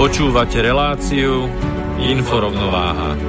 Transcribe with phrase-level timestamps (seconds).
[0.00, 1.44] Počúvate reláciu
[2.00, 3.20] Inforovnováha.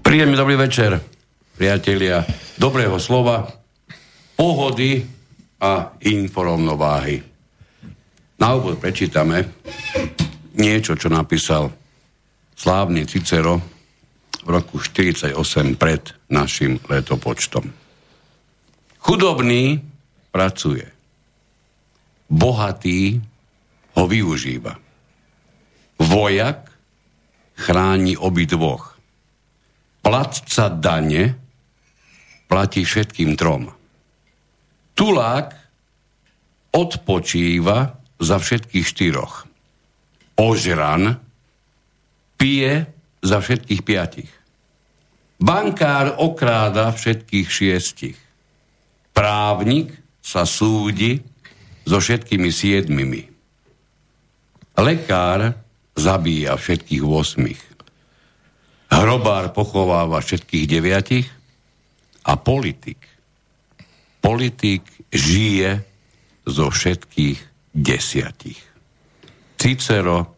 [0.00, 1.04] Príjemný dobrý večer,
[1.60, 2.24] priatelia.
[2.56, 3.44] Dobrého slova,
[4.40, 5.04] pohody
[5.60, 7.20] a inforovnováhy.
[8.40, 9.52] Na úvod prečítame
[10.56, 11.68] niečo, čo napísal
[12.56, 13.75] slávny Cicero
[14.46, 15.34] v roku 48
[15.74, 17.66] pred našim letopočtom.
[19.02, 19.82] Chudobný
[20.30, 20.86] pracuje.
[22.30, 23.18] Bohatý
[23.98, 24.78] ho využíva.
[25.98, 26.70] Vojak
[27.58, 28.94] chráni obidvoch.
[30.06, 31.34] Platca dane
[32.46, 33.66] platí všetkým trom.
[34.94, 35.48] Tulák
[36.70, 39.50] odpočíva za všetkých štyroch.
[40.38, 41.18] Ožran
[42.38, 42.86] pije
[43.24, 44.35] za všetkých piatich.
[45.36, 48.18] Bankár okráda všetkých šiestich.
[49.12, 49.92] Právnik
[50.24, 51.20] sa súdi
[51.84, 53.22] so všetkými siedmimi.
[54.76, 55.56] Lekár
[55.96, 57.62] zabíja všetkých osmých.
[58.92, 61.28] Hrobár pochováva všetkých deviatich
[62.24, 63.00] a politik.
[64.20, 64.82] Politik
[65.12, 65.84] žije
[66.48, 67.38] zo všetkých
[67.76, 68.60] desiatich.
[69.60, 70.36] Cicero,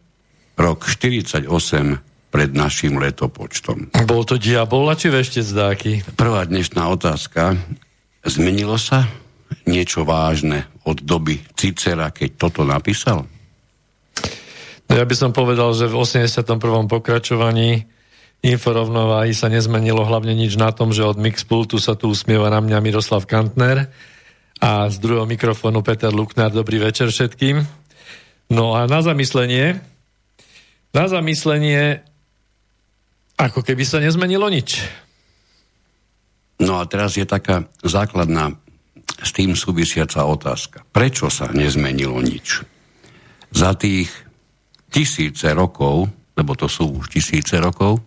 [0.59, 3.89] rok 48 pred našim letopočtom.
[4.05, 6.05] Bol to diabol, či vešte zdáky?
[6.13, 7.57] Prvá dnešná otázka.
[8.21, 9.09] Zmenilo sa
[9.65, 13.25] niečo vážne od doby Cicera, keď toto napísal?
[14.89, 16.89] No ja by som povedal, že v 81.
[16.89, 17.85] pokračovaní
[18.41, 22.77] inforovnováhy sa nezmenilo hlavne nič na tom, že od Mixpultu sa tu usmieva na mňa
[22.81, 23.91] Miroslav Kantner
[24.57, 26.49] a z druhého mikrofónu Peter Luknár.
[26.49, 27.63] Dobrý večer všetkým.
[28.49, 29.77] No a na zamyslenie,
[30.89, 32.01] na zamyslenie
[33.39, 34.83] ako keby sa nezmenilo nič.
[36.59, 38.51] No a teraz je taká základná
[39.23, 40.83] s tým súvisiaca otázka.
[40.91, 42.59] Prečo sa nezmenilo nič?
[43.55, 44.11] Za tých
[44.91, 48.03] tisíce rokov, lebo to sú už tisíce rokov,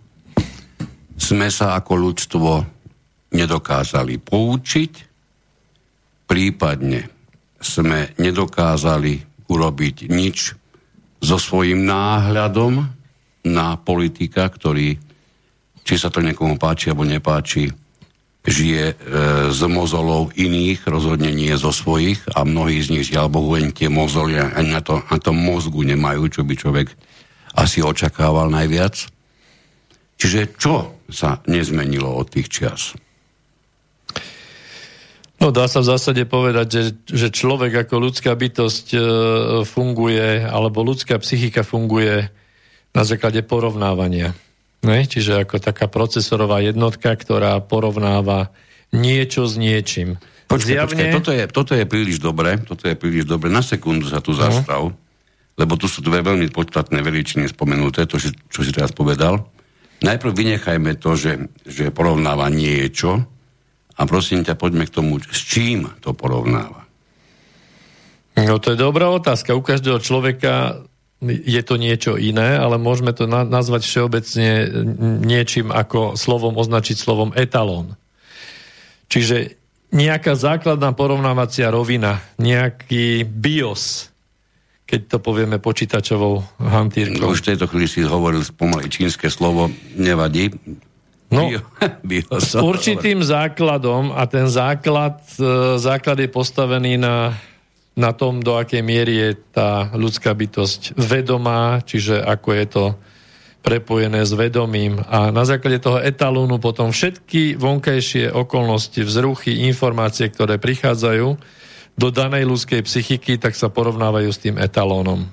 [1.16, 2.50] sme sa ako ľudstvo
[3.32, 4.93] nedokázali poučiť,
[6.28, 7.09] prípadne
[7.56, 10.38] sme nedokázali urobiť nič
[11.22, 12.82] so svojím náhľadom
[13.47, 15.12] na politika, ktorý
[15.82, 17.70] či sa to niekomu páči alebo nepáči,
[18.43, 18.94] žije e,
[19.54, 23.87] z mozolov iných, rozhodne nie zo svojich a mnohí z nich, žiaľ Bohu, len tie
[23.87, 26.91] mozoly ani na, to, na tom mozgu nemajú, čo by človek
[27.54, 28.98] asi očakával najviac.
[30.19, 32.82] Čiže čo sa nezmenilo od tých čias?
[35.43, 38.99] No dá sa v zásade povedať, že, že človek ako ľudská bytosť e,
[39.66, 42.31] funguje, alebo ľudská psychika funguje
[42.94, 44.34] na základe porovnávania.
[44.82, 45.06] Ne?
[45.06, 48.50] Čiže ako taká procesorová jednotka, ktorá porovnáva
[48.91, 50.19] niečo s niečím.
[50.50, 50.84] Počkej, Zjavne...
[50.84, 53.48] počkej, toto je, toto je príliš dobre, toto je príliš dobre.
[53.48, 55.00] Na sekundu sa tu zastav, uh
[55.60, 59.44] lebo tu sú dve veľmi podstatné veličiny spomenuté, to, čo si teraz povedal.
[60.02, 61.32] Najprv vynechajme to, že,
[61.69, 63.23] že porovnáva niečo
[63.94, 66.88] a prosím ťa, poďme k tomu, s čím to porovnáva.
[68.32, 69.52] No to je dobrá otázka.
[69.52, 70.82] U každého človeka
[71.22, 74.48] je to niečo iné, ale môžeme to na- nazvať všeobecne
[75.22, 77.94] niečím ako slovom označiť slovom etalón.
[79.06, 79.54] Čiže
[79.94, 84.10] nejaká základná porovnávacia rovina, nejaký BIOS,
[84.88, 87.30] keď to povieme počítačovou hantírkou.
[87.30, 90.52] Už v tejto chvíli si hovoril pomaly čínske slovo, nevadí.
[91.32, 91.48] No,
[92.04, 97.32] Bio, s určitým základom a ten základ, e, základ je postavený na
[97.93, 102.85] na tom, do akej miery je tá ľudská bytosť vedomá, čiže ako je to
[103.62, 110.59] prepojené s vedomím a na základe toho etalónu potom všetky vonkajšie okolnosti, vzruchy, informácie, ktoré
[110.59, 111.39] prichádzajú
[111.94, 115.31] do danej ľudskej psychiky, tak sa porovnávajú s tým etalónom.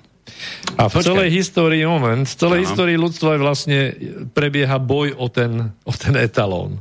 [0.78, 1.08] A v Počkej.
[1.10, 2.66] celej histórii, moment, v celej Aha.
[2.70, 3.98] histórii ľudstva vlastne
[4.32, 6.78] prebieha boj o ten, o ten etalón.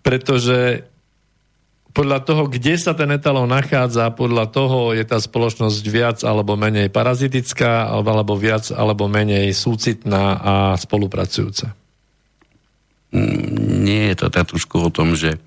[0.00, 0.86] Pretože
[1.94, 6.90] podľa toho, kde sa ten etalón nachádza, podľa toho je tá spoločnosť viac alebo menej
[6.90, 11.70] parazitická, alebo viac alebo menej súcitná a spolupracujúca.
[13.14, 15.38] Mm, nie je to trošku o tom, že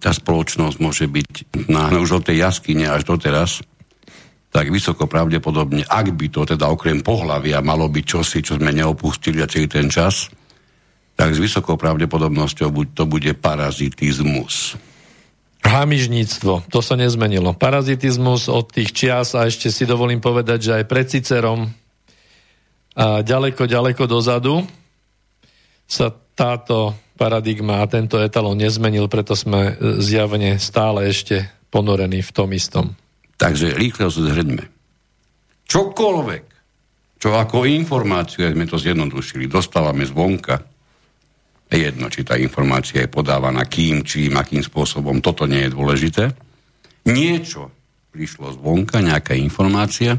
[0.00, 1.28] tá spoločnosť môže byť
[1.68, 3.60] na, už od tej jaskyne až doteraz,
[4.48, 9.44] tak vysoko pravdepodobne, ak by to teda okrem pohľavia malo byť čosi, čo sme neopustili
[9.44, 10.32] a celý ten čas,
[11.16, 14.80] tak s vysokou pravdepodobnosťou to bude parazitizmus.
[15.66, 17.52] Hamižníctvo, to sa nezmenilo.
[17.52, 21.68] Parazitizmus od tých čias a ešte si dovolím povedať, že aj pred Cicerom
[22.96, 24.64] a ďaleko, ďaleko dozadu
[25.84, 32.30] sa táto paradigma a tento etalón nezmenil, preto sme e, zjavne stále ešte ponorení v
[32.32, 32.96] tom istom.
[33.36, 34.64] Takže rýchlo zhrňme.
[35.66, 36.44] Čokoľvek,
[37.20, 40.75] čo ako informáciu, sme to zjednodušili, dostávame zvonka,
[41.70, 46.24] jedno, či tá informácia je podávaná kým, čím, akým spôsobom, toto nie je dôležité.
[47.10, 47.74] Niečo
[48.14, 50.16] prišlo zvonka, nejaká informácia,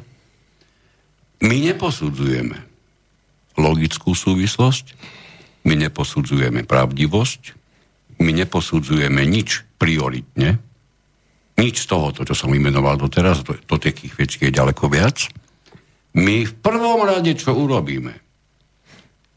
[1.42, 2.58] my neposudzujeme
[3.58, 4.94] logickú súvislosť,
[5.66, 7.42] my neposudzujeme pravdivosť,
[8.22, 10.62] my neposudzujeme nič prioritne,
[11.58, 15.26] nič z toho, čo som vymenoval doteraz, to, to takých vecí je ďaleko viac.
[16.18, 18.14] My v prvom rade, čo urobíme,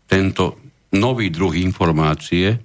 [0.05, 0.60] tento
[0.95, 2.59] nový druh informácie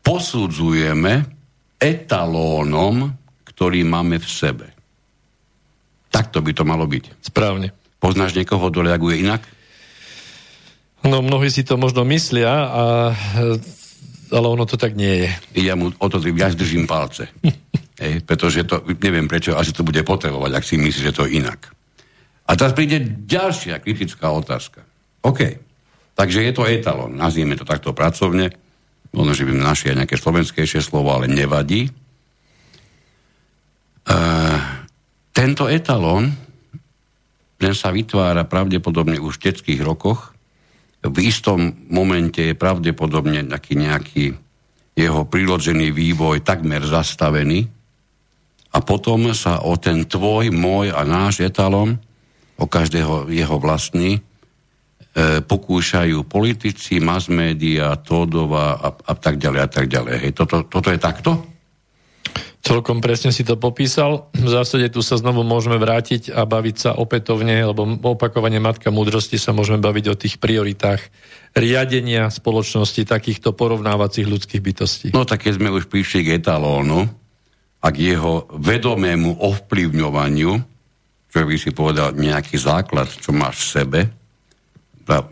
[0.00, 1.28] posudzujeme
[1.76, 3.12] etalónom,
[3.44, 4.66] ktorý máme v sebe.
[6.10, 7.22] Takto by to malo byť.
[7.22, 7.70] Správne.
[8.00, 9.44] Poznáš niekoho, kto reaguje inak?
[11.04, 12.84] No, mnohí si to možno myslia, a,
[14.32, 15.30] ale ono to tak nie je.
[15.68, 17.28] Ja mu o to viac držím palce.
[18.04, 21.36] Ej, pretože to, neviem prečo, asi to bude potrebovať, ak si myslí, že to je
[21.36, 21.68] inak.
[22.48, 22.96] A teraz príde
[23.28, 24.80] ďalšia kritická otázka.
[25.20, 25.60] OK,
[26.20, 28.52] Takže je to etalon, nazvime to takto pracovne,
[29.16, 31.88] možno, že by našli aj nejaké slovenskejšie slovo, ale nevadí.
[31.88, 31.92] E,
[35.32, 36.28] tento etalon,
[37.56, 40.36] ten sa vytvára pravdepodobne už v detských rokoch.
[41.00, 44.36] V istom momente je pravdepodobne taký nejaký
[45.00, 47.64] jeho prirodzený vývoj takmer zastavený
[48.76, 51.96] a potom sa o ten tvoj, môj a náš etalon,
[52.60, 54.20] o každého jeho vlastný,
[55.18, 60.14] pokúšajú politici, mass media, Tódova a, a tak ďalej a tak ďalej.
[60.22, 61.50] Hej, toto, toto je takto?
[62.60, 64.28] Celkom presne si to popísal.
[64.36, 69.40] V zásade tu sa znovu môžeme vrátiť a baviť sa opätovne, lebo opakovanie Matka múdrosti
[69.40, 71.00] sa môžeme baviť o tých prioritách
[71.56, 75.06] riadenia spoločnosti takýchto porovnávacích ľudských bytostí.
[75.16, 77.08] No tak keď sme už prišli k etalónu
[77.80, 80.52] a k jeho vedomému ovplyvňovaniu,
[81.32, 84.00] čo by si povedal nejaký základ, čo máš v sebe,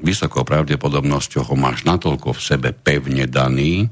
[0.03, 3.87] vysokou pravdepodobnosťou ho máš natoľko v sebe pevne daný,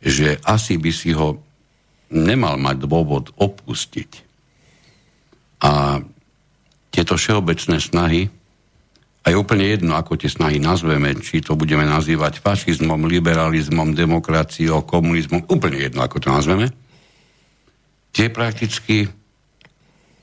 [0.00, 1.36] že asi by si ho
[2.08, 4.10] nemal mať dôvod opustiť.
[5.60, 6.00] A
[6.88, 8.32] tieto všeobecné snahy,
[9.28, 15.44] aj úplne jedno, ako tie snahy nazveme, či to budeme nazývať fašizmom, liberalizmom, demokraciou, komunizmom,
[15.52, 16.72] úplne jedno, ako to nazveme,
[18.16, 19.04] tie prakticky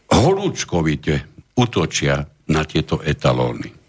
[0.09, 3.84] horúčkovite utočia na tieto etalóny.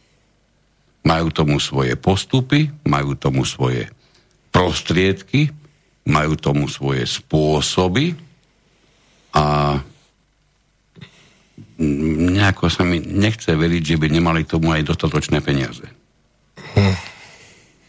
[1.07, 3.87] Majú tomu svoje postupy, majú tomu svoje
[4.51, 5.55] prostriedky,
[6.07, 8.19] majú tomu svoje spôsoby
[9.37, 9.79] a
[11.77, 15.85] nejako sa mi nechce veriť, že by nemali tomu aj dostatočné peniaze.
[16.75, 16.97] Hm.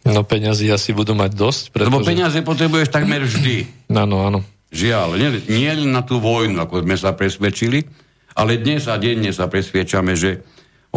[0.08, 1.92] No peniazy asi budú mať dosť, pretože...
[1.92, 3.68] Lebo peniaze potrebuješ takmer vždy.
[3.92, 4.40] Áno, áno.
[4.72, 7.88] Žiaľ, nie, nie na tú vojnu, ako sme sa presvedčili,
[8.36, 10.44] ale dnes a denne sa presviečame, že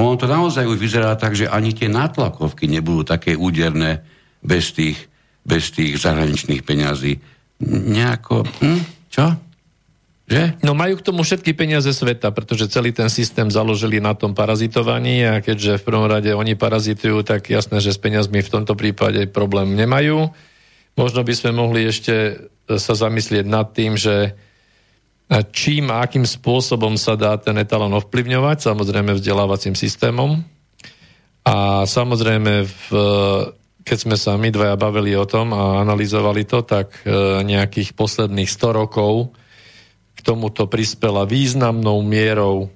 [0.00, 4.00] ono to naozaj už vyzerá tak, že ani tie nátlakovky nebudú také úderné
[4.40, 4.96] bez tých,
[5.44, 7.20] bez tých zahraničných peňazí.
[7.64, 8.80] Nejako, hm,
[9.12, 9.36] čo?
[10.30, 10.62] Že?
[10.62, 15.26] No majú k tomu všetky peniaze sveta, pretože celý ten systém založili na tom parazitovaní
[15.26, 19.26] a keďže v prvom rade oni parazitujú, tak jasné, že s peniazmi v tomto prípade
[19.26, 20.30] problém nemajú.
[20.94, 22.46] Možno by sme mohli ešte
[22.78, 24.38] sa zamyslieť nad tým, že
[25.54, 30.42] čím a akým spôsobom sa dá ten etalon ovplyvňovať, samozrejme vzdelávacím systémom.
[31.46, 32.86] A samozrejme, v,
[33.86, 38.50] keď sme sa my dvaja bavili o tom a analyzovali to, tak e, nejakých posledných
[38.50, 39.30] 100 rokov
[40.14, 42.68] k tomuto prispela významnou mierou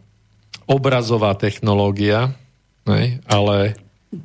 [0.64, 2.32] obrazová technológia,
[2.88, 3.20] ne?
[3.28, 3.76] ale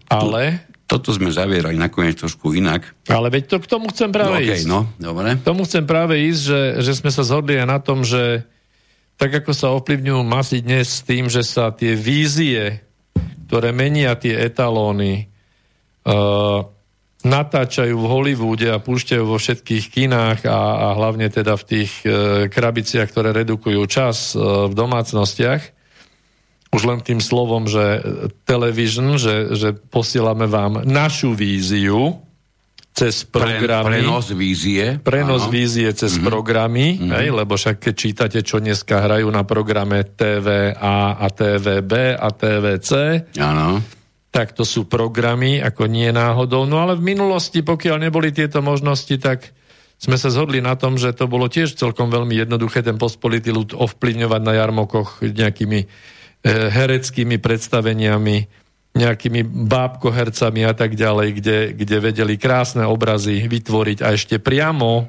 [0.07, 0.68] Ale...
[0.89, 2.81] Toto sme zavierali nakoniec trošku inak.
[3.05, 4.65] Ale veď to k tomu chcem práve no, okay, ísť.
[4.65, 5.37] No, dobre.
[5.37, 8.49] K tomu chcem práve ísť, že, že sme sa zhodli aj na tom, že
[9.21, 12.81] tak ako sa ovplyvňujú masy dnes s tým, že sa tie vízie,
[13.45, 15.29] ktoré menia tie etalóny,
[16.09, 16.65] uh,
[17.19, 22.47] natáčajú v Hollywoode a púšťajú vo všetkých kinách a, a hlavne teda v tých e,
[22.47, 25.61] krabiciach, ktoré redukujú čas e, v domácnostiach.
[26.69, 28.03] Už len tým slovom, že
[28.45, 32.21] television, že, že posielame vám našu víziu
[32.93, 33.65] cez programy.
[33.65, 34.85] Pre, prenos vízie.
[35.01, 35.53] Prenos áno.
[35.53, 36.29] vízie cez mm-hmm.
[36.29, 37.11] programy, mm-hmm.
[37.15, 42.89] Hej, lebo však keď čítate, čo dneska hrajú na programe TVA a TVB a TVC,
[43.39, 43.99] áno
[44.29, 46.69] tak to sú programy, ako nie náhodou.
[46.69, 49.49] No ale v minulosti, pokiaľ neboli tieto možnosti, tak
[49.99, 53.75] sme sa zhodli na tom, že to bolo tiež celkom veľmi jednoduché ten pospolitý ľud
[53.75, 55.87] ovplyvňovať na jarmokoch nejakými e,
[56.45, 58.37] hereckými predstaveniami,
[58.95, 65.05] nejakými bábkohercami a tak ďalej, kde, kde vedeli krásne obrazy vytvoriť a ešte priamo e,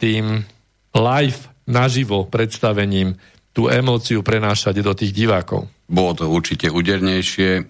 [0.00, 0.42] tým
[0.96, 3.14] live naživo predstavením
[3.52, 5.68] tú emóciu prenášať do tých divákov.
[5.88, 7.64] Bolo to určite údernejšie.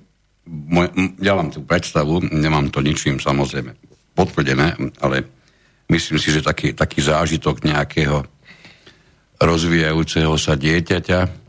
[1.22, 3.74] Ja mám tú predstavu, nemám to ničím samozrejme
[4.16, 5.28] potvrdené, ale
[5.92, 8.24] myslím si, že taký, taký zážitok nejakého
[9.36, 11.45] rozvíjajúceho sa dieťaťa,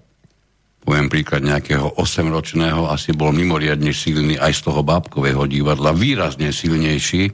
[0.88, 7.28] poviem príklad nejakého 8-ročného, asi bol mimoriadne silný aj z toho bábkového divadla, výrazne silnejší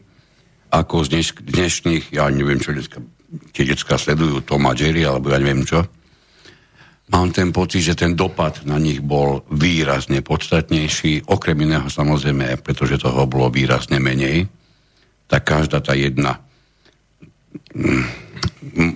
[0.73, 2.97] ako z dneš, dnešných, ja neviem čo dneska,
[3.53, 5.85] tie detská sledujú Toma Jerry, alebo ja neviem čo,
[7.13, 12.95] Mám ten pocit, že ten dopad na nich bol výrazne podstatnejší, okrem iného samozrejme, pretože
[12.95, 14.47] toho bolo výrazne menej,
[15.27, 16.39] tak každá tá jedna
[17.75, 18.05] mm,
[18.79, 18.95] mm,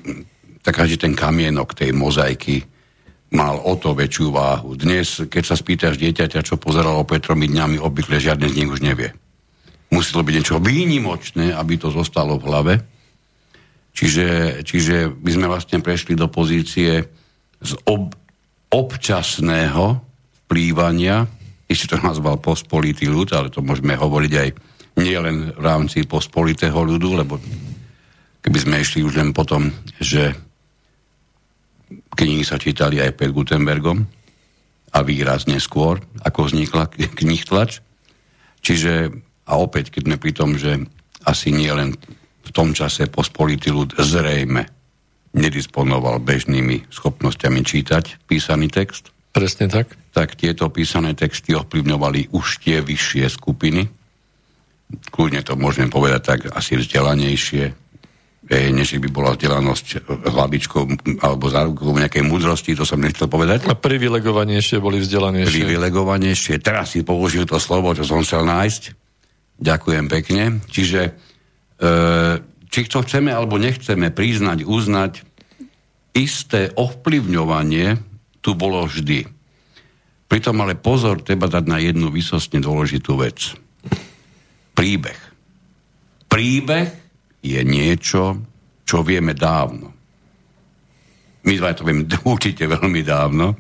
[0.64, 2.64] tak každý ten kamienok tej mozaiky
[3.32, 4.80] mal o to väčšiu váhu.
[4.80, 8.80] Dnes, keď sa spýtaš dieťaťa, čo pozeralo pred tromi dňami, obvykle žiadne z nich už
[8.80, 9.12] nevie.
[9.92, 12.74] Muselo byť niečo výnimočné, aby to zostalo v hlave.
[13.92, 17.08] Čiže, čiže my sme vlastne prešli do pozície
[17.60, 18.14] z ob,
[18.70, 20.00] občasného
[20.46, 21.28] vplývania,
[21.68, 24.50] ešte to nazval pospolitý ľud, ale to môžeme hovoriť aj
[25.04, 27.36] nielen v rámci pospolitého ľudu, lebo
[28.40, 29.68] keby sme išli už len potom,
[30.00, 30.32] že
[32.18, 34.02] knihy sa čítali aj pred Gutenbergom
[34.92, 37.86] a výrazne skôr, ako vznikla knih tlač.
[38.66, 39.14] Čiže,
[39.46, 40.82] a opäť, keď sme pri tom, že
[41.24, 41.94] asi nie len
[42.42, 44.66] v tom čase pospolitý ľud zrejme
[45.38, 49.14] nedisponoval bežnými schopnosťami čítať písaný text.
[49.36, 49.94] Presne tak.
[50.16, 53.86] Tak tieto písané texty ovplyvňovali už tie vyššie skupiny.
[55.14, 57.87] Kľudne to môžeme povedať tak asi vzdelanejšie,
[58.48, 60.84] než by bola vzdelanosť hlavičkou
[61.20, 63.68] alebo zárukou nejakej múdrosti, to som nechcel povedať.
[63.68, 65.68] A privilegovanejšie boli vzdelanejšie.
[65.68, 66.56] Privilegovanejšie.
[66.64, 68.96] Teraz si použil to slovo, čo som chcel nájsť.
[69.60, 70.44] Ďakujem pekne.
[70.72, 71.12] Čiže e,
[72.72, 75.28] či to chceme alebo nechceme priznať, uznať,
[76.16, 78.00] isté ovplyvňovanie
[78.40, 79.28] tu bolo vždy.
[80.28, 83.56] Pritom ale pozor, treba dať na jednu vysostne dôležitú vec.
[84.72, 85.20] Príbeh.
[86.32, 87.07] Príbeh
[87.48, 88.44] je niečo,
[88.84, 89.96] čo vieme dávno.
[91.48, 93.56] My dva to vieme určite veľmi dávno,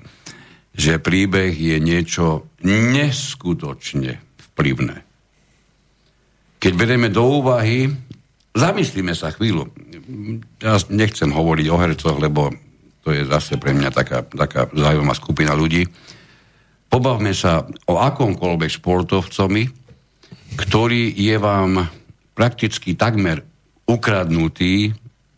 [0.75, 4.19] že príbeh je niečo neskutočne
[4.51, 4.97] vplyvné.
[6.57, 7.89] Keď berieme do úvahy
[8.57, 9.69] Zamyslíme sa chvíľu.
[10.57, 12.49] Ja nechcem hovoriť o hercoch, lebo
[13.05, 15.85] to je zase pre mňa taká, taká zaujímavá skupina ľudí.
[16.89, 19.63] Pobavme sa o akomkoľvek športovcomi,
[20.57, 21.85] ktorý je vám
[22.33, 23.45] prakticky takmer
[23.87, 24.91] ukradnutý,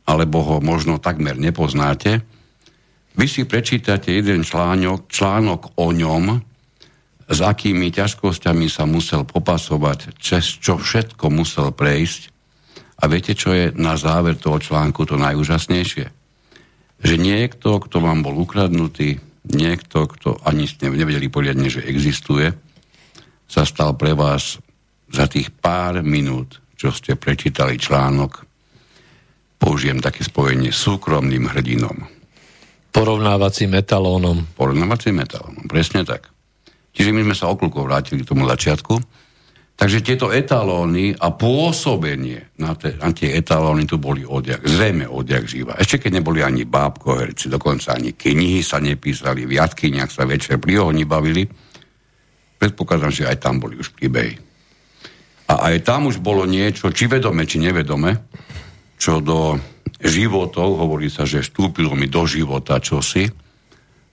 [0.09, 2.25] alebo ho možno takmer nepoznáte.
[3.13, 6.41] Vy si prečítate jeden článok, článok o ňom,
[7.29, 12.33] s akými ťažkosťami sa musel popasovať, cez čo všetko musel prejsť,
[12.99, 16.11] a viete, čo je na záver toho článku to najúžasnejšie?
[16.99, 22.51] Že niekto, kto vám bol ukradnutý, niekto, kto ani ste nevedeli poriadne, že existuje,
[23.47, 24.59] sa stal pre vás
[25.07, 28.47] za tých pár minút, čo ste prečítali článok,
[29.59, 32.07] použijem také spojenie súkromným hrdinom.
[32.95, 34.47] Porovnávacím metalónom.
[34.55, 36.31] Porovnávacím metalónom, presne tak.
[36.95, 39.19] Čiže my sme sa okľukov vrátili k tomu začiatku
[39.79, 45.47] Takže tieto etalóny a pôsobenie na, te, na tie etalóny tu boli odjak, zrejme odjak
[45.47, 45.79] živa.
[45.79, 50.83] Ešte keď neboli ani bábkoherci, dokonca ani knihy sa nepísali, v jatkyniach sa večer pri
[50.83, 51.47] ohni bavili.
[52.59, 54.48] Predpokladám, že aj tam boli už príbehy.
[55.49, 58.21] A aj tam už bolo niečo, či vedome, či nevedome,
[59.01, 59.57] čo do
[59.97, 63.25] životov, hovorí sa, že vstúpilo mi do života čosi.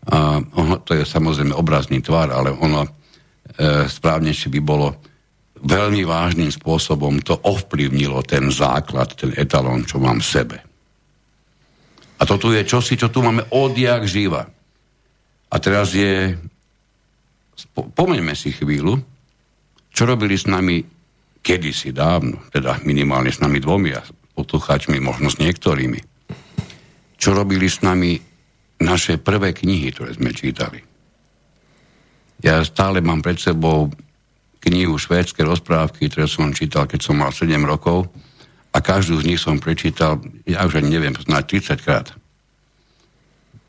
[0.06, 2.88] A ono, to je samozrejme obrazný tvar, ale ono
[3.86, 4.96] správnejšie by bolo
[5.56, 10.58] veľmi vážnym spôsobom to ovplyvnilo ten základ, ten etalón, čo mám v sebe.
[12.16, 14.48] A to tu je čosi, čo tu máme odjak živa.
[15.52, 16.36] A teraz je,
[17.74, 19.00] pomeňme si chvíľu,
[19.92, 20.95] čo robili s nami
[21.46, 24.02] kedysi dávno, teda minimálne s nami dvomi a
[24.34, 26.02] poslucháčmi, možno s niektorými.
[27.14, 28.18] Čo robili s nami
[28.82, 30.82] naše prvé knihy, ktoré sme čítali.
[32.42, 33.88] Ja stále mám pred sebou
[34.60, 38.10] knihu Švédske rozprávky, ktoré som čítal, keď som mal 7 rokov
[38.74, 42.06] a každú z nich som prečítal, ja už ani neviem, snáď 30 krát.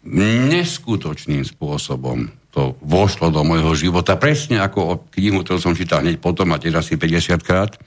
[0.04, 6.18] Neskutočným spôsobom to vošlo do môjho života, presne ako o knihu, ktorú som čítal hneď
[6.18, 7.78] potom a tiež asi 50 krát,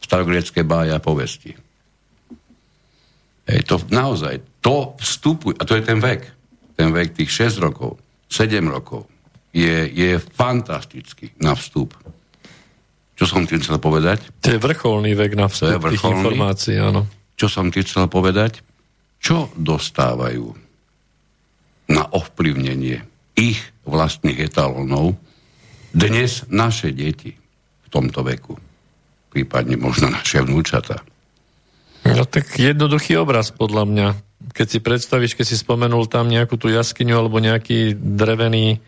[0.00, 1.54] starogrecké bája povesti.
[3.46, 6.22] Hej, to naozaj, to vstupuje, a to je ten vek,
[6.74, 7.98] ten vek tých 6 rokov,
[8.30, 9.06] 7 rokov,
[9.50, 11.94] je, je fantastický na vstup.
[13.18, 14.22] Čo som tým chcel povedať?
[14.40, 17.04] To je vrcholný vek na vstup tých informácií, áno.
[17.36, 18.62] Čo som tým chcel povedať?
[19.20, 20.56] Čo dostávajú
[21.90, 23.09] na ovplyvnenie
[23.40, 25.16] ich vlastných etalónov
[25.96, 27.32] dnes naše deti
[27.82, 28.60] v tomto veku.
[29.32, 31.00] Prípadne možno naše vnúčata.
[32.04, 34.08] No tak jednoduchý obraz podľa mňa.
[34.52, 38.80] Keď si predstavíš, keď si spomenul tam nejakú tú jaskyňu alebo nejaký drevený,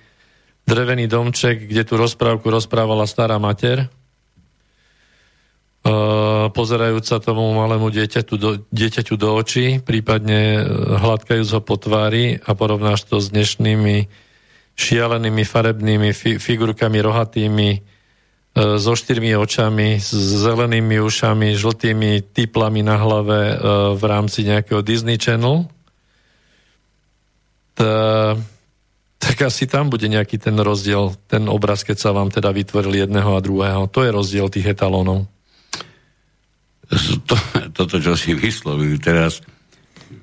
[0.68, 3.88] drevený domček, kde tú rozprávku rozprávala stará mater,
[5.82, 10.62] Uh, pozerajúca tomu malému dieťaťu do, dieťaťu do očí, prípadne
[11.02, 14.06] hladkajúc ho po tvári a porovnáš to s dnešnými
[14.76, 17.80] šialenými farebnými fi- figurkami rohatými, e,
[18.80, 23.56] so štyrmi očami, s zelenými ušami, žltými typlami na hlave e,
[23.96, 25.68] v rámci nejakého Disney Channel.
[27.72, 27.92] Tá,
[29.22, 33.38] tak asi tam bude nejaký ten rozdiel, ten obraz, keď sa vám teda vytvoril jedného
[33.38, 33.86] a druhého.
[33.86, 35.30] To je rozdiel tých etalónov.
[37.30, 37.34] To,
[37.76, 39.40] toto, čo si vyslovil teraz,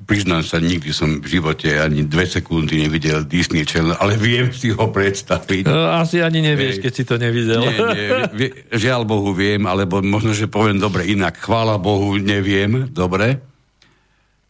[0.10, 4.74] priznám sa, nikdy som v živote ani dve sekundy nevidel Disney Channel, ale viem si
[4.74, 5.70] ho predstaviť.
[5.70, 7.62] No, asi ani nevieš, keď si to nevidel.
[7.62, 11.38] Nie, nie, vie, žiaľ Bohu viem, alebo možno, že poviem dobre inak.
[11.38, 13.42] Chvála Bohu neviem, dobre.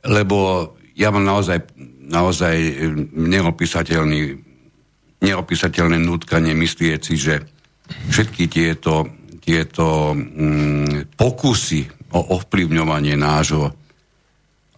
[0.03, 1.63] Lebo ja mám naozaj,
[2.07, 2.55] naozaj
[3.15, 4.39] neopísateľný,
[5.23, 7.43] neopísateľné nutkanie myslieť si, že
[8.11, 9.07] všetky tieto,
[9.39, 13.78] tieto mm, pokusy o ovplyvňovanie nášho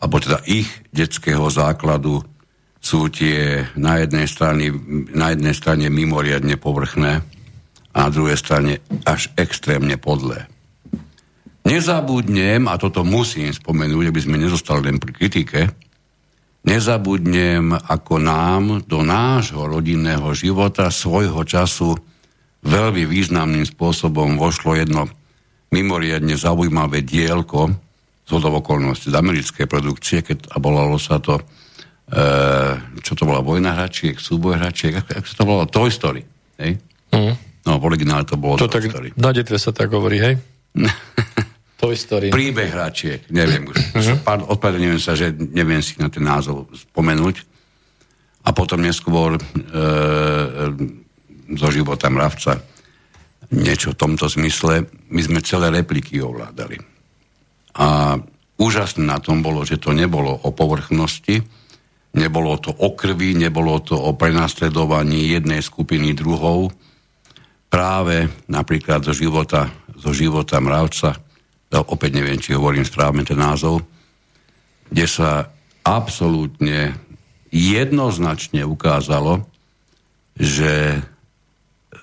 [0.01, 2.25] alebo teda ich detského základu
[2.81, 4.73] sú tie na jednej strane,
[5.13, 7.21] na jednej strane mimoriadne povrchné
[7.93, 10.49] a na druhej strane až extrémne podlé.
[11.61, 15.61] Nezabudnem, a toto musím spomenúť, aby sme nezostali len pri kritike,
[16.65, 21.93] nezabudnem, ako nám do nášho rodinného života svojho času
[22.65, 25.05] veľmi významným spôsobom vošlo jedno
[25.69, 27.69] mimoriadne zaujímavé dielko,
[28.31, 31.43] zhodov okolností z americkej produkcie, keď a volalo sa to,
[32.07, 32.23] e,
[33.03, 36.23] čo to bola, Vojna hračiek, súboj hračiek, ako, ako sa to volalo, Toy Story.
[36.63, 36.79] Hej?
[37.11, 37.35] Mm.
[37.67, 39.09] No, v originále to bolo to Toy tak, Story.
[39.19, 40.39] Na detve sa tak hovorí, hej?
[41.81, 42.31] Toy Story.
[42.31, 43.75] Príbeh hračiek, neviem už.
[43.99, 44.47] Mm-hmm.
[44.47, 47.43] Odpadňujem sa, že neviem si na ten názov spomenúť.
[48.41, 49.81] A potom neskôr e, e,
[51.57, 52.57] zo života mravca
[53.51, 54.87] niečo v tomto zmysle.
[55.11, 56.90] My sme celé repliky ovládali.
[57.77, 58.19] A
[58.59, 61.39] úžasné na tom bolo, že to nebolo o povrchnosti,
[62.11, 66.75] nebolo to o krvi, nebolo to o prenasledovaní jednej skupiny druhov.
[67.71, 71.15] Práve napríklad zo života, zo života mravca,
[71.71, 73.87] opäť neviem, či hovorím správne ten názov,
[74.91, 75.47] kde sa
[75.87, 76.99] absolútne
[77.47, 79.47] jednoznačne ukázalo,
[80.35, 80.99] že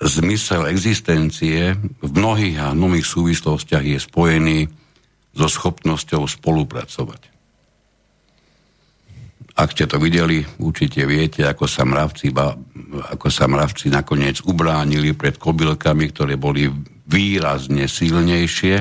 [0.01, 4.59] zmysel existencie v mnohých a mnohých súvislostiach je spojený
[5.33, 7.21] so schopnosťou spolupracovať.
[9.59, 12.31] Ak ste to videli, určite viete, ako sa mravci,
[13.11, 16.71] ako sa mravci nakoniec ubránili pred kobylkami, ktoré boli
[17.09, 18.75] výrazne silnejšie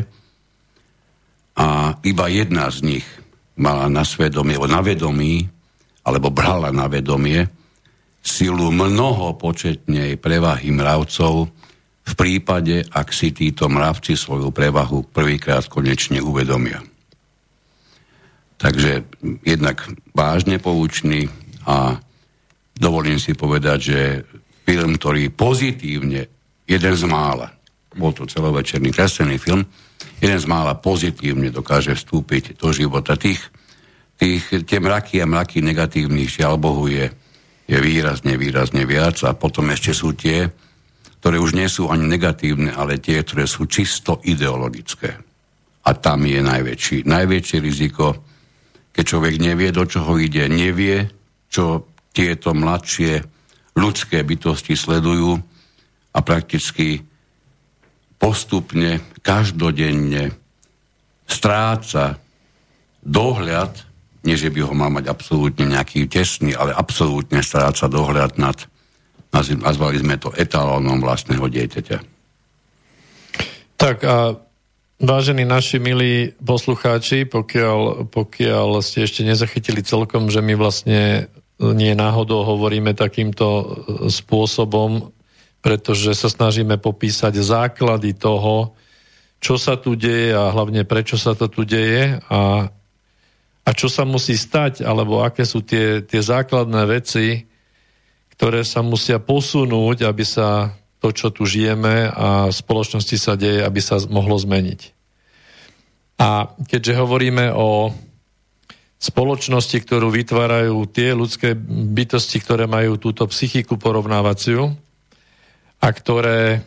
[1.59, 3.07] a iba jedna z nich
[3.59, 5.51] mala na svedomie, na vedomí,
[6.07, 7.43] alebo brala na vedomie
[8.23, 11.51] silu mnoho početnej prevahy mravcov,
[12.09, 16.81] v prípade, ak si títo mravci svoju prevahu prvýkrát konečne uvedomia.
[18.59, 19.05] Takže
[19.45, 21.29] jednak vážne poučný
[21.69, 22.01] a
[22.75, 24.01] dovolím si povedať, že
[24.65, 26.27] film, ktorý pozitívne,
[26.67, 27.55] jeden z mála,
[27.95, 29.63] bol to celovečerný kreslený film,
[30.19, 33.41] jeden z mála pozitívne dokáže vstúpiť do života tých,
[34.19, 37.07] tých tie mraky a mraky negatívnych, žiaľ Bohu, je,
[37.71, 40.51] je výrazne, výrazne viac a potom ešte sú tie,
[41.19, 45.19] ktoré už nie sú ani negatívne, ale tie, ktoré sú čisto ideologické.
[45.83, 48.23] A tam je najväčší, najväčšie riziko,
[48.95, 51.11] keď človek nevie, do čoho ide, nevie,
[51.51, 53.23] čo tieto mladšie
[53.79, 55.39] ľudské bytosti sledujú
[56.15, 57.03] a prakticky
[58.19, 60.35] postupne, každodenne
[61.31, 62.19] stráca
[63.07, 63.71] dohľad,
[64.27, 68.59] nie že by ho mal mať absolútne nejaký tesný, ale absolútne stráca dohľad nad,
[69.33, 71.99] nazvali sme to etalónom vlastného dieťaťa.
[73.79, 74.35] Tak a
[74.99, 82.47] vážení naši milí poslucháči, pokiaľ, pokiaľ ste ešte nezachytili celkom, že my vlastne nie náhodou
[82.47, 83.47] hovoríme takýmto
[84.11, 85.11] spôsobom,
[85.59, 88.79] pretože sa snažíme popísať základy toho,
[89.39, 92.67] čo sa tu deje a hlavne prečo sa to tu deje a,
[93.63, 97.48] a čo sa musí stať, alebo aké sú tie, tie základné veci,
[98.39, 100.71] ktoré sa musia posunúť, aby sa
[101.03, 104.95] to, čo tu žijeme a v spoločnosti sa deje, aby sa mohlo zmeniť.
[106.23, 107.91] A keďže hovoríme o
[109.03, 114.71] spoločnosti, ktorú vytvárajú tie ľudské bytosti, ktoré majú túto psychiku porovnávaciu
[115.83, 116.63] a ktoré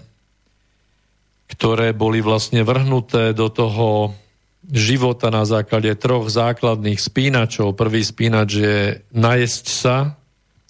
[1.52, 4.16] ktoré boli vlastne vrhnuté do toho
[4.72, 7.76] života na základe troch základných spínačov.
[7.76, 8.78] Prvý spínač je
[9.12, 10.16] najesť sa,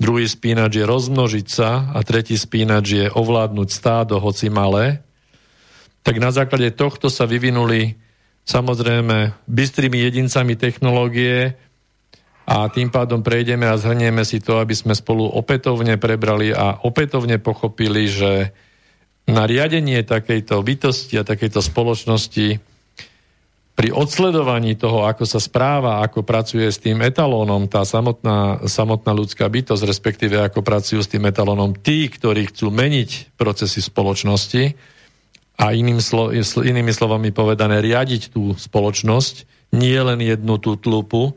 [0.01, 5.05] druhý spínač je rozmnožiť sa a tretí spínač je ovládnuť stádo, hoci malé.
[6.01, 7.93] Tak na základe tohto sa vyvinuli
[8.41, 11.53] samozrejme bystrými jedincami technológie
[12.49, 17.37] a tým pádom prejdeme a zhrnieme si to, aby sme spolu opätovne prebrali a opätovne
[17.37, 18.49] pochopili, že
[19.29, 22.70] na riadenie takejto bytosti a takejto spoločnosti
[23.81, 29.49] pri odsledovaní toho, ako sa správa, ako pracuje s tým etalónom, tá samotná, samotná ľudská
[29.49, 34.77] bytosť, respektíve ako pracujú s tým etalónom tí, ktorí chcú meniť procesy spoločnosti
[35.57, 36.29] a iným slo,
[36.61, 41.33] inými slovami povedané riadiť tú spoločnosť, nie len jednu tú tlupu,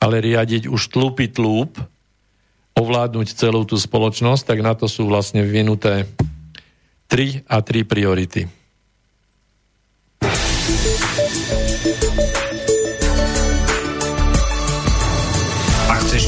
[0.00, 1.76] ale riadiť už tlupy tlúp,
[2.72, 6.08] ovládnuť celú tú spoločnosť, tak na to sú vlastne vyvinuté
[7.12, 8.61] 3 a 3 priority.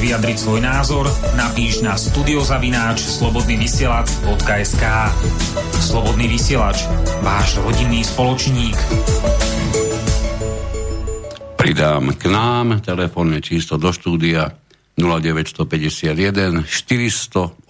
[0.05, 4.85] Vyjadriť svoj názor, napíš na studiozavináč slobodnyvysielac.sk
[5.81, 6.85] Slobodný vysielač,
[7.25, 8.77] váš rodinný spoločník.
[11.57, 14.53] Pridám k nám telefónne číslo do štúdia
[15.01, 17.65] 0951 485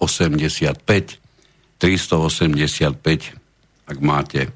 [1.79, 2.99] 385,
[3.87, 4.51] ak máte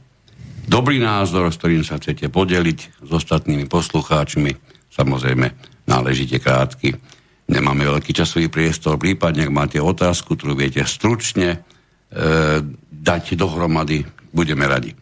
[0.67, 4.51] dobrý názor, s ktorým sa chcete podeliť s ostatnými poslucháčmi,
[4.91, 5.47] samozrejme
[5.87, 7.18] náležite krátky.
[7.49, 11.57] Nemáme veľký časový priestor, prípadne ak máte otázku, ktorú viete stručne e,
[12.93, 14.93] dať dohromady, budeme radi.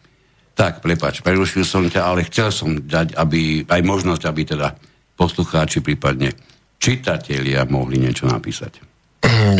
[0.56, 4.74] Tak, prepač, prerušil som ťa, ale chcel som dať aby, aj možnosť, aby teda
[5.14, 6.32] poslucháči, prípadne
[6.80, 8.80] čitatelia mohli niečo napísať.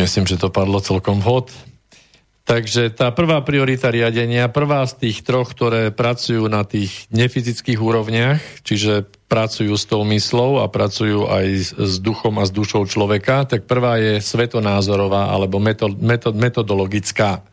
[0.01, 1.53] Myslím, že to padlo celkom vhod.
[2.49, 8.65] Takže tá prvá priorita riadenia, prvá z tých troch, ktoré pracujú na tých nefyzických úrovniach,
[8.65, 13.69] čiže pracujú s tou myslou a pracujú aj s duchom a s dušou človeka, tak
[13.69, 17.45] prvá je svetonázorová alebo metod, metod, metodologická.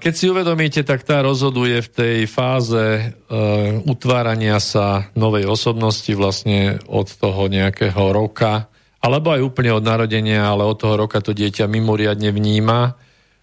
[0.00, 6.80] Keď si uvedomíte, tak tá rozhoduje v tej fáze uh, utvárania sa novej osobnosti vlastne
[6.88, 8.72] od toho nejakého roka
[9.04, 12.96] alebo aj úplne od narodenia, ale od toho roka to dieťa mimoriadne vníma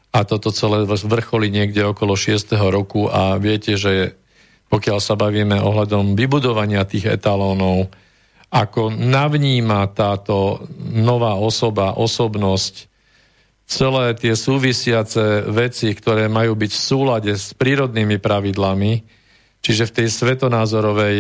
[0.10, 2.50] a toto celé vrcholí niekde okolo 6.
[2.58, 4.18] roku a viete, že
[4.72, 7.92] pokiaľ sa bavíme ohľadom vybudovania tých etalónov,
[8.52, 10.64] ako navníma táto
[10.96, 12.88] nová osoba, osobnosť,
[13.68, 19.04] celé tie súvisiace veci, ktoré majú byť v súlade s prírodnými pravidlami,
[19.60, 21.16] čiže v tej svetonázorovej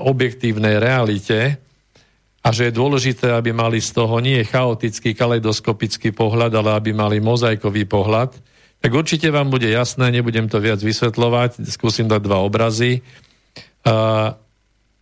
[0.00, 1.60] objektívnej realite,
[2.44, 7.16] a že je dôležité, aby mali z toho nie chaotický, kaleidoskopický pohľad, ale aby mali
[7.16, 8.36] mozaikový pohľad,
[8.84, 13.00] tak určite vám bude jasné, nebudem to viac vysvetľovať, skúsim dať dva obrazy.
[13.80, 14.36] Uh,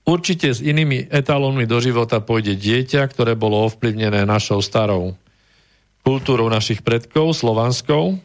[0.07, 5.18] určite s inými etalónmi do života pôjde dieťa, ktoré bolo ovplyvnené našou starou
[6.07, 8.23] kultúrou našich predkov, slovanskou,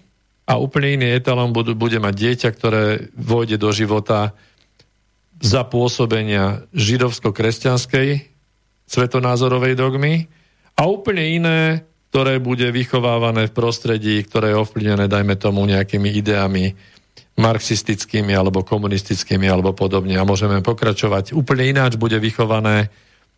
[0.47, 4.31] a úplne iný etalón bude mať dieťa, ktoré vôjde do života
[5.43, 8.31] za pôsobenia židovsko-kresťanskej
[8.87, 10.31] svetonázorovej dogmy
[10.79, 11.59] a úplne iné,
[12.09, 16.71] ktoré bude vychovávané v prostredí, ktoré je ovplyvnené, dajme tomu, nejakými ideami
[17.37, 20.17] marxistickými alebo komunistickými alebo podobne.
[20.17, 21.37] A môžeme pokračovať.
[21.37, 22.89] Úplne ináč bude vychované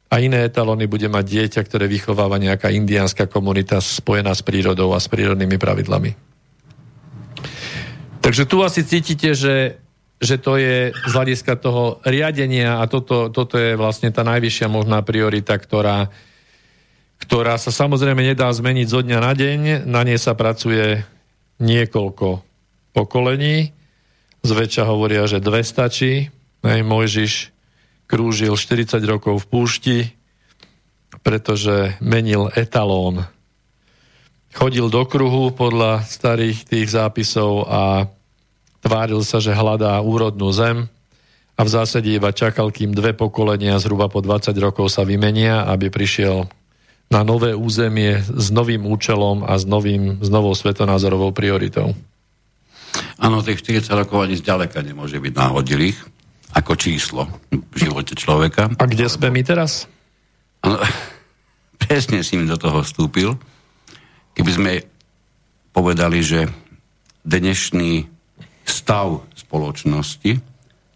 [0.10, 5.04] a iné etalóny bude mať dieťa, ktoré vychováva nejaká indiánska komunita spojená s prírodou a
[5.04, 6.16] s prírodnými pravidlami.
[8.20, 9.80] Takže tu asi cítite, že,
[10.18, 15.04] že to je z hľadiska toho riadenia a toto, toto je vlastne tá najvyššia možná
[15.06, 16.10] priorita, ktorá,
[17.20, 19.60] ktorá sa samozrejme nedá zmeniť zo dňa na deň.
[19.86, 21.04] Na nej sa pracuje
[21.60, 22.42] niekoľko
[22.96, 23.76] pokolení.
[24.42, 26.32] Zväčša hovoria, že dve stačí.
[26.64, 27.34] Hej, Mojžiš
[28.08, 30.00] krúžil 40 rokov v púšti,
[31.22, 33.28] pretože menil etalón
[34.50, 38.10] chodil do kruhu podľa starých tých zápisov a
[38.82, 40.90] tváril sa, že hľadá úrodnú zem
[41.54, 45.92] a v zásade iba čakal, kým dve pokolenia zhruba po 20 rokov sa vymenia, aby
[45.92, 46.50] prišiel
[47.10, 51.98] na nové územie s novým účelom a s, novým, s novou svetonázorovou prioritou.
[53.17, 55.98] Áno, tých 40 rokov ani zďaleka nemôže byť náhodilých
[56.54, 58.74] ako číslo v živote človeka.
[58.78, 59.89] A kde sme my teraz?
[60.62, 60.82] Ano,
[61.84, 63.38] presne si mi do toho vstúpil.
[64.38, 64.72] Keby sme
[65.74, 66.45] povedali, že
[67.26, 68.06] dnešný
[68.65, 70.32] stav spoločnosti,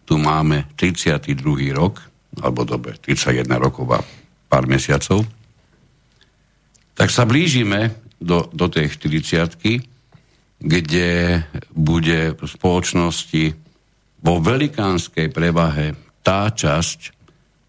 [0.06, 1.73] tu máme 32.
[1.73, 2.06] rok,
[2.38, 3.99] alebo dobre, 31 rokov a
[4.49, 5.26] pár mesiacov,
[6.93, 9.93] tak sa blížime do, do tej 40
[10.63, 11.43] kde
[11.75, 13.51] bude v spoločnosti
[14.23, 15.91] vo velikánskej prevahe
[16.23, 17.12] tá časť,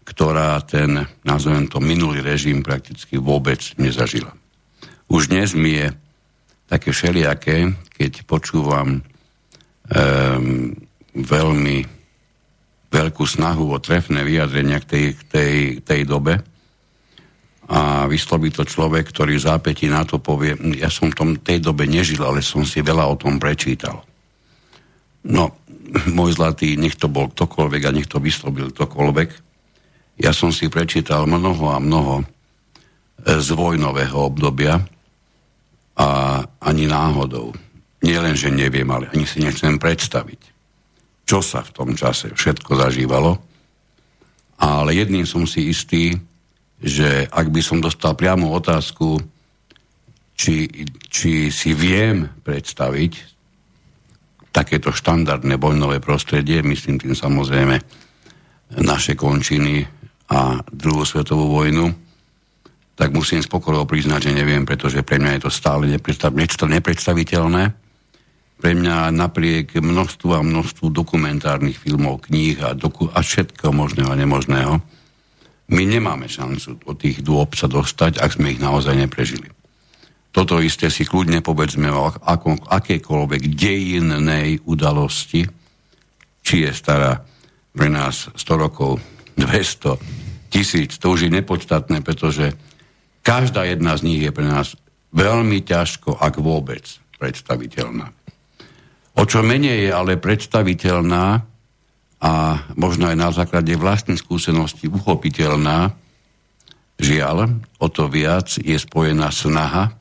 [0.07, 4.31] ktorá ten, nazvem to, minulý režim prakticky vôbec nezažila.
[5.11, 5.91] Už dnes mi je
[6.71, 10.71] také všelijaké, keď počúvam um,
[11.11, 11.77] veľmi
[12.95, 16.39] veľkú snahu o trefné vyjadrenia k tej, tej, tej dobe
[17.65, 21.89] a vysloví to človek, ktorý zápätí na to povie, ja som v tom tej dobe
[21.89, 24.05] nežil, ale som si veľa o tom prečítal.
[25.25, 25.57] No,
[26.17, 29.29] môj zlatý, nech to bol ktokoľvek a nech to vyslobil ktokoľvek,
[30.15, 32.23] ja som si prečítal mnoho a mnoho
[33.25, 34.79] z vojnového obdobia
[35.95, 36.07] a
[36.63, 37.51] ani náhodou.
[38.03, 40.41] Nie len, že neviem, ale ani si nechcem predstaviť,
[41.25, 43.41] čo sa v tom čase všetko zažívalo.
[44.55, 46.15] Ale jedným som si istý,
[46.85, 49.17] že ak by som dostal priamu otázku,
[50.37, 50.69] či,
[51.09, 53.33] či si viem predstaviť
[54.53, 57.81] takéto štandardné vojnové prostredie, myslím tým samozrejme
[58.85, 59.83] naše končiny
[60.29, 61.89] a druhú svetovú vojnu,
[62.95, 67.63] tak musím s pokorou priznať, že neviem, pretože pre mňa je to stále nepredstav, nepredstaviteľné.
[68.55, 74.15] Pre mňa napriek množstvu a množstvu dokumentárnych filmov, kníh a, doku- a všetkého možného a
[74.15, 74.79] nemožného,
[75.71, 79.49] my nemáme šancu od tých dôb sa dostať, ak sme ich naozaj neprežili.
[80.29, 85.47] Toto isté si kľudne povedzme o ako, akékoľvek dejinnej udalosti,
[86.45, 87.23] či je stará
[87.71, 88.99] pre nás 100 rokov,
[89.39, 92.55] 200, tisíc, to už je nepodstatné, pretože
[93.25, 94.77] Každá jedna z nich je pre nás
[95.09, 96.85] veľmi ťažko, ak vôbec,
[97.17, 98.13] predstaviteľná.
[99.17, 101.41] O čo menej je ale predstaviteľná
[102.19, 105.93] a možno aj na základe vlastnej skúsenosti uchopiteľná,
[106.95, 109.91] žiaľ, o to viac je spojená snaha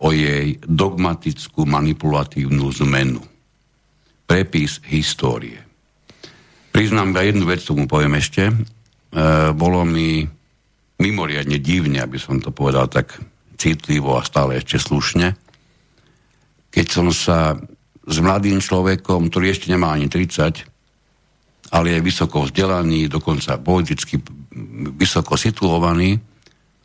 [0.00, 3.20] o jej dogmatickú manipulatívnu zmenu.
[4.24, 5.60] Prepis histórie.
[6.72, 8.48] Priznám ja jednu vec, tomu poviem ešte.
[8.48, 8.54] E,
[9.52, 10.24] bolo mi
[11.02, 13.18] mimoriadne divne, aby som to povedal tak
[13.60, 15.36] citlivo a stále ešte slušne.
[16.70, 17.58] Keď som sa
[18.06, 20.69] s mladým človekom, ktorý ešte nemá ani 30,
[21.70, 24.18] ale je vysoko vzdelaný, dokonca politicky
[24.98, 26.18] vysoko situovaný,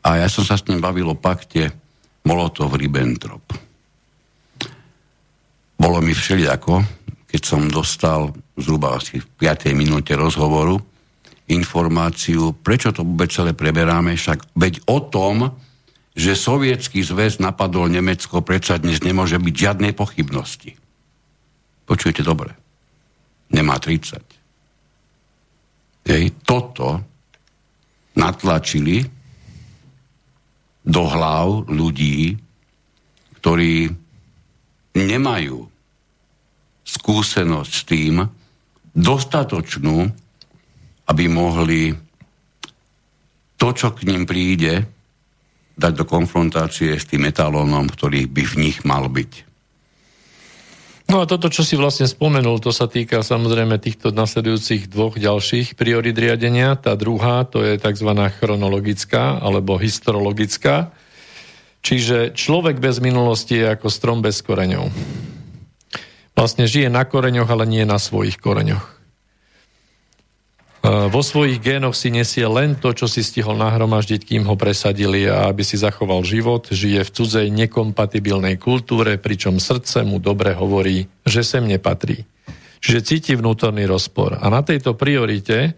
[0.06, 1.74] a ja som sa s ním bavil o pakte
[2.30, 3.46] Molotov-Ribbentrop.
[5.82, 6.86] Bolo mi všelijako,
[7.26, 9.74] keď som dostal zhruba asi v 5.
[9.74, 10.78] minúte rozhovoru,
[11.50, 15.58] informáciu, prečo to vôbec celé preberáme, však veď o tom,
[16.16, 20.78] že sovietský zväz napadol Nemecko, predsa dnes nemôže byť žiadnej pochybnosti.
[21.86, 22.54] Počujete dobre.
[23.54, 24.35] Nemá 30.
[26.06, 27.02] Hej, toto
[28.14, 29.02] natlačili
[30.86, 32.38] do hlav ľudí,
[33.42, 33.90] ktorí
[34.94, 35.58] nemajú
[36.86, 38.22] skúsenosť s tým,
[38.96, 39.98] dostatočnú,
[41.10, 41.92] aby mohli
[43.58, 44.86] to, čo k ním príde,
[45.76, 49.55] dať do konfrontácie s tým etalónom, ktorý by v nich mal byť.
[51.06, 55.78] No a toto, čo si vlastne spomenul, to sa týka samozrejme týchto nasledujúcich dvoch ďalších
[55.78, 56.74] priorit riadenia.
[56.74, 58.10] Tá druhá, to je tzv.
[58.42, 60.90] chronologická alebo historiologická.
[61.86, 64.90] Čiže človek bez minulosti je ako strom bez koreňov.
[66.34, 68.84] Vlastne žije na koreňoch, ale nie na svojich koreňoch.
[70.86, 75.26] E, vo svojich génoch si nesie len to, čo si stihol nahromaždiť, kým ho presadili
[75.26, 81.10] a aby si zachoval život, žije v cudzej nekompatibilnej kultúre, pričom srdce mu dobre hovorí,
[81.26, 82.30] že sem nepatrí.
[82.86, 84.38] Čiže cíti vnútorný rozpor.
[84.38, 85.74] A na tejto priorite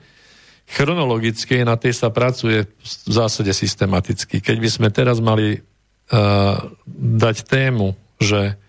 [0.68, 4.44] chronologickej, na tej sa pracuje v zásade systematicky.
[4.44, 6.60] Keď by sme teraz mali uh,
[6.92, 8.60] dať tému, že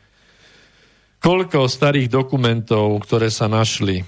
[1.18, 4.06] koľko starých dokumentov, ktoré sa našli,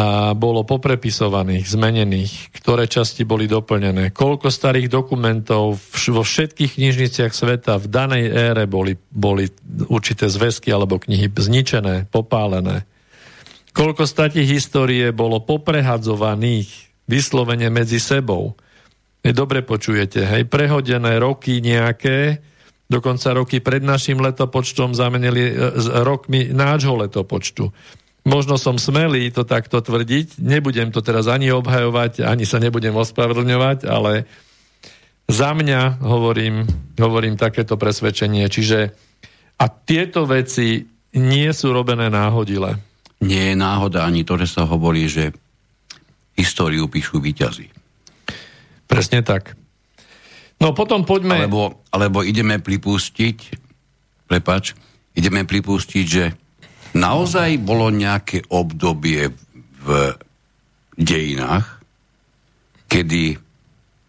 [0.00, 7.76] a bolo poprepisovaných, zmenených, ktoré časti boli doplnené, koľko starých dokumentov vo všetkých knižniciach sveta
[7.76, 9.52] v danej ére boli, boli
[9.92, 12.88] určité zväzky alebo knihy zničené, popálené,
[13.76, 16.72] koľko statí histórie bolo poprehadzovaných
[17.04, 18.56] vyslovene medzi sebou.
[19.20, 22.40] Dobre počujete, hej, prehodené roky nejaké,
[22.88, 25.54] dokonca roky pred našim letopočtom zamenili e,
[26.00, 27.68] rokmi nášho letopočtu
[28.20, 33.88] Možno som smelý to takto tvrdiť, nebudem to teraz ani obhajovať, ani sa nebudem ospravedlňovať,
[33.88, 34.28] ale
[35.30, 36.68] za mňa hovorím,
[37.00, 38.44] hovorím takéto presvedčenie.
[38.50, 38.92] Čiže
[39.60, 40.84] a tieto veci
[41.16, 42.76] nie sú robené náhodile.
[43.20, 45.32] Nie je náhoda ani to, že sa hovorí, že
[46.36, 47.68] históriu píšu výťazí.
[48.88, 49.54] Presne tak.
[50.60, 51.44] No potom poďme...
[51.44, 53.38] Alebo, alebo ideme pripustiť,
[54.28, 54.76] prepač,
[55.16, 56.24] ideme pripustiť, že
[56.96, 59.30] naozaj bolo nejaké obdobie
[59.80, 59.88] v
[60.96, 61.80] dejinách,
[62.90, 63.38] kedy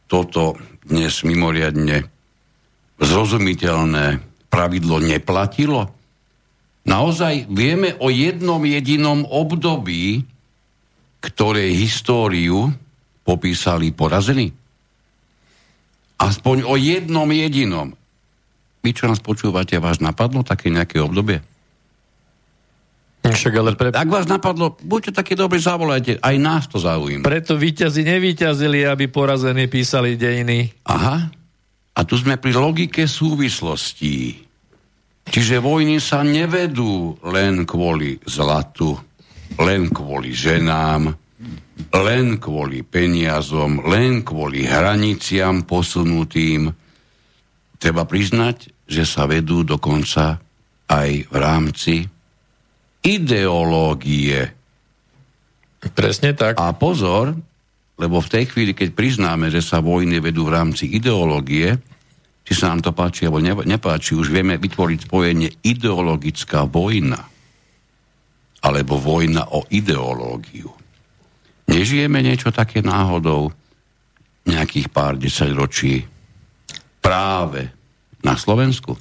[0.09, 2.03] toto dnes mimoriadne
[2.99, 4.05] zrozumiteľné
[4.51, 5.89] pravidlo neplatilo?
[6.81, 10.25] Naozaj vieme o jednom jedinom období,
[11.21, 12.73] ktoré históriu
[13.21, 14.49] popísali porazení?
[16.17, 17.93] Aspoň o jednom jedinom.
[18.81, 21.45] Vy, čo nás počúvate, vás napadlo také nejaké obdobie?
[23.21, 23.93] Však ale pre...
[23.93, 27.21] Ak vás napadlo, buďte takí dobrí, zavolajte, aj nás to zaujíma.
[27.21, 30.73] Preto víťazi nevíťazili, aby porazení písali dejiny.
[30.89, 31.29] Aha,
[31.91, 34.41] a tu sme pri logike súvislostí.
[35.21, 38.97] Čiže vojny sa nevedú len kvôli zlatu,
[39.61, 41.13] len kvôli ženám,
[41.93, 46.73] len kvôli peniazom, len kvôli hraniciam posunutým.
[47.77, 50.41] Treba priznať, že sa vedú dokonca
[50.89, 51.95] aj v rámci
[53.01, 54.53] ideológie.
[55.93, 56.61] Presne tak.
[56.61, 57.33] A pozor,
[57.97, 61.77] lebo v tej chvíli, keď priznáme, že sa vojny vedú v rámci ideológie,
[62.41, 67.21] či sa nám to páči alebo nepáči, už vieme vytvoriť spojenie ideologická vojna
[68.61, 70.69] alebo vojna o ideológiu.
[71.65, 73.49] Nežijeme niečo také náhodou
[74.45, 76.05] nejakých pár desaťročí
[77.01, 77.73] práve
[78.21, 78.97] na Slovensku?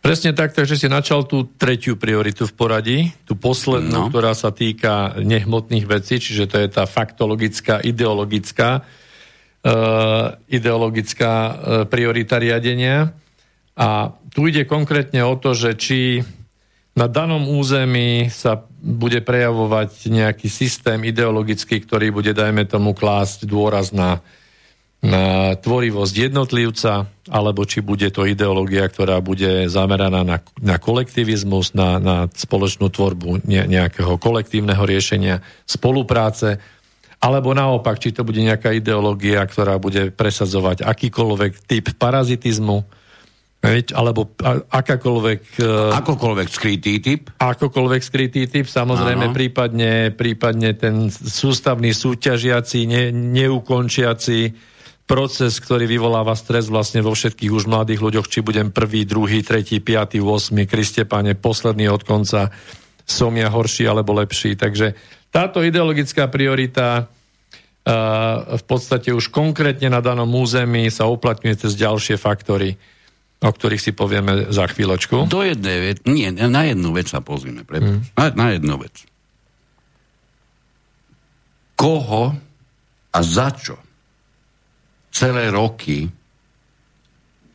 [0.00, 4.08] Presne tak, takže si načal tú tretiu prioritu v poradí, tú poslednú, no.
[4.08, 11.52] ktorá sa týka nehmotných vecí, čiže to je tá faktologická, ideologická, uh, ideologická uh,
[11.84, 13.12] priorita riadenia.
[13.76, 16.24] A tu ide konkrétne o to, že či
[16.96, 23.92] na danom území sa bude prejavovať nejaký systém ideologický, ktorý bude, dajme tomu, klásť dôraz
[23.92, 24.20] na na
[25.00, 32.16] tvorivosť jednotlivca, alebo či bude to ideológia, ktorá bude zameraná na, na kolektivizmus, na, na
[32.28, 36.60] spoločnú tvorbu ne, nejakého kolektívneho riešenia, spolupráce,
[37.20, 42.84] alebo naopak, či to bude nejaká ideológia, ktorá bude presadzovať akýkoľvek typ parazitizmu,
[43.92, 44.32] alebo
[44.72, 45.42] akákoľvek...
[45.60, 47.28] E, akokoľvek skrytý typ.
[47.40, 54.68] Akokoľvek skrytý typ, samozrejme, prípadne, prípadne ten sústavný súťažiaci, ne, neukončiaci
[55.10, 59.82] proces, ktorý vyvoláva stres vlastne vo všetkých už mladých ľuďoch, či budem prvý, druhý, tretí,
[59.82, 62.54] piatý, 8, Kriste Pane, posledný od konca,
[63.02, 64.54] som ja horší alebo lepší.
[64.54, 64.94] Takže
[65.34, 72.14] táto ideologická priorita uh, v podstate už konkrétne na danom území sa uplatňuje cez ďalšie
[72.14, 72.78] faktory,
[73.42, 75.26] o ktorých si povieme za chvíľočku.
[75.26, 77.66] Do jednej vec, nie, na jednu vec sa pozrieme.
[77.66, 78.06] Hmm.
[78.14, 78.94] Na, na jednu vec.
[81.74, 82.38] Koho
[83.10, 83.89] a za čo
[85.10, 86.06] celé roky,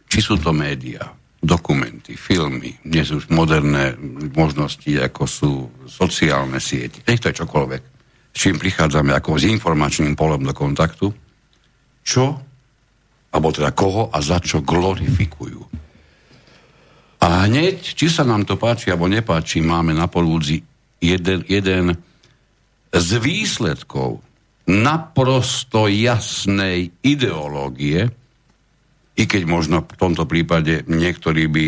[0.06, 3.94] či sú to médiá, dokumenty, filmy, dnes už moderné
[4.34, 5.52] možnosti, ako sú
[5.86, 7.82] sociálne siete, nech to je čokoľvek,
[8.34, 11.08] s čím prichádzame ako s informačným polom do kontaktu,
[12.02, 12.26] čo,
[13.30, 15.62] alebo teda koho a za čo glorifikujú.
[17.22, 20.62] A hneď, či sa nám to páči alebo nepáči, máme na polúdzi
[21.02, 21.94] jeden, jeden
[22.90, 24.25] z výsledkov
[24.66, 28.10] naprosto jasnej ideológie,
[29.16, 31.66] i keď možno v tomto prípade niektorí by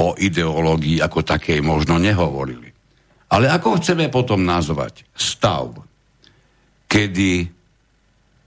[0.00, 2.72] o ideológii ako takej možno nehovorili.
[3.32, 5.74] Ale ako chceme potom nazvať stav,
[6.86, 7.50] kedy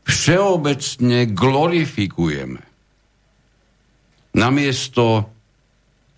[0.08, 2.62] všeobecne glorifikujeme
[4.34, 5.30] namiesto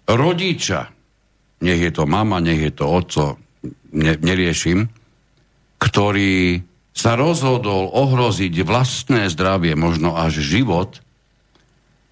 [0.05, 0.81] rodiča,
[1.63, 3.23] nech je to mama, nech je to otco,
[3.95, 4.87] ne, neriešim,
[5.81, 6.61] ktorý
[6.91, 10.99] sa rozhodol ohroziť vlastné zdravie, možno až život,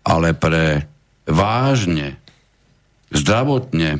[0.08, 0.88] ale pre
[1.28, 2.18] vážne,
[3.14, 4.00] zdravotne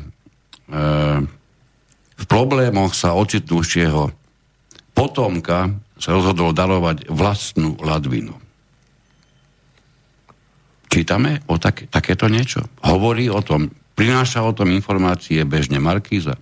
[2.20, 4.10] v problémoch sa ocitnúšieho
[4.96, 8.36] potomka sa rozhodol darovať vlastnú ladvinu.
[10.90, 12.66] Čítame o tak, takéto niečo?
[12.82, 16.34] Hovorí o tom, prináša o tom informácie bežne Markíza?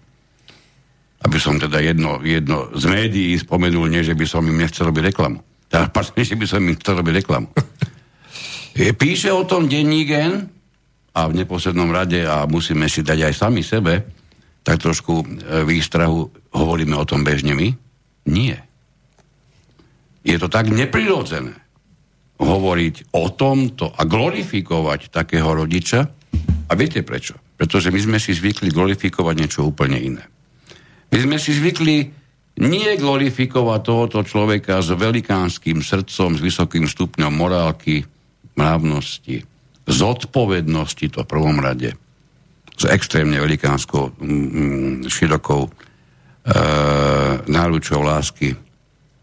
[1.18, 5.10] Aby som teda jedno, jedno z médií spomenul, nie že by som im nechcel robiť
[5.10, 5.42] reklamu.
[5.66, 7.48] Teda, že by som im chcel robiť reklamu.
[9.02, 10.14] Píše o tom denník
[11.18, 14.06] a v neposlednom rade, a musíme si dať aj sami sebe,
[14.62, 15.26] tak trošku e,
[15.66, 17.74] výstrahu hovoríme o tom bežne my?
[18.30, 18.62] Nie.
[20.22, 21.56] Je to tak neprirodzené
[22.38, 26.00] hovoriť o tomto a glorifikovať takého rodiča.
[26.68, 27.34] A viete prečo?
[27.58, 30.22] Pretože my sme si zvykli glorifikovať niečo úplne iné.
[31.09, 31.96] My sme si zvykli
[32.59, 38.02] nie glorifikovať tohoto človeka s velikánskym srdcom, s vysokým stupňom morálky,
[38.59, 39.46] mravnosti,
[39.86, 41.94] zodpovednosti to v prvom rade,
[42.74, 45.70] s extrémne velikánskou, mm, širokou e,
[47.46, 48.59] náručou lásky.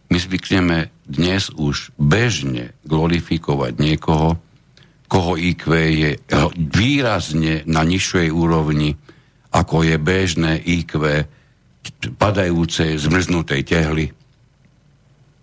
[0.08, 4.40] My zvykneme dnes už bežne glorifikovať niekoho,
[5.06, 6.12] koho IQ je
[6.74, 8.98] výrazne na nižšej úrovni,
[9.54, 10.98] ako je bežné IQ
[12.18, 14.06] padajúcej, zmrznutej tehly.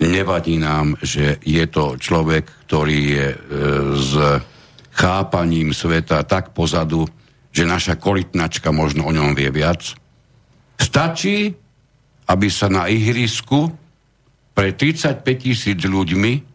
[0.02, 3.38] Nevadí nám, že je to človek, ktorý je e,
[3.94, 4.12] s
[4.92, 7.06] chápaním sveta tak pozadu,
[7.54, 9.94] že naša korytnačka možno o ňom vie viac.
[10.74, 11.54] Stačí,
[12.26, 13.70] aby sa na ihrisku
[14.52, 16.52] pre 35 tisíc ľuďmi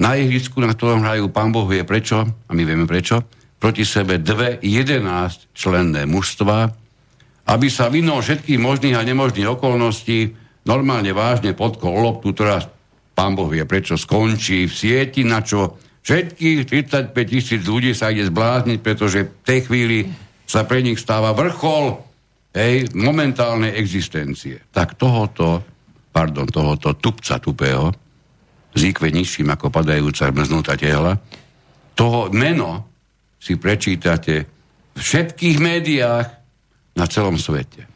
[0.00, 3.26] na ihrisku, na ktorom hrajú pán Boh vie prečo, a my vieme prečo,
[3.60, 6.72] proti sebe dve 11 členné mužstva,
[7.48, 10.36] aby sa vinou všetkých možných a nemožných okolností
[10.68, 12.60] normálne vážne podkol loptu, ktorá
[13.16, 18.28] pán Boh vie prečo skončí v sieti, na čo všetkých 35 tisíc ľudí sa ide
[18.28, 19.98] zblázniť, pretože v tej chvíli
[20.48, 22.00] sa pre nich stáva vrchol
[22.56, 24.58] hej, momentálnej existencie.
[24.72, 25.62] Tak tohoto,
[26.10, 27.92] pardon, tohoto tupca tupého,
[28.74, 31.18] zíkve nižším ako padajúca mrznutá tehla,
[31.94, 32.88] toho meno
[33.36, 34.34] si prečítate
[34.96, 36.26] v všetkých médiách,
[36.94, 37.86] na celom svete.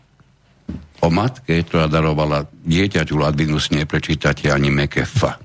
[1.04, 3.14] O matke, ktorá darovala dieťaťu
[3.60, 5.36] si neprečítate ani Mekefa.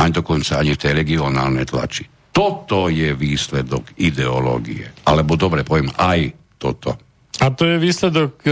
[0.00, 2.08] Ani dokonca ani v tej regionálnej tlači.
[2.34, 4.90] Toto je výsledok ideológie.
[5.06, 6.98] Alebo dobre poviem, aj toto.
[7.38, 8.50] A to je výsledok e,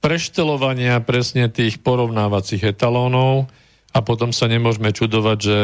[0.00, 3.52] preštelovania presne tých porovnávacích etalónov
[3.92, 5.58] a potom sa nemôžeme čudovať, že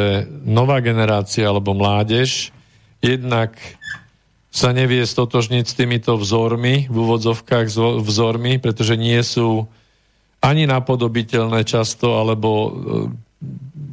[0.44, 2.52] nová generácia alebo mládež
[3.00, 3.56] jednak
[4.56, 7.68] sa nevie stotožniť s týmito vzormi, v úvodzovkách
[8.00, 9.68] vzormi, pretože nie sú
[10.40, 12.70] ani napodobiteľné často, alebo e,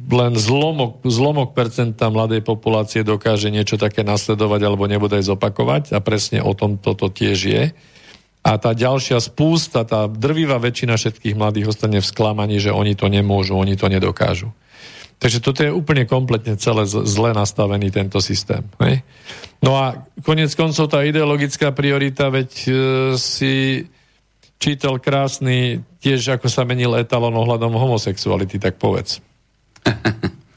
[0.08, 6.00] len zlomok, zlomok percenta mladej populácie dokáže niečo také nasledovať alebo nebude aj zopakovať a
[6.00, 7.64] presne o tom toto tiež je.
[8.44, 13.08] A tá ďalšia spústa, tá drvivá väčšina všetkých mladých ostane v sklamaní, že oni to
[13.08, 14.52] nemôžu, oni to nedokážu.
[15.24, 18.60] Takže toto je úplne kompletne celé zle nastavený tento systém.
[18.76, 19.00] Hej?
[19.64, 22.72] No a konec koncov tá ideologická priorita, veď e,
[23.16, 23.88] si
[24.60, 29.24] čítal krásny, tiež ako sa menil etalon ohľadom homosexuality, tak povedz.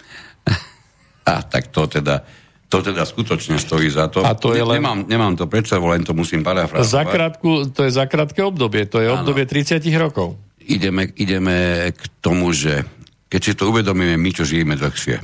[1.31, 2.27] a tak to teda,
[2.67, 4.19] to teda skutočne stojí za to.
[4.27, 4.83] A to je len...
[4.83, 6.91] nemám, nemám to pred sebou, len to musím parafrazovať.
[6.91, 9.23] Za krátku, to je za krátke obdobie, to je ano.
[9.23, 10.35] obdobie 30 rokov.
[10.67, 12.96] Ideme, ideme k tomu, že
[13.27, 15.17] keď si to uvedomíme my, čo žijeme dlhšie.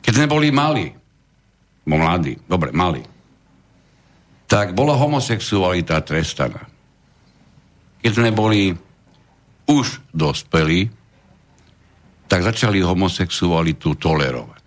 [0.00, 0.92] Keď sme boli mali,
[1.84, 3.00] bo mladí, dobre, mali,
[4.50, 6.66] tak bola homosexualita trestaná.
[8.00, 8.72] Keď sme boli
[9.68, 10.90] už dospelí,
[12.26, 14.64] tak začali homosexualitu tolerovať.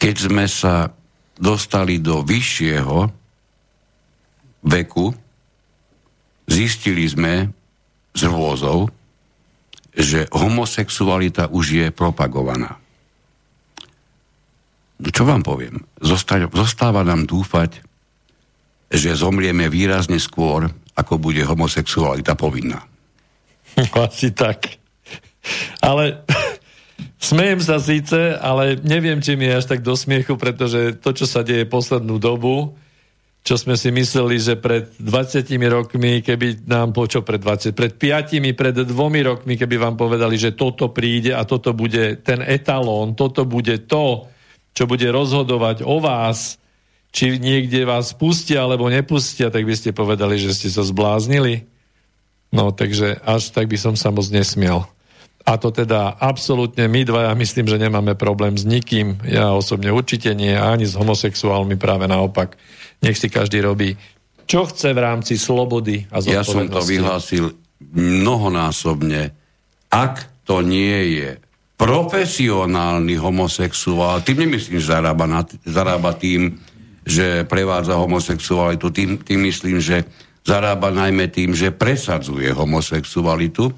[0.00, 0.88] Keď sme sa
[1.36, 2.98] dostali do vyššieho
[4.64, 5.06] veku,
[6.48, 7.48] zistili sme
[8.12, 8.99] z rôzov,
[10.00, 12.80] že homosexualita už je propagovaná.
[15.00, 15.80] Čo vám poviem?
[16.00, 17.80] Zostáva nám dúfať,
[18.92, 22.84] že zomrieme výrazne skôr, ako bude homosexualita povinná.
[23.96, 24.76] Asi tak.
[25.80, 26.20] Ale
[27.30, 31.24] smejem sa síce, ale neviem, či mi je až tak do smiechu, pretože to, čo
[31.24, 32.76] sa deje poslednú dobu,
[33.40, 37.96] čo sme si mysleli, že pred 20 rokmi, keby nám, po čo pred 20, pred
[37.96, 43.16] 5, pred dvomi rokmi, keby vám povedali, že toto príde a toto bude ten etalón,
[43.16, 44.28] toto bude to,
[44.76, 46.60] čo bude rozhodovať o vás,
[47.10, 51.66] či niekde vás pustia alebo nepustia, tak by ste povedali, že ste sa zbláznili.
[52.54, 54.86] No, takže až tak by som sa moc nesmiel.
[55.50, 59.18] A to teda absolútne my dvaja myslím, že nemáme problém s nikým.
[59.26, 62.54] Ja osobne určite nie, ani s homosexuálmi práve naopak.
[63.02, 63.98] Nech si každý robí,
[64.46, 67.50] čo chce v rámci slobody a Ja som to vyhlásil
[67.82, 69.34] mnohonásobne.
[69.90, 71.30] Ak to nie je
[71.74, 76.62] profesionálny homosexuál, tým nemyslím, že zarába, na, zarába tým,
[77.02, 80.06] že prevádza homosexualitu, tým, tým myslím, že
[80.46, 83.72] zarába najmä tým, že presadzuje homosexualitu.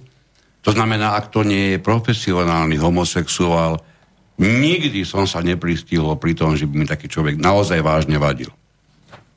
[0.63, 3.83] To znamená, ak to nie je profesionálny homosexuál,
[4.39, 8.51] nikdy som sa nepristihol pri tom, že by mi taký človek naozaj vážne vadil.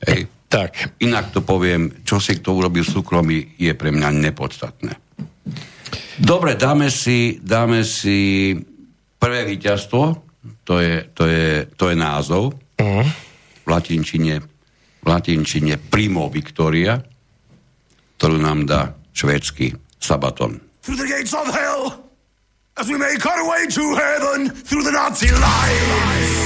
[0.06, 0.30] Hej.
[0.46, 1.02] Tak.
[1.02, 4.94] Inak to poviem, čo si kto urobil v súkromí, je pre mňa nepodstatné.
[6.22, 8.54] Dobre, dáme si, dáme si
[9.20, 10.24] prvé víťazstvo,
[10.64, 13.06] to je, to je, to je názov uh-huh.
[13.66, 14.40] v latinčine,
[15.02, 16.96] v latinčine Primo Victoria,
[18.16, 20.56] ktorú nám dá švédsky Sabaton.
[20.86, 22.12] Through the gates of hell,
[22.78, 26.46] as we make our way to heaven, through the Nazi lines,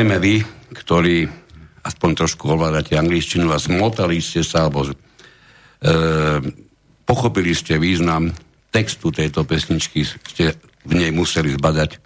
[0.00, 0.40] Zrejme vy,
[0.72, 1.28] ktorí
[1.84, 4.96] aspoň trošku ovládate angličtinu a zmotali ste sa, alebo e,
[7.04, 8.32] pochopili ste význam
[8.72, 10.56] textu tejto pesničky, ste
[10.88, 12.00] v nej museli zbadať,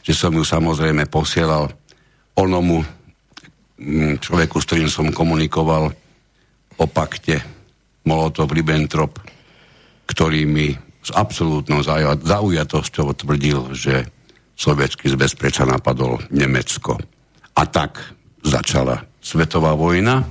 [0.00, 1.68] že som ju samozrejme posielal
[2.32, 2.80] onomu
[3.76, 5.92] mm, človeku, s ktorým som komunikoval
[6.80, 7.44] o pakte
[8.08, 9.20] Molotov-Ribbentrop,
[10.08, 10.72] ktorý mi
[11.04, 11.84] s absolútnou
[12.24, 14.08] zaujatosťou tvrdil, že
[14.56, 17.17] sovietský zväz preča napadol Nemecko.
[17.58, 17.98] A tak
[18.38, 20.22] začala svetová vojna.
[20.22, 20.24] E,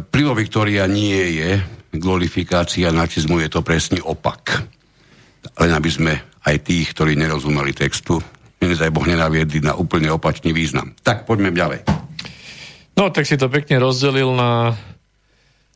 [0.00, 1.60] Plivo Viktória nie je
[1.92, 4.64] glorifikácia nacizmu, je to presný opak.
[5.60, 6.12] Len aby sme
[6.48, 8.16] aj tých, ktorí nerozumeli textu,
[8.64, 10.96] nedaj Boh nenaviedli na úplne opačný význam.
[11.04, 11.84] Tak, poďme ďalej.
[12.96, 14.72] No, tak si to pekne rozdelil na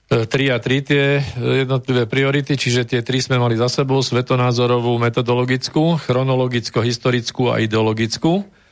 [0.09, 4.97] e, tri a tri tie jednotlivé priority, čiže tie tri sme mali za sebou, svetonázorovú,
[4.97, 8.64] metodologickú, chronologicko-historickú a ideologickú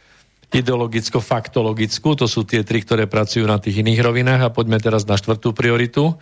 [0.53, 5.16] ideologicko-faktologickú, to sú tie tri, ktoré pracujú na tých iných rovinách a poďme teraz na
[5.16, 6.14] štvrtú prioritu,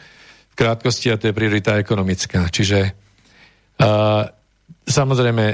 [0.50, 2.46] v krátkosti a to je priorita ekonomická.
[2.50, 2.94] Čiže
[3.82, 4.22] uh,
[4.86, 5.44] samozrejme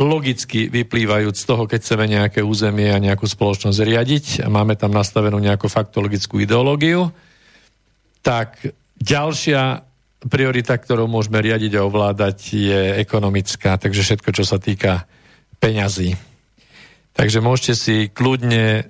[0.00, 4.96] logicky vyplývajúc z toho, keď chceme nejaké územie a nejakú spoločnosť riadiť a máme tam
[4.96, 7.12] nastavenú nejakú faktologickú ideológiu,
[8.24, 8.56] tak
[8.96, 9.84] ďalšia
[10.32, 15.04] priorita, ktorú môžeme riadiť a ovládať, je ekonomická, takže všetko, čo sa týka
[15.60, 16.31] peňazí.
[17.12, 18.82] Takže môžete si kľudne e,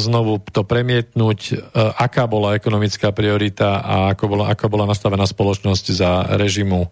[0.00, 5.86] znovu to premietnúť, e, aká bola ekonomická priorita a ako bola, ako bola nastavená spoločnosť
[5.92, 6.88] za režimu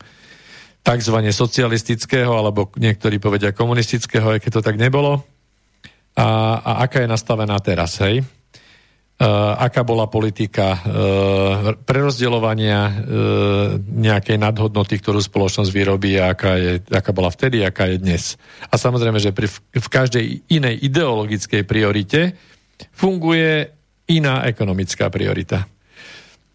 [0.85, 1.17] tzv.
[1.33, 5.25] socialistického, alebo niektorí povedia komunistického, aj keď to tak nebolo.
[6.17, 8.21] A, a aká je nastavená teraz, hej?
[9.21, 12.93] Uh, aká bola politika uh, prerozdeľovania uh,
[13.77, 18.41] nejakej nadhodnoty, ktorú spoločnosť vyrobí a aká, je, aká bola vtedy, aká je dnes.
[18.73, 22.33] A samozrejme, že pri, v každej inej ideologickej priorite
[22.97, 23.69] funguje
[24.09, 25.69] iná ekonomická priorita.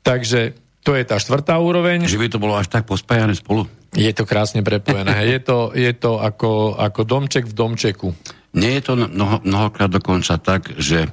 [0.01, 2.05] Takže to je tá štvrtá úroveň.
[2.05, 3.65] Že by to bolo až tak pospájane spolu?
[3.93, 5.13] Je to krásne prepojené.
[5.25, 8.09] je to, je to ako, ako domček v domčeku.
[8.53, 11.09] Nie je to mnoho, mnohokrát dokonca tak, že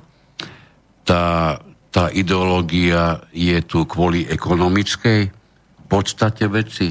[1.02, 1.58] tá,
[1.90, 5.42] tá ideológia je tu kvôli ekonomickej
[5.92, 6.88] podstate veci?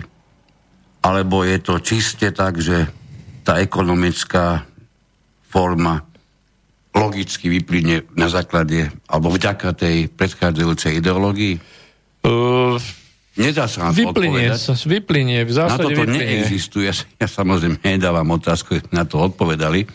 [1.01, 2.86] Alebo je to čiste tak, že
[3.41, 4.70] tá ekonomická
[5.49, 6.05] forma
[6.93, 11.57] logicky vyplyne na základe alebo vďaka tej predchádzajúcej ideológii?
[12.22, 12.78] Uh,
[13.39, 14.86] Nedá sa na to vyplynie, odpovedať.
[14.86, 16.20] Vyplynie, v zásade Na toto vyplynie.
[16.20, 16.86] neexistuje.
[16.91, 16.95] Ja,
[17.26, 19.88] ja samozrejme nedávam otázku, na to odpovedali.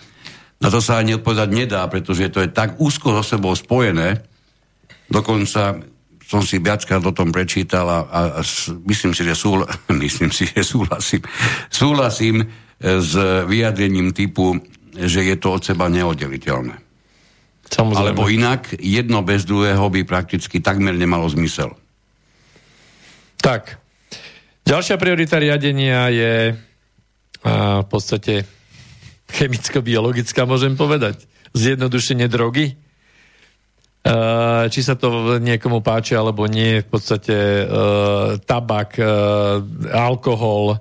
[0.56, 4.24] Na to sa ani odpovedať nedá, pretože to je tak úzko so sebou spojené.
[5.12, 5.84] Dokonca
[6.26, 8.40] som si viackrát o tom prečítal a, a, a
[8.90, 9.68] myslím si, že súhla,
[10.04, 11.22] myslím si, že súhlasím.
[11.70, 12.46] Súhlasím e,
[12.98, 13.14] s
[13.46, 14.58] vyjadrením typu,
[14.96, 16.82] že je to od seba neoddeliteľné.
[17.66, 18.14] Samozrejme.
[18.14, 21.74] Alebo inak, jedno bez druhého by prakticky takmer nemalo zmysel.
[23.38, 23.78] Tak.
[24.66, 28.42] Ďalšia priorita riadenia je a, v podstate
[29.30, 31.26] chemicko-biologická, môžem povedať.
[31.56, 32.78] Zjednodušenie drogy.
[34.06, 39.58] Uh, či sa to niekomu páči alebo nie, v podstate uh, tabak, uh,
[39.90, 40.78] alkohol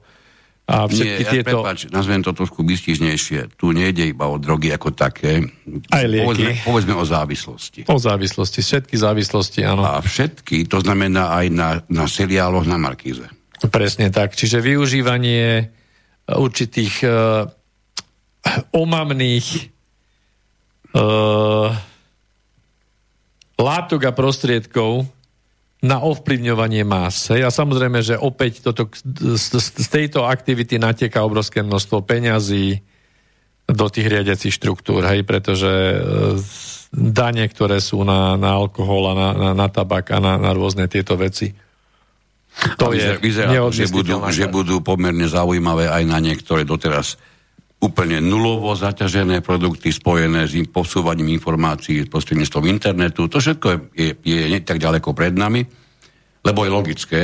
[0.66, 1.62] a všetky nie, tieto...
[1.62, 3.58] Prepáč, nazvem to trošku vystižnejšie.
[3.58, 5.42] Tu nejde iba o drogy ako také.
[5.90, 6.26] Aj lieky.
[6.26, 7.80] Povedzme, povedzme o závislosti.
[7.90, 9.90] O závislosti, všetky závislosti, áno.
[9.90, 13.26] A všetky, to znamená aj na, na seriáloch na Markíze.
[13.74, 14.38] Presne tak.
[14.38, 15.70] Čiže využívanie
[16.30, 17.46] určitých uh,
[18.72, 19.74] omamných
[20.94, 21.70] uh,
[23.56, 25.08] látok a prostriedkov
[25.86, 27.30] na ovplyvňovanie más.
[27.30, 27.46] Hej?
[27.46, 28.90] A samozrejme, že opäť toto,
[29.38, 32.82] z, z tejto aktivity nateká obrovské množstvo peňazí
[33.66, 35.22] do tých riadiacich štruktúr, hej?
[35.22, 35.98] pretože e,
[36.90, 40.90] dane, ktoré sú na, na alkohol a na, na, na tabak a na, na rôzne
[40.90, 41.54] tieto veci.
[42.80, 47.20] To vyzerá, je vyzerá, že budú, že budú pomerne zaujímavé aj na niektoré doteraz
[47.86, 53.30] úplne nulovo zaťažené produkty spojené s posúvaním informácií prostredníctvom internetu.
[53.30, 55.62] To všetko je, je, je tak ďaleko pred nami,
[56.42, 57.22] lebo je logické.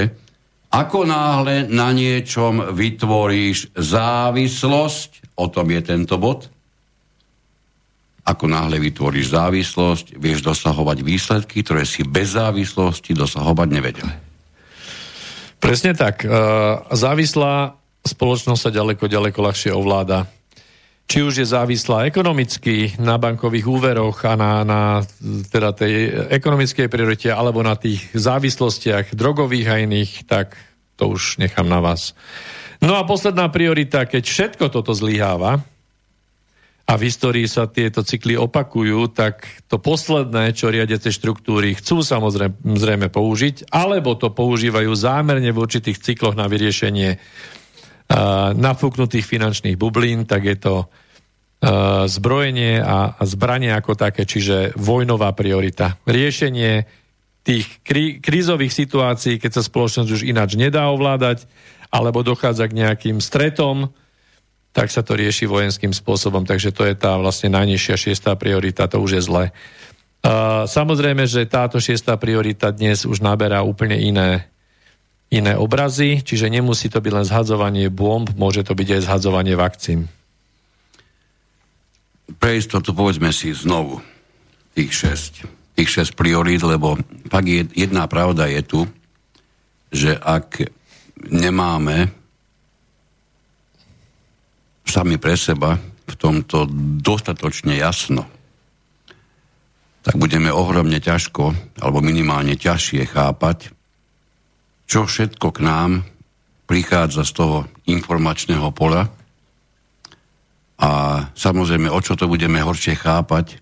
[0.72, 6.48] Ako náhle na niečom vytvoríš závislosť, o tom je tento bod,
[8.22, 14.08] ako náhle vytvoríš závislosť, vieš dosahovať výsledky, ktoré si bez závislosti dosahovať nevedel.
[15.58, 16.22] Presne tak.
[16.94, 20.30] Závislá spoločnosť sa ďaleko, ďaleko ľahšie ovláda
[21.12, 24.82] či už je závislá ekonomicky na bankových úveroch a na, na
[25.52, 30.56] teda tej ekonomickej priorite, alebo na tých závislostiach drogových a iných, tak
[30.96, 32.16] to už nechám na vás.
[32.80, 35.60] No a posledná priorita, keď všetko toto zlyháva,
[36.88, 43.08] a v histórii sa tieto cykly opakujú, tak to posledné, čo riadiace štruktúry chcú samozrejme
[43.12, 50.44] použiť, alebo to používajú zámerne v určitých cykloch na vyriešenie uh, nafúknutých finančných bublín, tak
[50.44, 50.76] je to
[52.10, 56.02] zbrojenie a, a zbranie ako také, čiže vojnová priorita.
[56.10, 56.90] Riešenie
[57.46, 61.46] tých krí, krízových situácií, keď sa spoločnosť už ináč nedá ovládať,
[61.94, 63.94] alebo dochádza k nejakým stretom,
[64.72, 66.48] tak sa to rieši vojenským spôsobom.
[66.48, 69.46] Takže to je tá vlastne najnižšia šiestá priorita, to už je zle.
[70.22, 74.48] Uh, samozrejme, že táto šiestá priorita dnes už naberá úplne iné,
[75.34, 80.08] iné obrazy, čiže nemusí to byť len zhadzovanie bomb, môže to byť aj zhadzovanie vakcín.
[82.38, 84.00] Pre istotu povedzme si znovu.
[84.72, 85.34] Tých šesť,
[85.76, 86.96] tých šesť priorít, lebo
[87.28, 88.82] pak je, jedna pravda je tu,
[89.92, 90.72] že ak
[91.28, 92.08] nemáme
[94.88, 96.68] sami pre seba v tomto
[97.00, 98.28] dostatočne jasno,
[100.02, 103.72] tak budeme ohromne ťažko, alebo minimálne ťažšie chápať,
[104.90, 105.92] čo všetko k nám
[106.68, 107.58] prichádza z toho
[107.88, 109.08] informačného pola
[110.82, 110.90] a
[111.38, 113.62] samozrejme, o čo to budeme horšie chápať,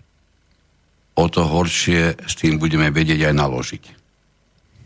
[1.19, 3.83] o to horšie s tým budeme vedieť aj naložiť.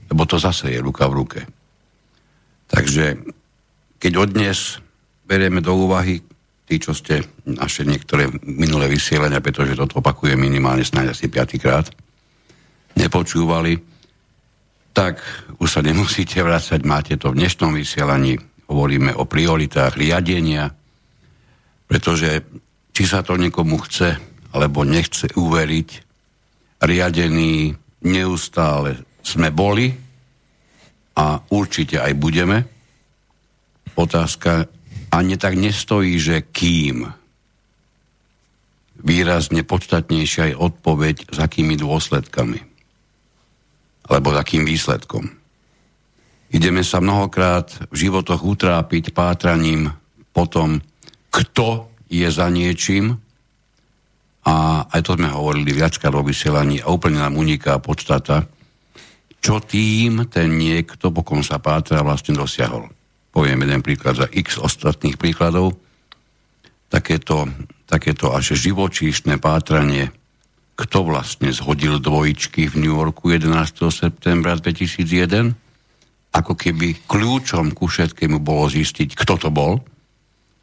[0.09, 1.39] Lebo to zase je ruka v ruke.
[2.65, 3.21] Takže
[4.01, 4.81] keď odnes
[5.29, 6.25] berieme do úvahy
[6.65, 11.86] tí, čo ste naše niektoré minulé vysielania, pretože toto opakuje minimálne snáď asi piatýkrát,
[12.97, 13.77] nepočúvali,
[14.93, 15.21] tak
[15.61, 20.73] už sa nemusíte vrácať, máte to v dnešnom vysielaní, hovoríme o prioritách riadenia,
[21.88, 22.45] pretože
[22.93, 24.17] či sa to niekomu chce
[24.53, 25.89] alebo nechce uveriť,
[26.84, 27.73] riadení
[28.05, 29.89] neustále sme boli
[31.17, 32.57] a určite aj budeme.
[33.95, 34.67] Otázka
[35.13, 37.05] ani tak nestojí, že kým.
[39.03, 42.59] Výrazne podstatnejšia je odpoveď, s akými dôsledkami.
[44.09, 45.29] Alebo s akým výsledkom.
[46.53, 49.89] Ideme sa mnohokrát v životoch utrápiť pátraním
[50.34, 50.81] po tom,
[51.34, 53.17] kto je za niečím,
[54.43, 58.45] a aj to sme hovorili viackrát o vysielaní a úplne nám uniká podstata,
[59.39, 62.91] čo tým ten niekto, pokom sa pátra, vlastne dosiahol
[63.34, 65.73] poviem jeden príklad za x ostatných príkladov,
[66.93, 67.49] takéto,
[67.89, 70.13] takéto až živočíšne pátranie,
[70.77, 73.89] kto vlastne zhodil dvojičky v New Yorku 11.
[73.89, 75.57] septembra 2001,
[76.34, 79.81] ako keby kľúčom ku všetkému bolo zistiť, kto to bol.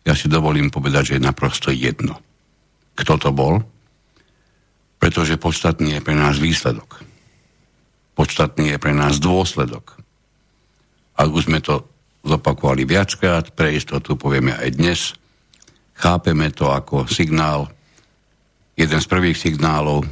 [0.05, 2.19] Ja si dovolím povedať, že je naprosto jedno,
[2.97, 3.61] kto to bol,
[5.01, 7.05] pretože podstatný je pre nás výsledok.
[8.17, 9.97] Podstatný je pre nás dôsledok.
[11.17, 11.89] A už sme to
[12.25, 15.01] zopakovali viackrát, pre istotu povieme aj dnes.
[15.97, 17.69] Chápeme to ako signál,
[18.77, 20.05] jeden z prvých signálov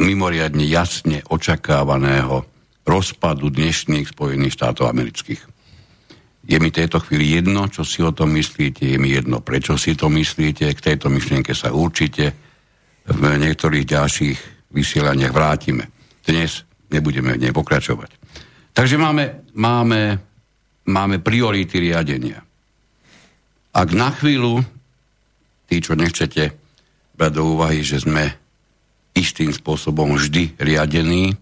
[0.00, 2.44] mimoriadne jasne očakávaného
[2.84, 5.53] rozpadu dnešných Spojených štátov amerických.
[6.44, 9.96] Je mi tejto chvíli jedno, čo si o tom myslíte, je mi jedno, prečo si
[9.96, 12.36] to myslíte, k tejto myšlienke sa určite
[13.08, 14.38] v niektorých ďalších
[14.72, 15.88] vysielaniach vrátime.
[16.24, 18.10] Dnes nebudeme v nej pokračovať.
[18.76, 20.18] Takže máme, máme,
[20.84, 22.44] máme priority riadenia.
[23.74, 24.60] Ak na chvíľu,
[25.66, 26.52] tí, čo nechcete
[27.16, 28.30] brať do úvahy, že sme
[29.14, 31.32] istým spôsobom vždy riadení,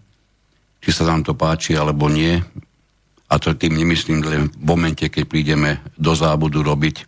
[0.79, 2.37] či sa nám to páči alebo nie,
[3.33, 7.05] a to tým nemyslím len v momente, keď prídeme do zábudu robiť e,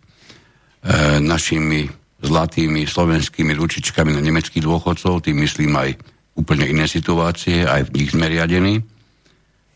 [1.22, 1.86] našimi
[2.18, 5.94] zlatými slovenskými ručičkami na nemeckých dôchodcov, tým myslím aj
[6.34, 8.82] úplne iné situácie, aj v nich sme riadení.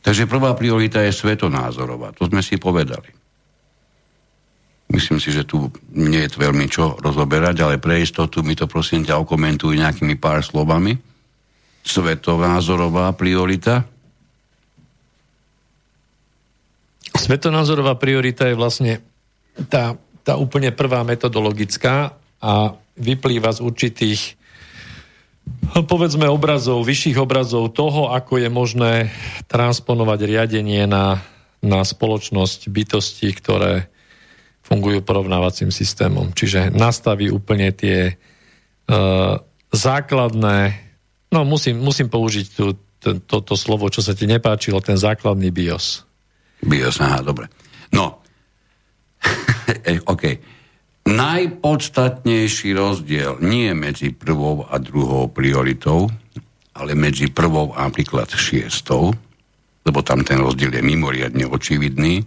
[0.03, 2.17] Takže prvá priorita je svetonázorová.
[2.19, 3.15] To sme si povedali.
[4.91, 9.07] Myslím si, že tu nie je veľmi čo rozoberať, ale pre istotu mi to prosím
[9.07, 10.99] ťa okomentuj nejakými pár slovami.
[11.87, 13.87] Svetonázorová priorita.
[17.31, 19.07] Svetonázorová priorita je vlastne
[19.71, 19.95] tá,
[20.27, 24.21] tá úplne prvá metodologická a vyplýva z určitých
[25.87, 28.93] povedzme obrazov, vyšších obrazov toho, ako je možné
[29.47, 31.23] transponovať riadenie na,
[31.63, 33.87] na spoločnosť bytostí, ktoré
[34.67, 36.35] fungujú porovnávacím systémom.
[36.35, 39.39] Čiže nastaví úplne tie uh,
[39.71, 40.59] základné,
[41.31, 42.47] no musím, musím použiť
[42.99, 46.10] toto to slovo, čo sa ti nepáčilo, ten základný BIOS.
[46.65, 47.49] BIOS, aha, dobre.
[47.93, 48.21] No,
[50.13, 50.25] OK
[51.11, 56.13] najpodstatnejší rozdiel nie medzi prvou a druhou prioritou,
[56.77, 59.11] ale medzi prvou a napríklad šiestou,
[59.83, 62.23] lebo tam ten rozdiel je mimoriadne očividný,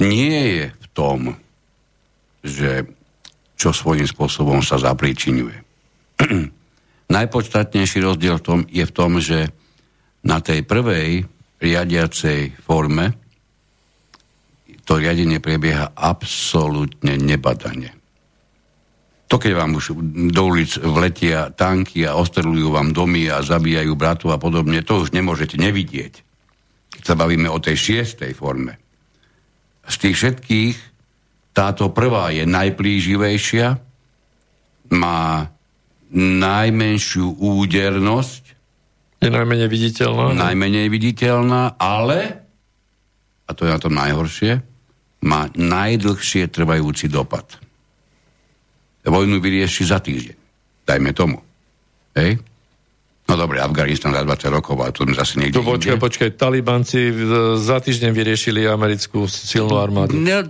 [0.00, 1.36] nie je v tom,
[2.40, 2.88] že
[3.60, 5.60] čo svojím spôsobom sa zapríčinuje.
[7.16, 9.52] Najpodstatnejší rozdiel v tom, je v tom, že
[10.24, 11.28] na tej prvej
[11.60, 13.20] riadiacej forme
[14.90, 17.94] to riadenie prebieha absolútne nebadane.
[19.30, 19.94] To, keď vám už
[20.34, 25.14] do ulic vletia tanky a ostrelujú vám domy a zabíjajú bratu a podobne, to už
[25.14, 26.26] nemôžete nevidieť.
[26.90, 28.82] Keď sa bavíme o tej šiestej forme.
[29.86, 30.76] Z tých všetkých
[31.54, 33.78] táto prvá je najplíživejšia,
[34.90, 35.46] má
[36.18, 38.49] najmenšiu údernosť.
[39.20, 40.32] Je najmenej viditeľná.
[40.32, 42.40] Najmenej viditeľná, ale,
[43.44, 44.64] a to je na tom najhoršie,
[45.20, 47.60] má najdlhšie trvajúci dopad
[49.04, 50.36] vojnu vyrieši za týždeň.
[50.84, 51.40] Dajme tomu.
[52.16, 52.40] Hej?
[53.30, 56.02] No dobre, Afganistan za 20 rokov, ale to zase niekde Tu počkaj, inde.
[56.02, 57.14] počkaj, Talibanci
[57.62, 60.18] za týždeň vyriešili americkú silnú armádu.
[60.18, 60.42] No,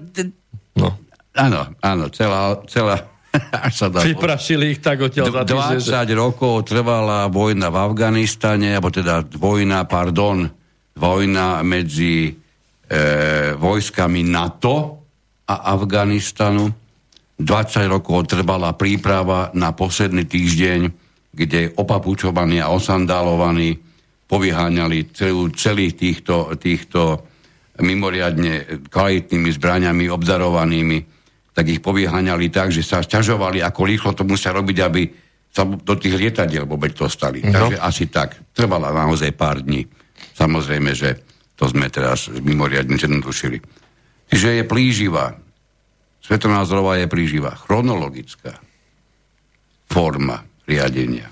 [0.80, 0.88] no.
[1.36, 3.04] Áno, áno, celá, celá
[3.78, 5.78] sa dá Vyprašili ich tak odtiaľ za týždeň.
[5.86, 6.14] 20 že...
[6.18, 10.50] rokov trvala vojna v Afganistane, alebo teda vojna, pardon,
[10.98, 12.32] vojna medzi e,
[13.54, 14.74] vojskami NATO
[15.46, 16.80] a Afganistanu
[17.40, 20.80] 20 rokov trvala príprava na posledný týždeň,
[21.32, 23.80] kde opapučovaní a osandálovaní
[24.28, 27.24] povyháňali celú, celých týchto, týchto
[27.80, 30.98] mimoriadne kvalitnými zbraniami obdarovanými,
[31.60, 35.02] tak ich povyháňali tak, že sa sťažovali, ako rýchlo to musia robiť, aby
[35.52, 37.44] sa do tých lietadiel vôbec dostali.
[37.44, 37.68] No.
[37.68, 38.40] Takže asi tak.
[38.56, 39.84] Trvala naozaj pár dní.
[40.32, 41.20] Samozrejme, že
[41.60, 43.60] to sme teraz mimoriadne zjednodušili.
[44.32, 45.36] Čiže je plíživá
[46.30, 47.58] svetonázorová je príživa.
[47.58, 48.62] Chronologická
[49.90, 51.26] forma riadenia.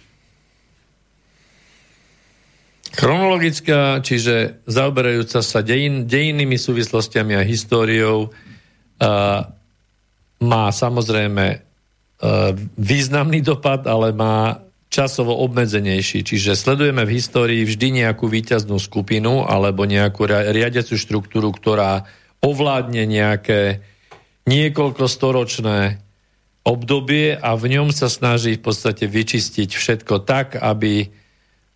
[2.99, 9.47] Chronologická, čiže zaoberajúca sa dejin, dejinnými súvislostiami a históriou, uh,
[10.39, 16.25] má samozrejme uh, významný dopad, ale má časovo obmedzenejší.
[16.25, 22.09] Čiže sledujeme v histórii vždy nejakú výťaznú skupinu alebo nejakú riadiacu štruktúru, ktorá
[22.41, 23.85] ovládne nejaké
[24.49, 26.01] niekoľko storočné
[26.65, 31.09] obdobie a v ňom sa snaží v podstate vyčistiť všetko tak, aby,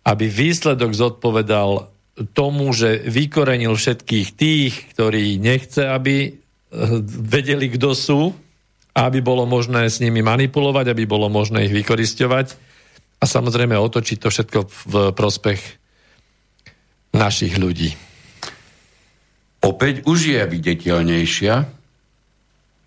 [0.05, 1.93] aby výsledok zodpovedal
[2.33, 6.33] tomu, že vykorenil všetkých tých, ktorí nechce, aby eh,
[7.05, 8.21] vedeli, kto sú,
[8.93, 12.53] aby bolo možné s nimi manipulovať, aby bolo možné ich vykoristovať
[13.19, 15.61] a samozrejme otočiť to všetko v prospech
[17.13, 17.93] našich ľudí.
[19.63, 21.83] Opäť už je viditeľnejšia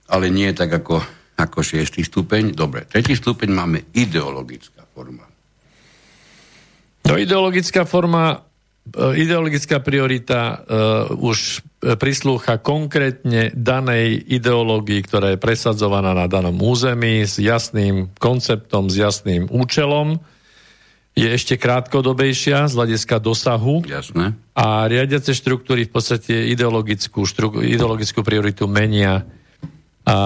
[0.07, 1.03] ale nie tak ako,
[1.39, 2.55] ako šiestý stupeň.
[2.55, 5.27] Dobre, tretí stupeň máme ideologická forma.
[7.07, 8.46] No ideologická forma,
[8.95, 11.63] ideologická priorita uh, už
[11.99, 19.47] prislúcha konkrétne danej ideológii, ktorá je presadzovaná na danom území s jasným konceptom, s jasným
[19.51, 20.19] účelom.
[21.17, 23.87] Je ešte krátkodobejšia z hľadiska dosahu.
[23.87, 24.37] Jasné.
[24.53, 29.25] A riadiace štruktúry v podstate ideologickú, štru, ideologickú prioritu menia
[30.07, 30.17] a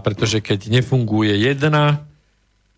[0.00, 2.08] pretože keď nefunguje jedna,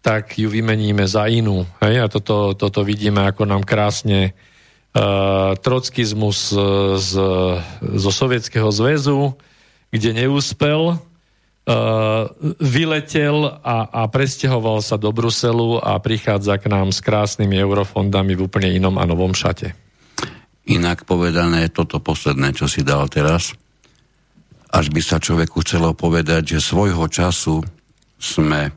[0.03, 1.63] tak ju vymeníme za inú.
[1.79, 2.03] Hej?
[2.03, 4.48] A toto, toto vidíme, ako nám krásne uh,
[5.63, 6.57] trockizmus z,
[6.97, 7.13] z,
[7.79, 9.37] zo Sovietskeho zväzu,
[9.93, 12.25] kde neúspel, uh,
[12.59, 18.45] vyletel a, a presťahoval sa do Bruselu a prichádza k nám s krásnymi eurofondami v
[18.49, 19.77] úplne inom a novom šate.
[20.69, 23.57] Inak povedané, toto posledné, čo si dal teraz,
[24.69, 27.65] až by sa človeku chcelo povedať, že svojho času
[28.21, 28.69] sme,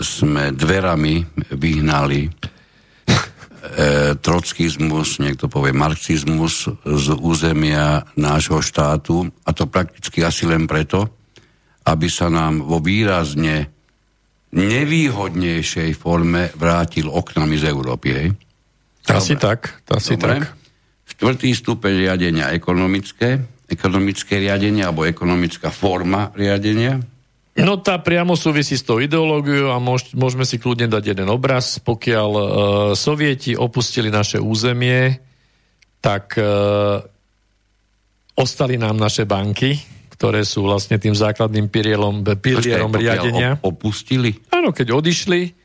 [0.00, 2.30] sme dverami vyhnali e,
[4.18, 11.06] trockizmus, niekto povie marxizmus z územia nášho štátu a to prakticky asi len preto,
[11.86, 13.70] aby sa nám vo výrazne
[14.52, 18.08] nevýhodnejšej forme vrátil oknami z Európy.
[18.12, 18.28] Hej?
[19.08, 20.42] Asi tak, asi Dobre.
[20.42, 20.58] tak.
[21.08, 23.38] Štvrtý stupeň riadenia ekonomické,
[23.70, 27.00] ekonomické riadenie alebo ekonomická forma riadenia?
[27.52, 31.76] No tá priamo súvisí s tou ideológiou a môž, môžeme si kľudne dať jeden obraz.
[31.84, 32.46] Pokiaľ uh,
[32.96, 35.20] sovieti opustili naše územie,
[36.00, 37.04] tak uh,
[38.40, 39.76] ostali nám naše banky,
[40.16, 43.50] ktoré sú vlastne tým základným pilierom, pilierom Počkej, riadenia.
[43.60, 44.32] opustili?
[44.48, 45.62] Áno, keď odišli,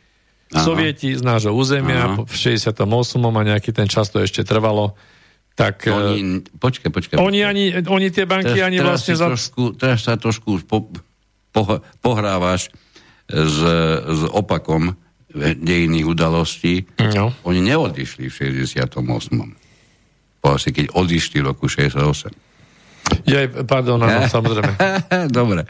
[0.48, 0.64] Aha.
[0.64, 2.24] Sovieti z nášho územia Aha.
[2.24, 2.80] v 68.
[3.20, 4.96] a nejaký ten čas to ešte trvalo,
[5.60, 5.92] tak...
[5.92, 7.16] Oni, počkaj, počkaj.
[7.20, 9.16] Oni, ani, oni tie banky teraz, ani teraz vlastne...
[9.20, 9.28] Za...
[9.28, 11.00] Trošku, teraz sa trošku po, po,
[12.04, 12.70] pohrávaš
[13.28, 13.60] s,
[14.04, 14.96] s opakom
[15.38, 16.88] dejných udalostí.
[17.14, 17.36] No.
[17.44, 18.88] Oni neodišli v 68.
[20.42, 22.48] Povedal keď odišli v roku 68.
[23.28, 24.74] Ja, pardon, áno, samozrejme.
[25.32, 25.68] Dobre.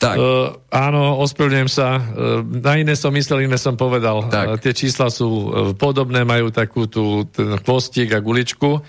[0.00, 0.16] Tak.
[0.16, 2.00] Uh, áno, ospravedlňujem sa.
[2.00, 4.32] Uh, na iné som myslel, iné som povedal.
[4.32, 4.46] Tak.
[4.48, 5.44] Uh, tie čísla sú uh,
[5.76, 8.80] podobné, majú takú tú ten chvostík a guličku.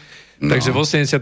[0.42, 0.58] No.
[0.58, 1.22] Takže v 89.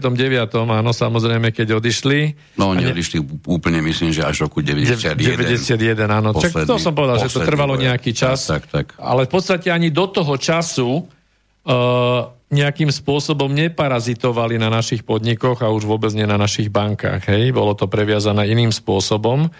[0.64, 2.32] áno, samozrejme, keď odišli.
[2.56, 5.12] No, oni odišli úplne, myslím, že až roku 91.
[5.12, 6.32] 91, áno.
[6.32, 7.84] Posledný, Čak to som povedal, že to trvalo bude.
[7.84, 8.48] nejaký čas.
[8.48, 8.96] Tak, tak, tak.
[8.96, 15.68] Ale v podstate ani do toho času uh, nejakým spôsobom neparazitovali na našich podnikoch a
[15.68, 17.28] už vôbec nie na našich bankách.
[17.28, 17.52] Hej?
[17.52, 19.52] Bolo to previazané iným spôsobom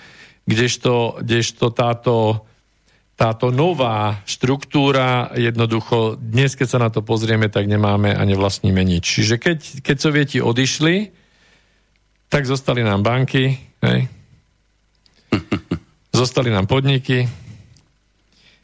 [0.51, 2.43] kdežto, kdežto táto,
[3.21, 9.05] táto nová štruktúra jednoducho, dnes keď sa na to pozrieme, tak nemáme a nevlastníme nič.
[9.21, 11.13] Čiže keď, keď sovieti odišli,
[12.33, 14.09] tak zostali nám banky, hej?
[16.25, 17.29] zostali nám podniky,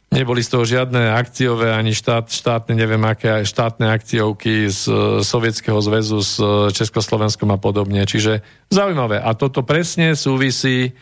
[0.09, 4.89] neboli z toho žiadne akciové ani štát, štátne, neviem aké, štátne akciovky z
[5.21, 6.41] Sovietskeho zväzu, s
[6.73, 8.09] Československom a podobne.
[8.09, 8.41] Čiže
[8.73, 9.21] zaujímavé.
[9.21, 10.97] A toto presne súvisí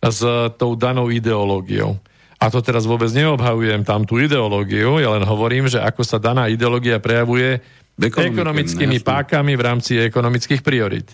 [0.00, 0.20] s
[0.56, 2.00] tou danou ideológiou.
[2.38, 6.46] A to teraz vôbec neobhajujem tam tú ideológiu, ja len hovorím, že ako sa daná
[6.46, 7.58] ideológia prejavuje
[7.98, 11.10] ekonomickými pákami v rámci ekonomických priorit.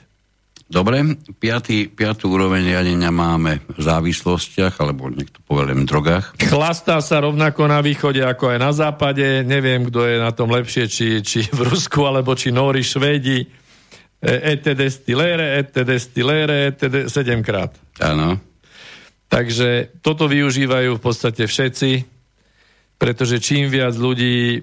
[0.64, 1.04] Dobre,
[1.36, 6.40] piatý, piatú úroveň riadenia máme v závislostiach, alebo niekto poviem drogách.
[6.40, 9.44] Chlastá sa rovnako na východe, ako aj na západe.
[9.44, 13.44] Neviem, kto je na tom lepšie, či, či v Rusku, alebo či Nóri, Švédi.
[14.24, 16.80] ET destillere, ET destillere, ET
[17.12, 17.76] sedemkrát.
[18.00, 18.40] Áno.
[19.34, 22.06] Takže toto využívajú v podstate všetci,
[23.02, 24.60] pretože čím viac ľudí e,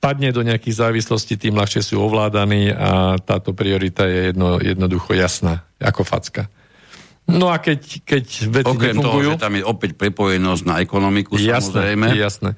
[0.00, 5.68] padne do nejakých závislostí, tým ľahšie sú ovládaní a táto priorita je jedno, jednoducho jasná,
[5.76, 6.48] ako facka.
[7.28, 9.36] No a keď, keď veci Okrem nefungujú...
[9.36, 12.06] toho, že tam je opäť prepojenosť na ekonomiku, jasné, samozrejme.
[12.16, 12.50] Jasné.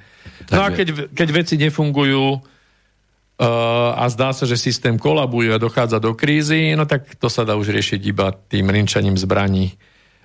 [0.47, 0.55] Takže...
[0.55, 5.99] No a keď, keď veci nefungujú uh, a zdá sa, že systém kolabuje a dochádza
[5.99, 9.75] do krízy, no tak to sa dá už riešiť iba tým rinčaním zbraní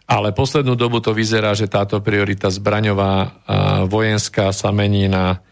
[0.08, 3.44] ale poslednú dobu to vyzerá, že táto priorita zbraňová
[3.92, 5.44] vojenská sa mení na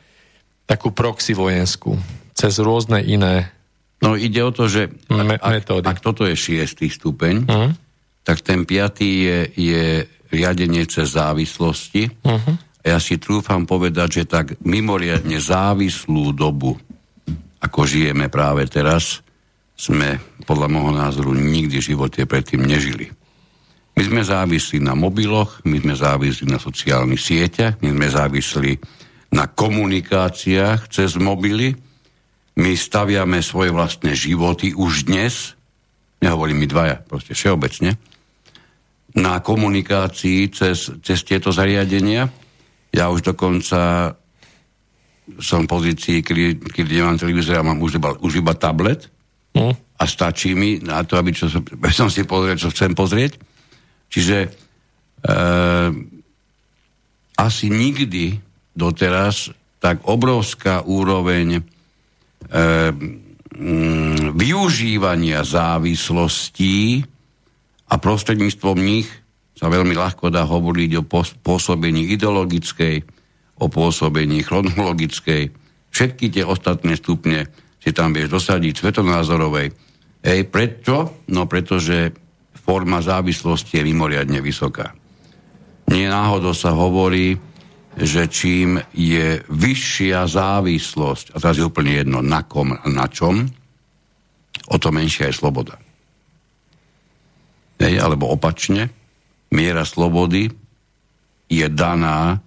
[0.64, 2.00] takú proxy vojenskú.
[2.32, 3.56] Cez rôzne iné
[4.04, 7.72] No ide o to, že ak, ak, ak toto je šiestý stupeň, uh-huh.
[8.28, 9.84] tak ten piatý je, je
[10.30, 12.12] riadenie cez závislosti.
[12.22, 12.56] Uh-huh.
[12.86, 16.78] Ja si trúfam povedať, že tak mimoriadne závislú dobu,
[17.64, 19.26] ako žijeme práve teraz,
[19.74, 23.12] sme podľa môjho názoru nikdy v živote predtým nežili.
[23.96, 28.74] My sme závislí na mobiloch, my sme závislí na sociálnych sieťach, my sme závislí
[29.32, 31.72] na komunikáciách cez mobily,
[32.60, 35.56] my staviame svoje vlastné životy už dnes,
[36.20, 37.96] nehovorím my dvaja, proste všeobecne,
[39.16, 42.28] na komunikácii cez, cez tieto zariadenia.
[42.92, 44.12] Ja už dokonca
[45.40, 49.08] som v pozícii, kedy, kedy nemám televízor a mám už iba, už iba tablet
[49.56, 49.72] mm.
[49.72, 51.48] a stačí mi na to, aby čo,
[51.96, 53.55] som si pozrieť, čo chcem pozrieť
[54.10, 54.50] Čiže e,
[57.36, 58.40] asi nikdy
[58.76, 61.62] doteraz tak obrovská úroveň e,
[63.56, 67.06] m, využívania závislostí
[67.86, 69.08] a prostredníctvom nich
[69.56, 71.04] sa veľmi ľahko dá hovoriť o
[71.40, 72.96] pôsobení ideologickej,
[73.64, 75.54] o pôsobení chronologickej.
[75.96, 77.48] Všetky tie ostatné stupne
[77.80, 79.72] si tam vieš dosadiť svetonázorovej.
[80.26, 81.24] Ej, prečo?
[81.32, 82.12] No pretože
[82.66, 84.98] forma závislosti je mimoriadne vysoká.
[85.86, 87.38] Nie náhodou sa hovorí,
[87.96, 93.46] že čím je vyššia závislosť, a teraz je úplne jedno na kom a na čom,
[94.68, 95.78] o to menšia je sloboda.
[97.80, 98.90] Hej, alebo opačne,
[99.54, 100.50] miera slobody
[101.48, 102.42] je daná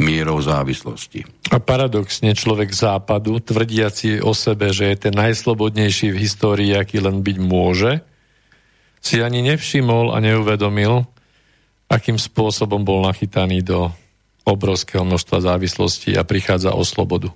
[0.00, 1.22] mierou závislosti.
[1.54, 7.22] A paradoxne človek západu, tvrdiaci o sebe, že je ten najslobodnejší v histórii, aký len
[7.22, 8.02] byť môže,
[9.04, 11.04] si ani nevšimol a neuvedomil,
[11.92, 13.92] akým spôsobom bol nachytaný do
[14.48, 17.28] obrovského množstva závislostí a prichádza o slobodu.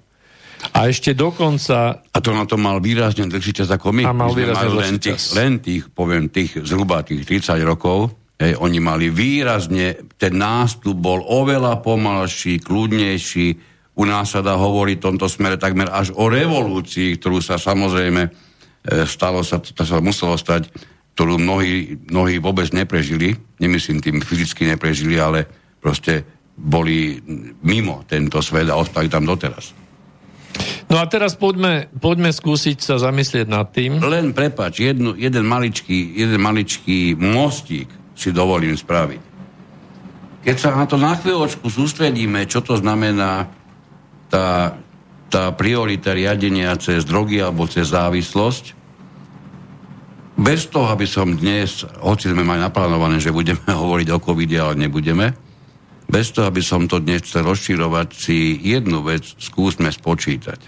[0.74, 2.02] A ešte dokonca...
[2.02, 4.02] A to na to mal výrazne dlhší čas ako my.
[4.08, 5.36] A mal my výrazne len tých, čas.
[5.36, 8.10] len tých, poviem, tých zhruba tých 30 rokov,
[8.40, 13.46] hej, oni mali výrazne, ten nástup bol oveľa pomalší, kľudnejší,
[13.98, 18.22] u nás sa dá hovoriť v tomto smere takmer až o revolúcii, ktorú sa samozrejme
[18.26, 18.30] e,
[19.10, 20.70] stalo sa, to sa muselo stať
[21.18, 25.50] ktorú mnohí, mnohí vôbec neprežili, nemyslím tým fyzicky neprežili, ale
[25.82, 26.22] proste
[26.54, 27.18] boli
[27.66, 29.74] mimo tento svet a ostali tam doteraz.
[30.86, 33.98] No a teraz poďme, poďme skúsiť sa zamyslieť nad tým.
[33.98, 39.22] Len prepač, jednu, jeden, maličký, jeden maličký mostík si dovolím spraviť.
[40.46, 43.50] Keď sa na to na chvíľočku sústredíme, čo to znamená
[44.30, 44.78] tá,
[45.26, 48.77] tá priorita riadenia cez drogy alebo cez závislosť,
[50.38, 54.74] bez toho, aby som dnes, hoci sme mali naplánované, že budeme hovoriť o covid ale
[54.78, 55.34] nebudeme,
[56.08, 60.60] bez toho, aby som to dnes chcel rozširovať, si jednu vec skúsme spočítať.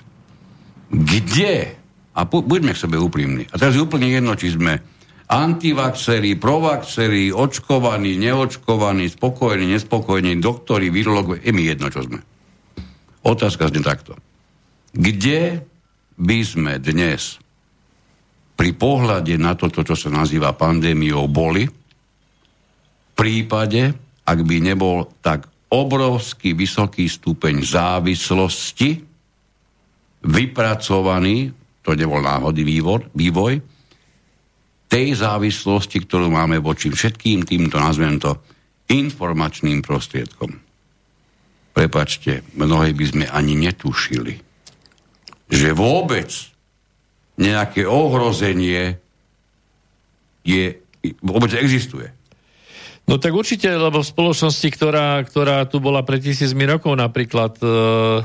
[0.90, 1.80] Kde,
[2.12, 4.84] a pu- buďme k sebe úprimní, a teraz je úplne jedno, či sme
[5.30, 12.20] antivaxeri, provaxeri, očkovaní, neočkovaní, spokojní, nespokojní, doktori, virológovia, je mi jedno, čo sme.
[13.22, 14.18] Otázka zne takto.
[14.90, 15.62] Kde
[16.18, 17.38] by sme dnes
[18.60, 21.72] pri pohľade na toto, čo sa nazýva pandémiou, boli v
[23.16, 23.88] prípade,
[24.28, 29.00] ak by nebol tak obrovský vysoký stupeň závislosti
[30.28, 31.48] vypracovaný,
[31.80, 33.52] to nebol náhodný vývoj, vývoj
[34.92, 38.44] tej závislosti, ktorú máme voči všetkým týmto, nazvem to,
[38.92, 40.52] informačným prostriedkom.
[41.72, 44.36] Prepačte, mnohí by sme ani netušili,
[45.48, 46.28] že vôbec
[47.40, 49.00] nejaké ohrozenie
[50.44, 50.76] je,
[51.24, 52.12] vôbec existuje.
[53.08, 58.22] No tak určite, lebo v spoločnosti, ktorá, ktorá tu bola pred tisícmi rokov napríklad uh,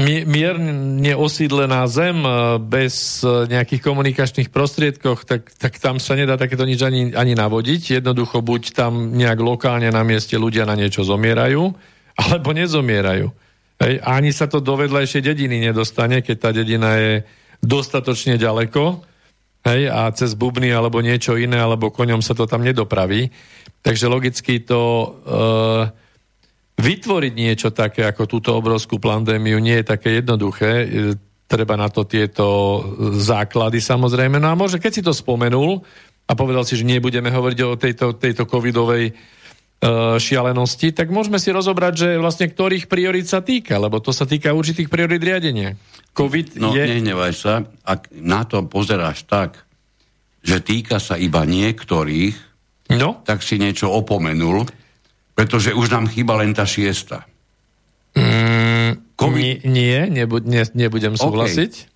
[0.00, 2.20] mierne osídlená zem
[2.68, 8.00] bez nejakých komunikačných prostriedkoch, tak, tak tam sa nedá takéto nič ani, ani navodiť.
[8.00, 11.74] Jednoducho buď tam nejak lokálne na mieste ľudia na niečo zomierajú,
[12.16, 13.30] alebo nezomierajú.
[13.80, 17.12] Hej, ani sa to do vedľajšej dediny nedostane, keď tá dedina je
[17.64, 19.00] dostatočne ďaleko
[19.64, 23.32] hej, a cez bubny alebo niečo iné, alebo koňom sa to tam nedopraví.
[23.80, 25.08] Takže logicky to e,
[26.76, 30.70] vytvoriť niečo také ako túto obrovskú pandémiu nie je také jednoduché.
[30.84, 30.86] E,
[31.48, 32.46] treba na to tieto
[33.16, 34.36] základy samozrejme.
[34.36, 35.80] No a môže, keď si to spomenul
[36.28, 39.16] a povedal si, že nebudeme hovoriť o tejto, tejto covidovej
[40.20, 44.52] šialenosti, tak môžeme si rozobrať, že vlastne ktorých priorit sa týka, lebo to sa týka
[44.52, 45.72] určitých priorit riadenia.
[46.12, 46.84] COVID no, je...
[46.84, 49.56] nehnevaj sa, ak na to pozeráš tak,
[50.44, 52.36] že týka sa iba niektorých,
[52.92, 53.24] no?
[53.24, 54.68] tak si niečo opomenul,
[55.32, 57.24] pretože už nám chýba len tá šiesta.
[58.12, 59.64] Mm, COVID...
[59.64, 61.72] Nie, nebu- ne, nebudem súhlasiť.
[61.72, 61.88] Okay.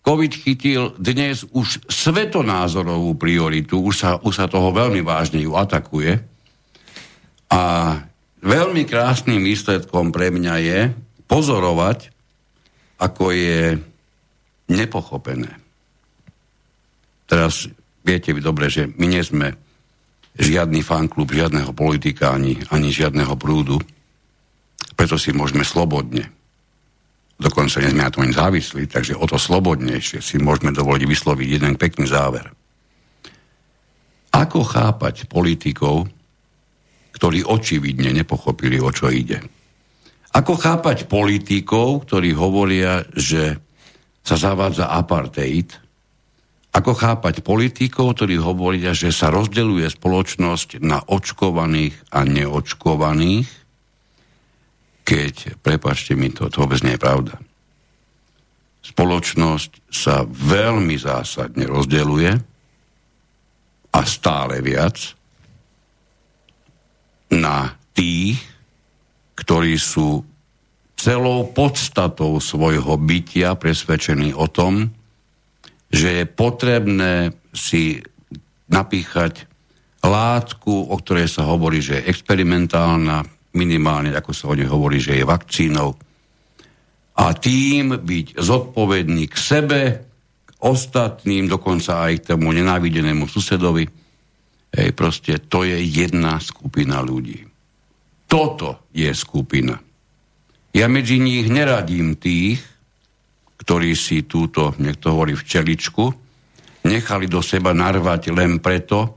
[0.00, 6.37] COVID chytil dnes už svetonázorovú prioritu, už sa, už sa toho veľmi vážne ju atakuje
[7.48, 7.62] a
[8.44, 10.80] veľmi krásnym výsledkom pre mňa je
[11.28, 12.12] pozorovať,
[13.00, 13.78] ako je
[14.68, 15.52] nepochopené.
[17.28, 17.68] Teraz
[18.04, 19.52] viete vy dobre, že my nie sme
[20.38, 23.76] žiadny fanklub, žiadneho politika ani, ani žiadneho prúdu,
[24.94, 26.30] preto si môžeme slobodne,
[27.38, 31.48] dokonca nie sme na tom ani závislí, takže o to slobodnejšie si môžeme dovoliť vysloviť
[31.54, 32.50] jeden pekný záver.
[34.34, 36.10] Ako chápať politikov,
[37.18, 39.42] ktorí očividne nepochopili, o čo ide.
[40.38, 43.58] Ako chápať politikov, ktorí hovoria, že
[44.22, 45.74] sa zavádza apartheid?
[46.70, 53.50] Ako chápať politikov, ktorí hovoria, že sa rozdeluje spoločnosť na očkovaných a neočkovaných?
[55.02, 57.34] Keď, prepačte mi to, to vôbec nie je pravda.
[58.84, 62.30] Spoločnosť sa veľmi zásadne rozdeluje
[63.90, 65.17] a stále viac
[67.38, 68.42] na tých,
[69.38, 70.26] ktorí sú
[70.98, 74.90] celou podstatou svojho bytia presvedčení o tom,
[75.88, 78.02] že je potrebné si
[78.68, 79.46] napíchať
[80.02, 83.24] látku, o ktorej sa hovorí, že je experimentálna,
[83.56, 85.96] minimálne ako sa o nej hovorí, že je vakcínou,
[87.18, 89.80] a tým byť zodpovedný k sebe,
[90.46, 93.90] k ostatným, dokonca aj k tomu nenávidenému susedovi,
[94.68, 97.48] Hej, proste to je jedna skupina ľudí.
[98.28, 99.80] Toto je skupina.
[100.76, 102.60] Ja medzi nich neradím tých,
[103.64, 106.04] ktorí si túto, niekto hovorí včeličku,
[106.84, 109.16] nechali do seba narvať len preto,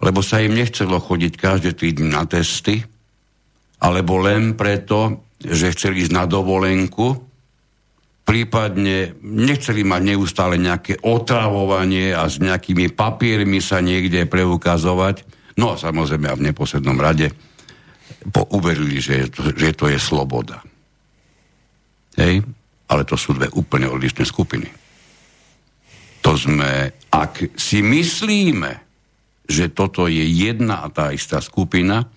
[0.00, 2.80] lebo sa im nechcelo chodiť každý týždeň na testy,
[3.80, 7.20] alebo len preto, že chceli ísť na dovolenku,
[8.24, 15.28] prípadne nechceli mať neustále nejaké otravovanie a s nejakými papiermi sa niekde preukazovať.
[15.60, 17.30] No a samozrejme a v neposlednom rade
[18.48, 20.64] uverili, že, že to je sloboda.
[22.16, 22.40] Hej?
[22.88, 24.68] Ale to sú dve úplne odlišné skupiny.
[26.24, 28.72] To sme, ak si myslíme,
[29.44, 32.08] že toto je jedna a tá istá skupina,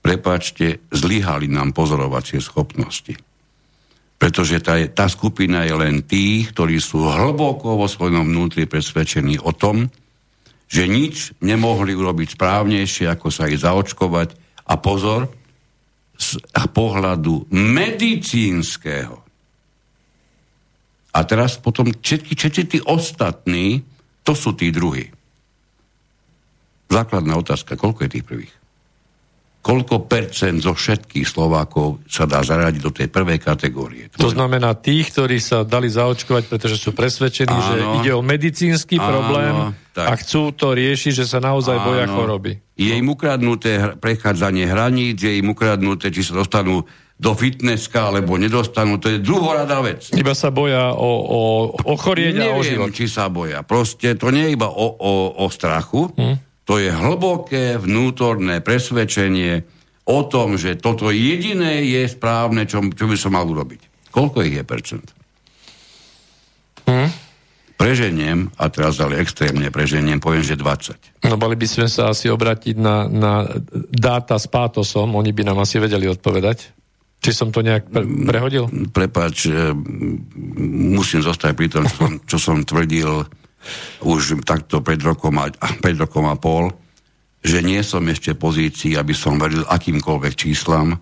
[0.00, 3.29] prepačte, zlyhali nám pozorovacie schopnosti
[4.20, 9.56] pretože tá, tá skupina je len tých, ktorí sú hlboko vo svojom vnútri presvedčení o
[9.56, 9.88] tom,
[10.68, 14.36] že nič nemohli urobiť správnejšie, ako sa ich zaočkovať.
[14.70, 15.32] A pozor,
[16.20, 19.16] z pohľadu medicínskeho
[21.10, 23.82] A teraz potom všetky, všetci tí ostatní,
[24.22, 25.10] to sú tí druhí.
[26.92, 28.59] Základná otázka, koľko je tých prvých?
[29.60, 34.08] Koľko percent zo všetkých Slovákov sa dá zaradiť do tej prvej kategórie.
[34.16, 38.96] To, znamená tých, ktorí sa dali zaočkovať, pretože sú presvedčení, áno, že ide o medicínsky
[38.96, 39.54] áno, problém
[39.92, 40.06] tak.
[40.08, 42.52] a chcú to riešiť, že sa naozaj áno, boja choroby.
[42.80, 46.88] Je im ukradnuté prechádzanie hraníc, je im ukradnuté, či sa dostanú
[47.20, 50.08] do fitnesska, alebo nedostanú, to je druhoradá vec.
[50.16, 51.40] Iba sa boja o, o
[51.84, 52.96] ochorieť a o život.
[52.96, 53.60] či sa boja.
[53.60, 56.49] Proste to nie je iba o, o, o strachu, hm?
[56.70, 59.66] To je hlboké vnútorné presvedčenie
[60.06, 64.14] o tom, že toto jediné je správne, čo, čo by som mal urobiť.
[64.14, 65.06] Koľko ich je percent?
[66.86, 67.10] Hm?
[67.74, 71.26] Preženiem, a teraz ale extrémne preženiem, poviem, že 20.
[71.26, 73.50] No mali by sme sa asi obratiť na, na
[73.90, 76.70] dáta s pátosom, oni by nám asi vedeli odpovedať.
[77.18, 78.70] Či som to nejak pre- prehodil?
[78.94, 79.74] Prepač, e,
[80.70, 83.26] musím zostať pri tom, čo som, čo som tvrdil
[84.04, 85.52] už takto pred rokom a,
[85.84, 86.72] pred rokom a pol,
[87.40, 91.00] že nie som ešte v pozícii, aby som veril akýmkoľvek číslam,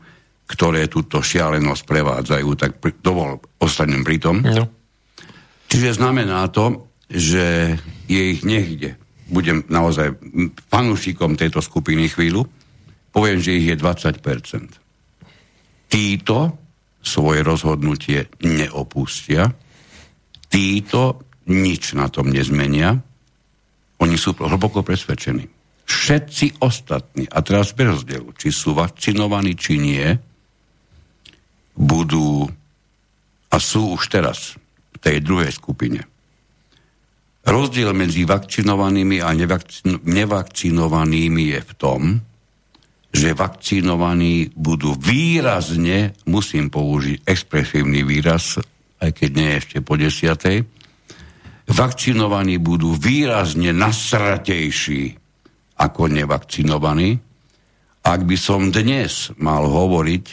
[0.49, 4.41] ktoré túto šialenosť prevádzajú, tak pri, dovol, ostanem pri tom.
[4.41, 4.65] No.
[5.69, 7.77] Čiže znamená to, že
[8.09, 8.97] je ich niekde.
[9.29, 10.17] Budem naozaj
[10.73, 12.49] fanúšikom tejto skupiny chvíľu.
[13.13, 14.25] Poviem, že ich je 20%.
[15.93, 16.39] Títo
[17.05, 19.53] svoje rozhodnutie neopustia.
[20.49, 22.97] Títo nič na tom nezmenia.
[23.99, 25.49] Oni sú hlboko presvedčení.
[25.89, 30.07] Všetci ostatní, a teraz bez rozdielu, či sú vakcinovaní, či nie,
[31.73, 32.45] budú
[33.49, 34.61] a sú už teraz
[34.93, 36.05] v tej druhej skupine.
[37.49, 42.01] Rozdiel medzi vakcinovanými a nevakcin- nevakcinovanými je v tom,
[43.09, 48.61] že vakcinovaní budú výrazne, musím použiť expresívny výraz,
[49.01, 50.61] aj keď nie ešte po desiatej,
[51.69, 55.15] vakcinovaní budú výrazne nasratejší
[55.79, 57.21] ako nevakcinovaní.
[58.03, 60.25] Ak by som dnes mal hovoriť,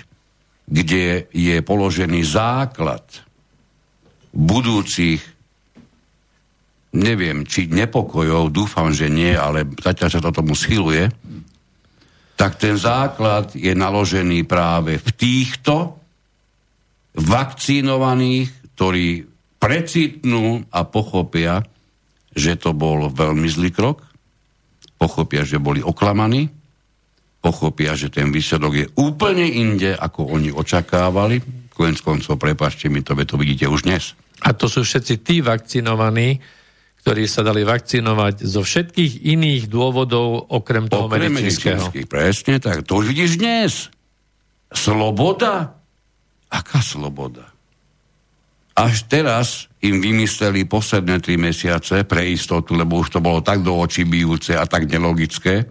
[0.65, 3.03] kde je položený základ
[4.33, 5.21] budúcich
[6.95, 11.11] neviem, či nepokojov, dúfam, že nie, ale zatiaľ sa to tomu schyluje,
[12.39, 15.99] tak ten základ je naložený práve v týchto
[17.15, 19.34] vakcinovaných, ktorí
[19.65, 21.65] precitnú a pochopia,
[22.37, 24.05] že to bol veľmi zlý krok,
[25.01, 26.53] pochopia, že boli oklamaní,
[27.41, 31.41] pochopia, že ten výsledok je úplne inde, ako oni očakávali.
[31.73, 34.13] Konec koncov, prepašte mi to, to vidíte už dnes.
[34.45, 36.37] A to sú všetci tí vakcinovaní,
[37.01, 41.93] ktorí sa dali vakcinovať zo všetkých iných dôvodov, okrem toho okrem medicínskeho.
[42.09, 42.81] Presne tak.
[42.89, 43.93] To už vidíš dnes.
[44.73, 45.77] Sloboda?
[46.49, 47.54] Aká sloboda?
[48.75, 53.71] Až teraz im vymysleli posledné tri mesiace pre istotu, lebo už to bolo tak do
[53.71, 55.63] očí bijúce a tak nelogické,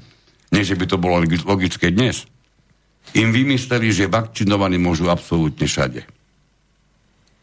[0.49, 2.25] nie že by to bolo logické dnes.
[3.13, 6.09] Im vymysleli, že vakcinovaní môžu absolútne všade.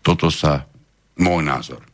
[0.02, 0.66] Toto sa,
[1.22, 1.86] môj názor,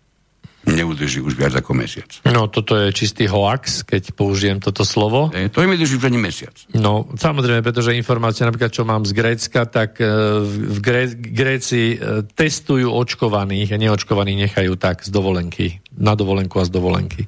[0.68, 2.12] neudrží už viac ako mesiac.
[2.28, 5.32] No, toto je čistý hoax, keď použijem toto slovo.
[5.32, 6.54] E, to im vydrží už ani mesiac.
[6.76, 10.06] No, samozrejme, pretože informácie, napríklad, čo mám z Grécka, tak e,
[10.44, 16.68] v Gré- Gréci e, testujú očkovaných a neočkovaných nechajú tak z dovolenky, na dovolenku a
[16.68, 17.24] z dovolenky.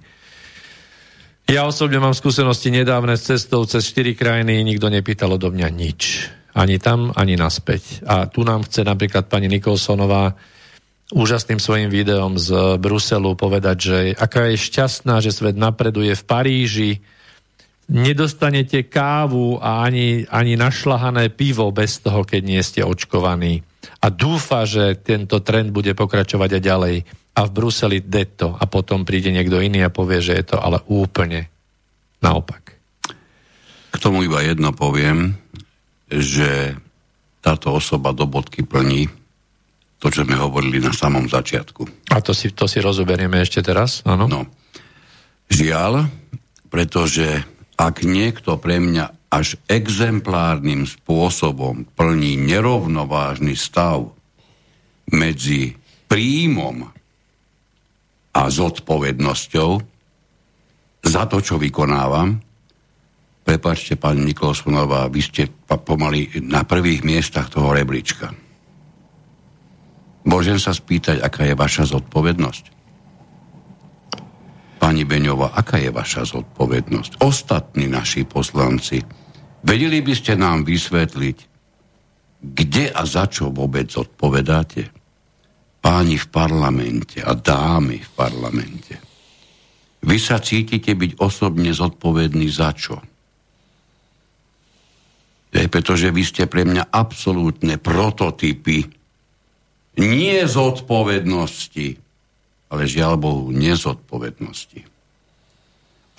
[1.50, 6.30] Ja osobne mám skúsenosti nedávne s cestou cez 4 krajiny, nikto nepýtal odo mňa nič.
[6.54, 8.06] Ani tam, ani naspäť.
[8.06, 10.38] A tu nám chce napríklad pani Nikolsonová
[11.10, 16.92] úžasným svojim videom z Bruselu povedať, že aká je šťastná, že svet napreduje v Paríži,
[17.90, 23.66] nedostanete kávu a ani, ani našlahané pivo bez toho, keď nie ste očkovaní.
[24.00, 26.96] A dúfa, že tento trend bude pokračovať aj ďalej.
[27.36, 28.00] A v Bruseli
[28.38, 28.54] to.
[28.54, 31.50] A potom príde niekto iný a povie, že je to ale úplne
[32.22, 32.78] naopak.
[33.90, 35.34] K tomu iba jedno poviem,
[36.12, 36.78] že
[37.42, 39.19] táto osoba do bodky plní
[40.00, 42.12] to, čo sme hovorili na samom začiatku.
[42.16, 44.32] A to si, to si rozoberieme ešte teraz, áno?
[44.32, 44.48] No.
[45.52, 46.08] Žiaľ,
[46.72, 47.44] pretože
[47.76, 54.10] ak niekto pre mňa až exemplárnym spôsobom plní nerovnovážny stav
[55.12, 55.78] medzi
[56.10, 56.90] príjmom
[58.34, 59.72] a zodpovednosťou
[61.06, 62.42] za to, čo vykonávam,
[63.46, 68.49] prepačte, pani Nikolsonová, vy ste pomaly na prvých miestach toho rebríčka.
[70.28, 72.66] Môžem sa spýtať, aká je vaša zodpovednosť?
[74.80, 77.24] Pani Beňová, aká je vaša zodpovednosť?
[77.24, 79.00] Ostatní naši poslanci,
[79.64, 81.38] vedeli by ste nám vysvetliť,
[82.40, 85.00] kde a za čo vôbec zodpovedáte?
[85.80, 88.96] páni v parlamente a dámy v parlamente,
[90.00, 93.00] vy sa cítite byť osobne zodpovední za čo?
[95.50, 98.86] Je, pretože vy ste pre mňa absolútne prototypy
[99.98, 101.98] nie zodpovednosti,
[102.70, 104.86] ale žiaľ Bohu nezodpovednosti.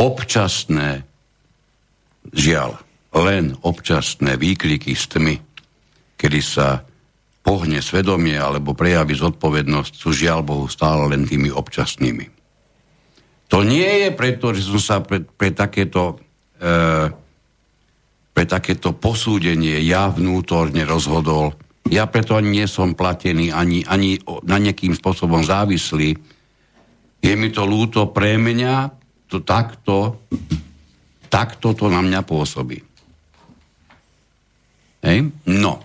[0.00, 1.04] Občasné,
[2.32, 2.80] žiaľ,
[3.14, 5.38] len občasné výkriky s tmy,
[6.18, 6.82] kedy sa
[7.40, 12.26] pohne svedomie alebo prejaví zodpovednosť, sú žiaľ Bohu stále len tými občasnými.
[13.50, 16.22] To nie je preto, že som sa pre, pre takéto
[16.60, 17.10] e,
[18.40, 21.52] pre takéto posúdenie ja vnútorne rozhodol.
[21.88, 26.18] Ja preto ani nie som platený, ani, ani na nejakým spôsobom závislý.
[27.20, 28.92] Je mi to lúto pre mňa,
[29.30, 30.20] to takto,
[31.32, 32.82] takto to na mňa pôsobí.
[35.00, 35.32] Hej?
[35.48, 35.80] No.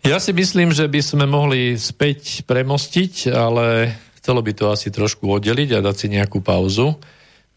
[0.00, 5.28] Ja si myslím, že by sme mohli späť premostiť, ale chcelo by to asi trošku
[5.28, 6.96] oddeliť a dať si nejakú pauzu.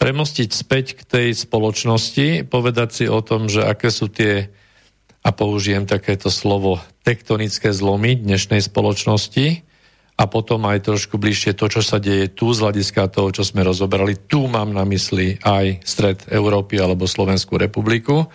[0.02, 4.52] Premostiť späť k tej spoločnosti, povedať si o tom, že aké sú tie,
[5.24, 9.64] a použijem takéto slovo, tektonické zlomy dnešnej spoločnosti
[10.20, 13.66] a potom aj trošku bližšie to, čo sa deje tu z hľadiska toho, čo sme
[13.66, 14.30] rozoberali.
[14.30, 18.28] Tu mám na mysli aj stred Európy alebo Slovenskú republiku.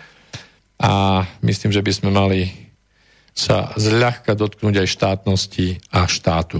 [0.79, 2.51] A myslím, že by sme mali
[3.31, 6.59] sa zľahka dotknúť aj štátnosti a štátu.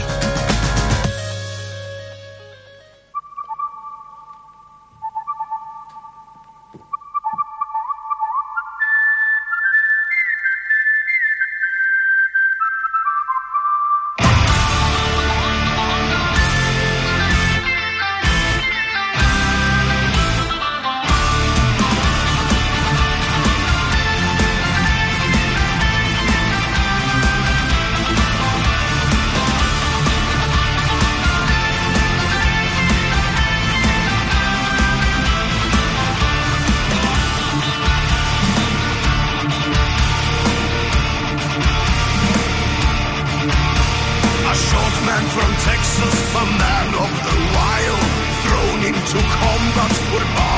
[49.41, 50.50] kombat urbana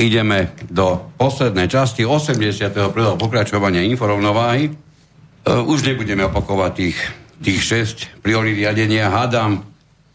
[0.00, 3.20] ideme do poslednej časti 81.
[3.20, 4.72] pokračovania inforovnováhy.
[5.44, 6.98] Už nebudeme opakovať tých,
[7.44, 7.60] tých
[8.16, 9.12] 6 priorít riadenia.
[9.12, 9.60] Hádam,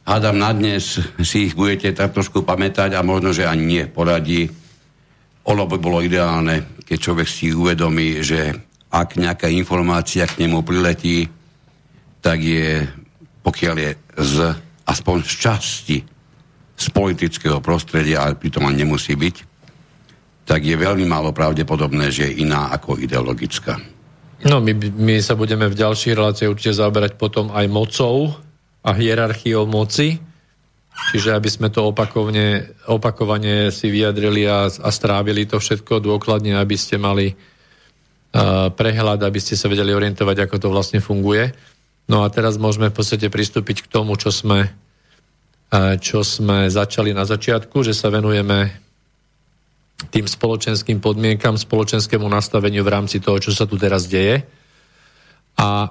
[0.05, 4.49] hádam na dnes si ich budete tak trošku pamätať a možno, že ani nie poradí.
[5.45, 8.53] Ono by bolo ideálne, keď človek si uvedomí, že
[8.89, 11.29] ak nejaká informácia k nemu priletí,
[12.25, 12.81] tak je,
[13.45, 14.35] pokiaľ je z,
[14.89, 15.97] aspoň z časti
[16.75, 19.54] z politického prostredia, ale pritom ani nemusí byť,
[20.45, 23.81] tak je veľmi málo pravdepodobné, že je iná ako ideologická.
[24.45, 28.37] No, my, my sa budeme v ďalších reláciách určite zaoberať potom aj mocou
[28.85, 30.21] a hierarchiou moci,
[31.09, 36.77] čiže aby sme to opakovne, opakovane si vyjadrili a, a strávili to všetko dôkladne, aby
[36.77, 41.49] ste mali uh, prehľad, aby ste sa vedeli orientovať, ako to vlastne funguje.
[42.05, 44.69] No a teraz môžeme v podstate pristúpiť k tomu, čo sme,
[45.97, 48.84] čo sme začali na začiatku, že sa venujeme
[49.95, 54.43] tým spoločenským podmienkam, spoločenskému nastaveniu v rámci toho, čo sa tu teraz deje.
[55.55, 55.87] A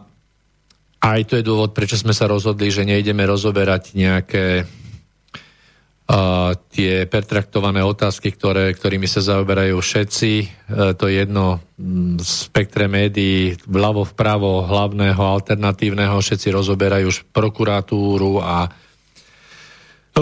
[1.04, 7.84] aj to je dôvod, prečo sme sa rozhodli, že nejdeme rozoberať nejaké uh, tie pertraktované
[7.84, 10.32] otázky, ktoré, ktorými sa zaoberajú všetci.
[10.40, 18.68] Uh, to jedno v spektre médií, vľavo, vpravo, hlavného, alternatívneho, všetci rozoberajú už prokuratúru a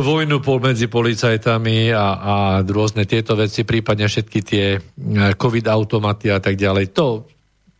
[0.00, 4.80] vojnu medzi policajtami a, a rôzne tieto veci, prípadne všetky tie
[5.36, 6.96] covid automaty a tak ďalej.
[6.96, 7.28] To,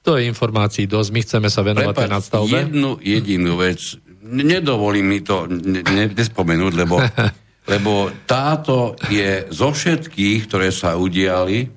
[0.05, 1.09] to je informácií dosť.
[1.09, 2.57] My chceme sa venovať Prepač, tej nadstavbe.
[2.69, 3.81] jednu jedinú vec.
[4.23, 5.49] Nedovolím mi to
[6.13, 7.01] nespomenúť, lebo
[7.71, 11.71] lebo táto je zo všetkých, ktoré sa udiali,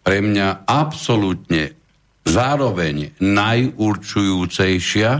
[0.00, 1.74] pre mňa absolútne
[2.24, 5.10] zároveň najurčujúcejšia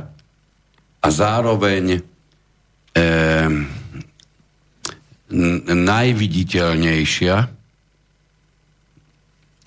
[1.03, 2.01] a zároveň e,
[5.31, 7.37] najviditeľnejšia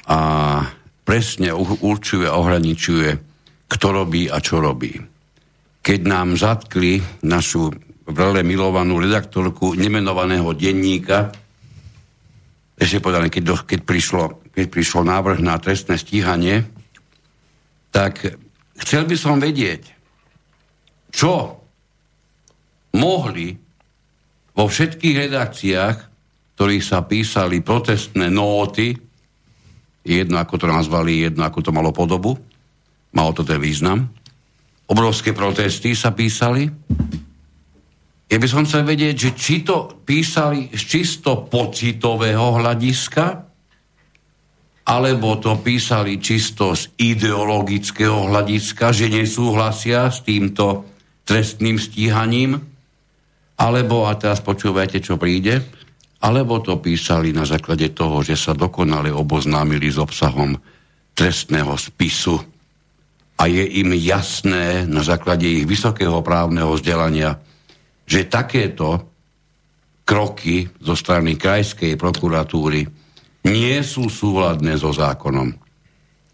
[0.09, 0.19] a
[1.03, 3.09] presne určuje a ohraničuje,
[3.69, 4.95] kto robí a čo robí.
[5.79, 7.71] Keď nám zatkli našu
[8.09, 11.29] vrele milovanú redaktorku nemenovaného denníka,
[12.79, 14.23] ešte povedané, keď, do, keď, prišlo,
[14.55, 16.63] keď prišlo návrh na trestné stíhanie,
[17.91, 18.39] tak
[18.79, 19.83] chcel by som vedieť,
[21.11, 21.59] čo
[22.95, 23.68] mohli
[24.59, 25.97] vo všetkých redakciách,
[26.59, 28.91] ktorých sa písali protestné nóty,
[30.03, 32.35] jedno ako to nazvali, jedno ako to malo podobu,
[33.15, 34.11] malo to ten význam,
[34.91, 36.67] obrovské protesty sa písali,
[38.29, 43.25] ja by som chcel vedieť, že či to písali z čisto pocitového hľadiska,
[44.85, 50.83] alebo to písali čisto z ideologického hľadiska, že nesúhlasia s týmto
[51.25, 52.59] trestným stíhaním,
[53.59, 55.59] alebo, a teraz počúvajte, čo príde,
[56.23, 60.55] alebo to písali na základe toho, že sa dokonale oboznámili s obsahom
[61.15, 62.39] trestného spisu
[63.39, 67.39] a je im jasné na základe ich vysokého právneho vzdelania,
[68.03, 69.07] že takéto
[70.03, 72.83] kroky zo strany krajskej prokuratúry
[73.47, 75.55] nie sú súhľadné so zákonom.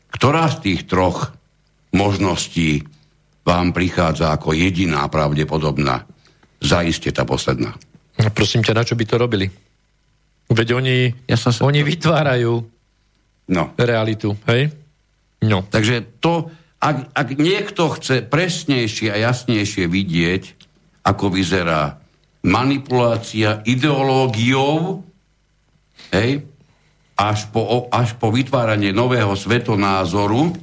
[0.10, 1.30] Ktorá z tých troch
[1.94, 2.82] možností
[3.46, 6.15] vám prichádza ako jediná pravdepodobná?
[6.66, 7.78] Zaiste tá posledná.
[8.18, 9.46] No, prosím ťa, na čo by to robili?
[10.50, 11.88] Veď oni, ja sa oni to...
[11.94, 12.54] vytvárajú
[13.54, 13.64] no.
[13.78, 14.74] realitu, hej?
[15.46, 15.62] No.
[15.62, 16.50] Takže to,
[16.82, 20.44] ak, ak niekto chce presnejšie a jasnejšie vidieť,
[21.06, 22.02] ako vyzerá
[22.46, 25.06] manipulácia ideológiou,
[26.14, 26.46] hej,
[27.16, 30.54] až po, až po vytváranie nového svetonázoru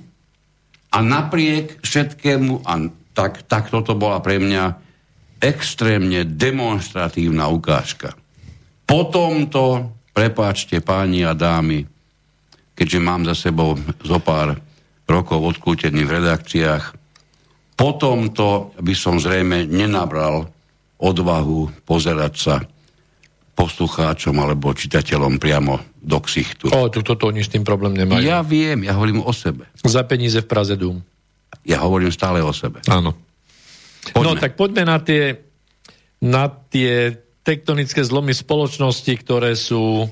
[0.93, 2.73] a napriek všetkému, a
[3.16, 4.65] tak, tak toto bola pre mňa
[5.43, 8.14] extrémne demonstratívna ukážka.
[8.86, 11.82] Po tomto, prepáčte páni a dámy,
[12.78, 13.74] keďže mám za sebou
[14.06, 14.55] zo pár
[15.10, 16.85] rokov odkútených v redakciách,
[17.74, 20.47] po tomto by som zrejme nenabral
[21.02, 22.56] odvahu pozerať sa
[23.59, 26.70] poslucháčom alebo čitateľom priamo do ksichtu.
[26.70, 28.23] O, tu toto oni s tým problém nemajú.
[28.23, 29.66] Ja viem, ja hovorím o sebe.
[29.82, 31.02] Za peníze v Praze Dúm.
[31.66, 32.81] Ja hovorím stále o sebe.
[32.86, 33.12] Áno.
[34.11, 34.27] Poďme.
[34.27, 35.39] No tak poďme na tie,
[36.19, 37.15] na tie
[37.47, 40.11] tektonické zlomy spoločnosti, ktoré sú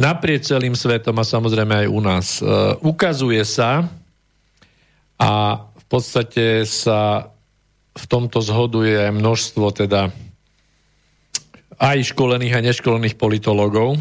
[0.00, 2.26] naprieč celým svetom a samozrejme aj u nás.
[2.40, 3.84] Uh, ukazuje sa
[5.20, 5.32] a
[5.64, 7.32] v podstate sa
[7.96, 10.12] v tomto zhoduje množstvo teda
[11.76, 13.96] aj školených a neškolených politologov,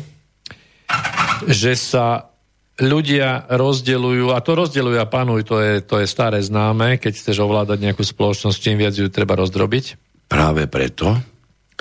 [1.48, 2.35] že sa
[2.76, 7.40] ľudia rozdeľujú, a to rozdeľujú a panujú, to je, to je staré známe, keď chceš
[7.40, 9.86] ovládať nejakú spoločnosť, čím viac ju treba rozdrobiť.
[10.28, 11.16] Práve preto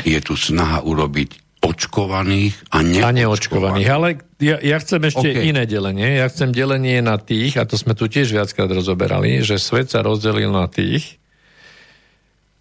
[0.02, 3.04] je tu snaha urobiť očkovaných a neočkovaných.
[3.04, 3.88] A neočkovaných.
[3.88, 4.08] Ale
[4.38, 5.48] ja, ja chcem ešte okay.
[5.48, 6.20] iné delenie.
[6.20, 10.04] Ja chcem delenie na tých, a to sme tu tiež viackrát rozoberali, že svet sa
[10.04, 11.16] rozdelil na tých,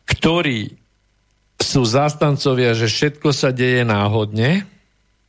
[0.08, 0.80] ktorí
[1.60, 4.66] sú zástancovia, že všetko sa deje náhodne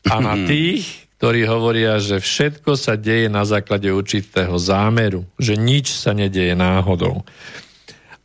[0.06, 5.88] a na tých, ktorí hovoria, že všetko sa deje na základe určitého zámeru, že nič
[5.96, 7.24] sa nedieje náhodou.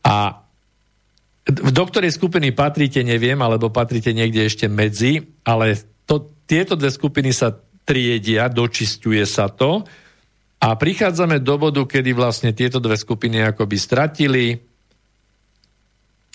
[0.04, 0.44] A
[1.48, 7.32] do ktorej skupiny patríte, neviem, alebo patríte niekde ešte medzi, ale to, tieto dve skupiny
[7.32, 7.56] sa
[7.88, 9.88] triedia, dočistuje sa to
[10.60, 14.60] a prichádzame do bodu, kedy vlastne tieto dve skupiny akoby stratili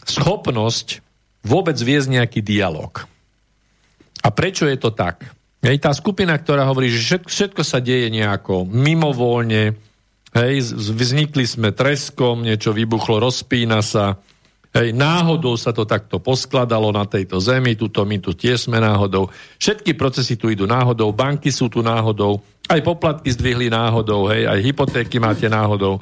[0.01, 1.05] schopnosť
[1.45, 3.05] vôbec viesť nejaký dialog.
[4.25, 5.44] A prečo je to tak?
[5.65, 9.73] Hej, tá skupina, ktorá hovorí, že všetko, všetko sa deje nejako mimovoľne,
[10.37, 14.21] hej, vznikli sme treskom, niečo vybuchlo, rozpína sa,
[14.77, 19.33] hej, náhodou sa to takto poskladalo na tejto zemi, tuto my tu tiež sme náhodou,
[19.57, 24.61] všetky procesy tu idú náhodou, banky sú tu náhodou, aj poplatky zdvihli náhodou, hej, aj
[24.61, 25.97] hypotéky máte náhodou.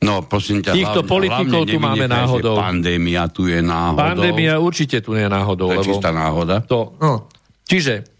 [0.00, 2.56] No, prosím ťa, Týchto hlavne, politikov hlavne tu máme náhodou.
[2.56, 4.00] Pandémia tu je náhodou.
[4.00, 5.68] Pandémia určite tu nie je náhodou.
[5.72, 6.64] To je čistá náhoda.
[6.68, 7.28] To, no.
[7.64, 8.15] Čiže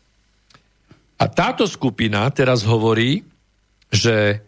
[1.16, 3.24] a táto skupina teraz hovorí,
[3.88, 4.44] že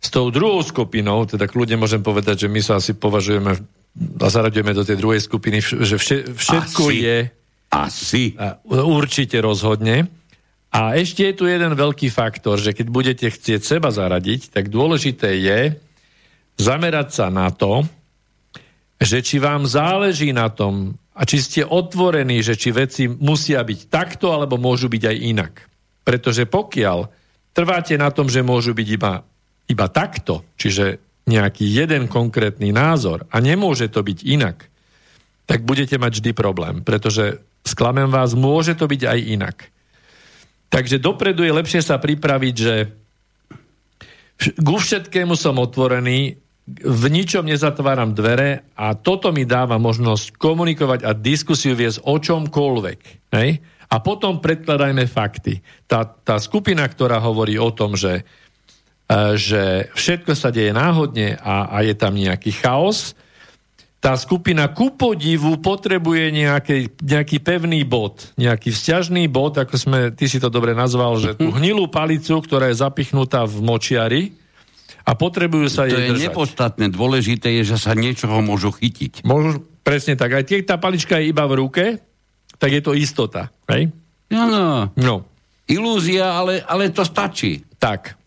[0.00, 3.52] s tou druhou skupinou, teda kľudne môžem povedať, že my sa asi považujeme
[4.22, 6.98] a zaraďujeme do tej druhej skupiny, že všetko asi.
[7.02, 7.18] je
[7.74, 8.24] asi.
[8.70, 10.06] určite rozhodne.
[10.70, 15.34] A ešte je tu jeden veľký faktor, že keď budete chcieť seba zaradiť, tak dôležité
[15.42, 15.60] je
[16.54, 17.82] zamerať sa na to,
[19.02, 23.80] že či vám záleží na tom a či ste otvorení, že či veci musia byť
[23.90, 25.52] takto, alebo môžu byť aj inak.
[26.02, 27.08] Pretože pokiaľ
[27.52, 29.22] trváte na tom, že môžu byť iba,
[29.68, 30.98] iba takto, čiže
[31.28, 34.66] nejaký jeden konkrétny názor a nemôže to byť inak,
[35.46, 39.56] tak budete mať vždy problém, pretože sklamem vás, môže to byť aj inak.
[40.70, 42.74] Takže dopredu je lepšie sa pripraviť, že
[44.62, 46.38] ku všetkému som otvorený,
[46.70, 52.98] v ničom nezatváram dvere a toto mi dáva možnosť komunikovať a diskusiu viesť o čomkoľvek.
[53.34, 53.58] Hej?
[53.90, 55.66] A potom predkladajme fakty.
[55.90, 58.22] Tá, tá skupina, ktorá hovorí o tom, že,
[59.10, 63.18] e, že všetko sa deje náhodne a, a je tam nejaký chaos,
[64.00, 70.24] tá skupina ku podivu potrebuje nejaký, nejaký pevný bod, nejaký vzťažný bod, ako sme, ty
[70.24, 74.22] si to dobre nazval, že tú hnilú palicu, ktorá je zapichnutá v močiari
[75.04, 76.22] a potrebujú sa to jej je držať.
[76.32, 79.20] nepodstatné, dôležité je, že sa niečoho môžu chytiť.
[79.20, 80.32] Môžu, presne tak.
[80.32, 81.84] Aj tie, tá palička je iba v ruke,
[82.60, 83.48] tak je to istota.
[83.72, 83.88] Hej?
[84.28, 84.92] Áno.
[84.94, 85.24] No.
[85.64, 87.64] Ilúzia, ale, ale to stačí.
[87.80, 88.20] Tak.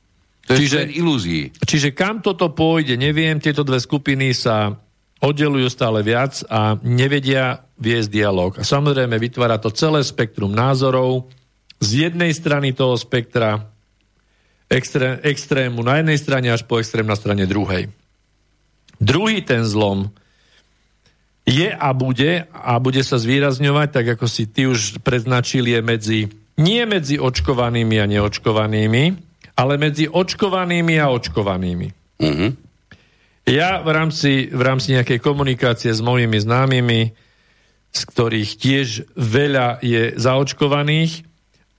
[0.50, 1.44] To čiže, je ilúzií.
[1.56, 4.76] Čiže kam toto pôjde, neviem, tieto dve skupiny sa
[5.24, 8.52] oddelujú stále viac a nevedia viesť dialog.
[8.60, 11.32] A samozrejme vytvára to celé spektrum názorov.
[11.80, 13.72] Z jednej strany toho spektra
[14.68, 17.88] extré, extrému na jednej strane až po extrém na strane druhej.
[19.00, 20.12] Druhý ten zlom
[21.44, 26.20] je a bude a bude sa zvýrazňovať, tak ako si ty už predznačil, je medzi,
[26.56, 29.04] nie medzi očkovanými a neočkovanými,
[29.60, 31.88] ale medzi očkovanými a očkovanými.
[32.24, 32.52] Mm-hmm.
[33.44, 37.12] Ja v rámci, v rámci nejakej komunikácie s mojimi známymi,
[37.94, 38.88] z ktorých tiež
[39.20, 41.28] veľa je zaočkovaných,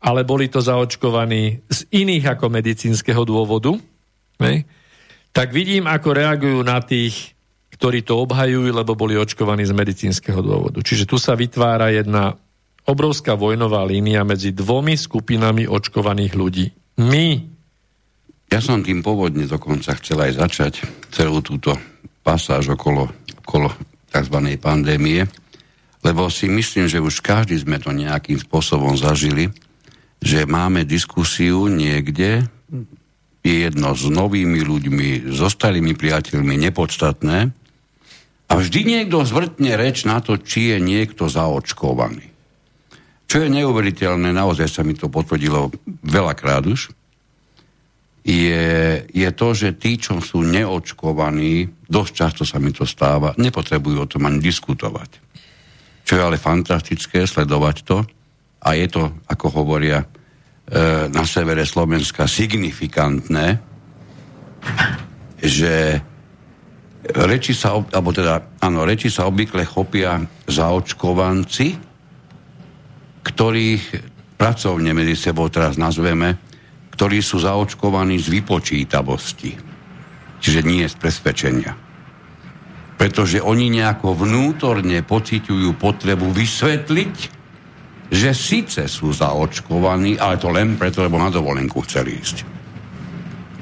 [0.05, 3.73] ale boli to zaočkovaní z iných ako medicínskeho dôvodu,
[4.39, 4.69] ne?
[5.35, 7.34] tak vidím, ako reagujú na tých
[7.75, 10.79] ktorí to obhajujú, lebo boli očkovaní z medicínskeho dôvodu.
[10.79, 12.39] Čiže tu sa vytvára jedna
[12.87, 16.67] obrovská vojnová línia medzi dvomi skupinami očkovaných ľudí.
[17.03, 17.43] My.
[18.53, 20.73] Ja som tým pôvodne dokonca chcel aj začať
[21.11, 21.75] celú túto
[22.23, 23.11] pasáž okolo,
[23.43, 23.75] okolo
[24.15, 24.39] tzv.
[24.63, 25.27] pandémie,
[26.07, 29.51] lebo si myslím, že už každý sme to nejakým spôsobom zažili,
[30.23, 32.47] že máme diskusiu niekde,
[33.45, 37.53] je jedno s novými ľuďmi, so starými priateľmi, nepodstatné,
[38.49, 42.29] a vždy niekto zvrtne reč na to, či je niekto zaočkovaný.
[43.25, 45.73] Čo je neuveriteľné, naozaj sa mi to potvrdilo
[46.05, 46.93] veľakrát už,
[48.25, 53.97] je, je to, že tí, čo sú neočkovaní, dosť často sa mi to stáva, nepotrebujú
[54.01, 55.21] o tom ani diskutovať.
[56.09, 58.01] Čo je ale fantastické, sledovať to.
[58.65, 60.07] A je to, ako hovoria e,
[61.13, 63.61] na severe Slovenska, signifikantné,
[65.45, 66.01] že
[67.13, 71.67] reči sa, alebo teda, áno, reči sa obvykle chopia zaočkovanci,
[73.25, 73.85] ktorých
[74.41, 76.37] pracovne medzi sebou teraz nazveme,
[76.97, 79.53] ktorí sú zaočkovaní z vypočítavosti.
[80.41, 81.73] Čiže nie z presvedčenia.
[82.95, 87.15] Pretože oni nejako vnútorne pociťujú potrebu vysvetliť,
[88.13, 92.37] že síce sú zaočkovaní, ale to len preto, lebo na dovolenku chceli ísť.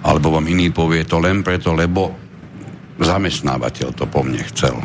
[0.02, 2.21] Alebo vám iný povie to len preto, lebo
[3.00, 4.76] zamestnávateľ to po mne chcel.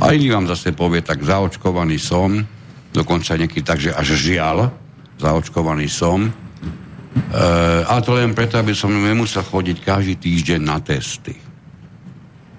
[0.00, 2.42] A iný vám zase povie, tak zaočkovaný som,
[2.90, 4.74] dokonca nieký tak, že až žiaľ,
[5.22, 6.30] zaočkovaný som, e,
[7.86, 11.38] ale to len preto, aby som nemusel chodiť každý týždeň na testy.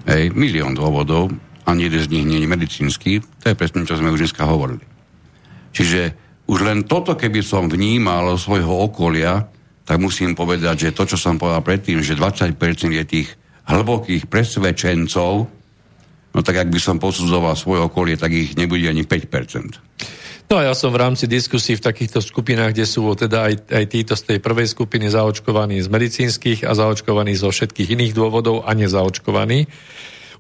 [0.08, 1.34] Hej, milión dôvodov,
[1.66, 4.86] ani jeden z nich nie je medicínsky, to je presne, čo sme už dneska hovorili.
[5.76, 6.02] Čiže
[6.46, 9.50] už len toto, keby som vnímal svojho okolia,
[9.86, 12.58] tak musím povedať, že to, čo som povedal predtým, že 20%
[12.90, 13.30] je tých
[13.66, 15.34] hlbokých presvedčencov,
[16.34, 19.82] no tak ak by som posudzoval svoje okolie, tak ich nebude ani 5%.
[20.46, 23.86] No a ja som v rámci diskusí v takýchto skupinách, kde sú teda aj, aj
[23.90, 28.78] títo z tej prvej skupiny zaočkovaní z medicínskych a zaočkovaní zo všetkých iných dôvodov a
[28.78, 29.66] nezaočkovaní,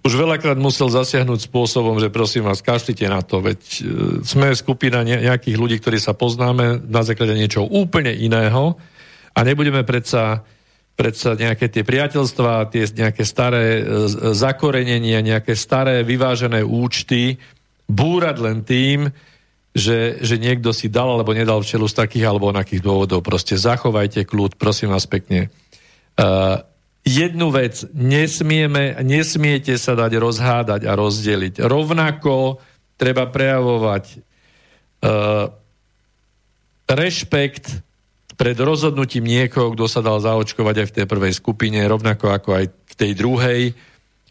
[0.06, 3.77] už veľakrát musel zasiahnuť spôsobom, že prosím vás, kašlite na to, veď e,
[4.22, 8.77] sme skupina nejakých ľudí, ktorí sa poznáme na základe niečoho úplne iného
[9.34, 10.45] a nebudeme predsa,
[10.95, 17.35] predsa nejaké tie priateľstvá, tie nejaké staré e, zakorenenia, nejaké staré vyvážené účty
[17.85, 19.11] búrať len tým,
[19.76, 23.19] že, že niekto si dal alebo nedal včelu z takých alebo onakých dôvodov.
[23.19, 25.51] Proste zachovajte kľud, prosím vás pekne.
[26.15, 26.63] Uh,
[27.03, 31.59] jednu vec, nesmieme, nesmiete sa dať rozhádať a rozdeliť.
[31.59, 32.63] Rovnako
[32.95, 34.03] treba prejavovať
[35.03, 35.51] uh,
[36.88, 37.84] rešpekt
[38.36, 42.66] pred rozhodnutím niekoho, kto sa dal zaočkovať aj v tej prvej skupine, rovnako ako aj
[42.68, 43.62] v tej druhej.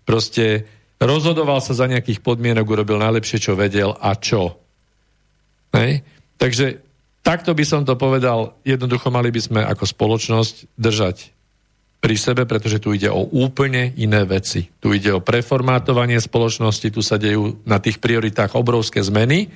[0.04, 0.68] Proste
[1.00, 4.60] rozhodoval sa za nejakých podmienok, urobil najlepšie, čo vedel a čo.
[5.72, 6.04] Hej?
[6.36, 6.84] Takže
[7.24, 11.34] takto by som to povedal, jednoducho mali by sme ako spoločnosť držať
[12.04, 14.68] pri sebe, pretože tu ide o úplne iné veci.
[14.76, 19.48] Tu ide o preformátovanie spoločnosti, tu sa dejú na tých prioritách obrovské zmeny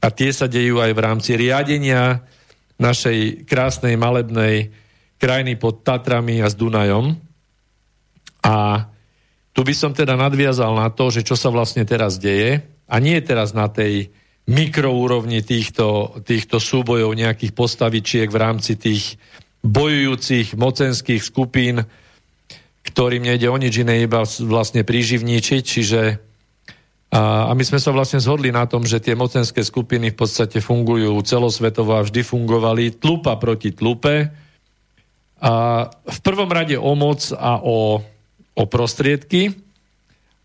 [0.00, 2.24] a tie sa dejú aj v rámci riadenia
[2.78, 4.74] našej krásnej malebnej
[5.18, 7.16] krajiny pod Tatrami a s Dunajom.
[8.44, 8.86] A
[9.54, 12.60] tu by som teda nadviazal na to, že čo sa vlastne teraz deje
[12.90, 14.10] a nie teraz na tej
[14.44, 19.16] mikroúrovni týchto, týchto súbojov nejakých postavičiek v rámci tých
[19.64, 21.80] bojujúcich mocenských skupín,
[22.84, 26.00] ktorým nejde o nič iné, iba vlastne príživníčiť, čiže
[27.14, 31.14] a, my sme sa vlastne zhodli na tom, že tie mocenské skupiny v podstate fungujú
[31.22, 34.34] celosvetovo a vždy fungovali tlupa proti tlupe.
[35.38, 35.52] A
[35.86, 38.02] v prvom rade o moc a o,
[38.58, 39.54] o prostriedky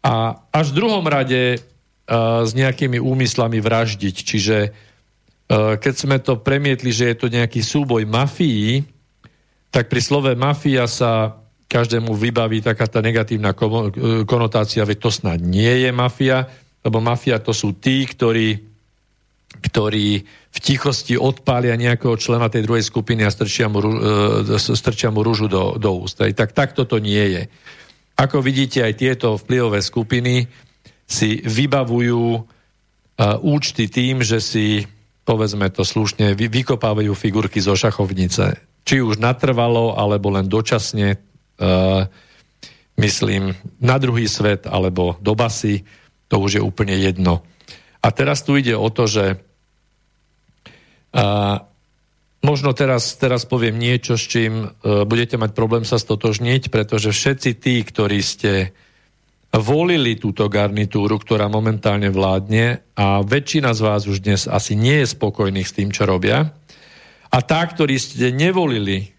[0.05, 4.15] a až v druhom rade a, s nejakými úmyslami vraždiť.
[4.21, 4.71] Čiže a,
[5.73, 8.85] keď sme to premietli, že je to nejaký súboj mafií,
[9.73, 11.33] tak pri slove mafia sa
[11.69, 13.53] každému vybaví taká tá negatívna
[14.25, 16.49] konotácia, veď to snad nie je mafia,
[16.81, 18.57] lebo mafia to sú tí, ktorí,
[19.69, 20.07] ktorí
[20.49, 25.45] v tichosti odpália nejakého člena tej druhej skupiny a strčia mu, e, strčia mu rúžu
[25.45, 26.17] do, do úst.
[26.17, 27.43] Tak takto to nie je.
[28.17, 30.49] Ako vidíte, aj tieto vplyvové skupiny
[31.09, 32.43] si vybavujú uh,
[33.39, 34.83] účty tým, že si,
[35.23, 41.28] povedzme to slušne, vy, vykopávajú figurky zo šachovnice či už natrvalo, alebo len dočasne,
[42.99, 45.88] myslím, na druhý svet, alebo do basy,
[46.27, 47.41] to už je úplne jedno.
[47.99, 49.26] A teraz tu ide o to, že
[51.15, 51.57] uh,
[52.40, 57.52] možno teraz, teraz poviem niečo, s čím uh, budete mať problém sa stotožniť, pretože všetci
[57.60, 58.72] tí, ktorí ste
[59.49, 65.10] volili túto garnitúru, ktorá momentálne vládne a väčšina z vás už dnes asi nie je
[65.10, 66.53] spokojných s tým, čo robia,
[67.30, 69.18] a tá, ktorí ste nevolili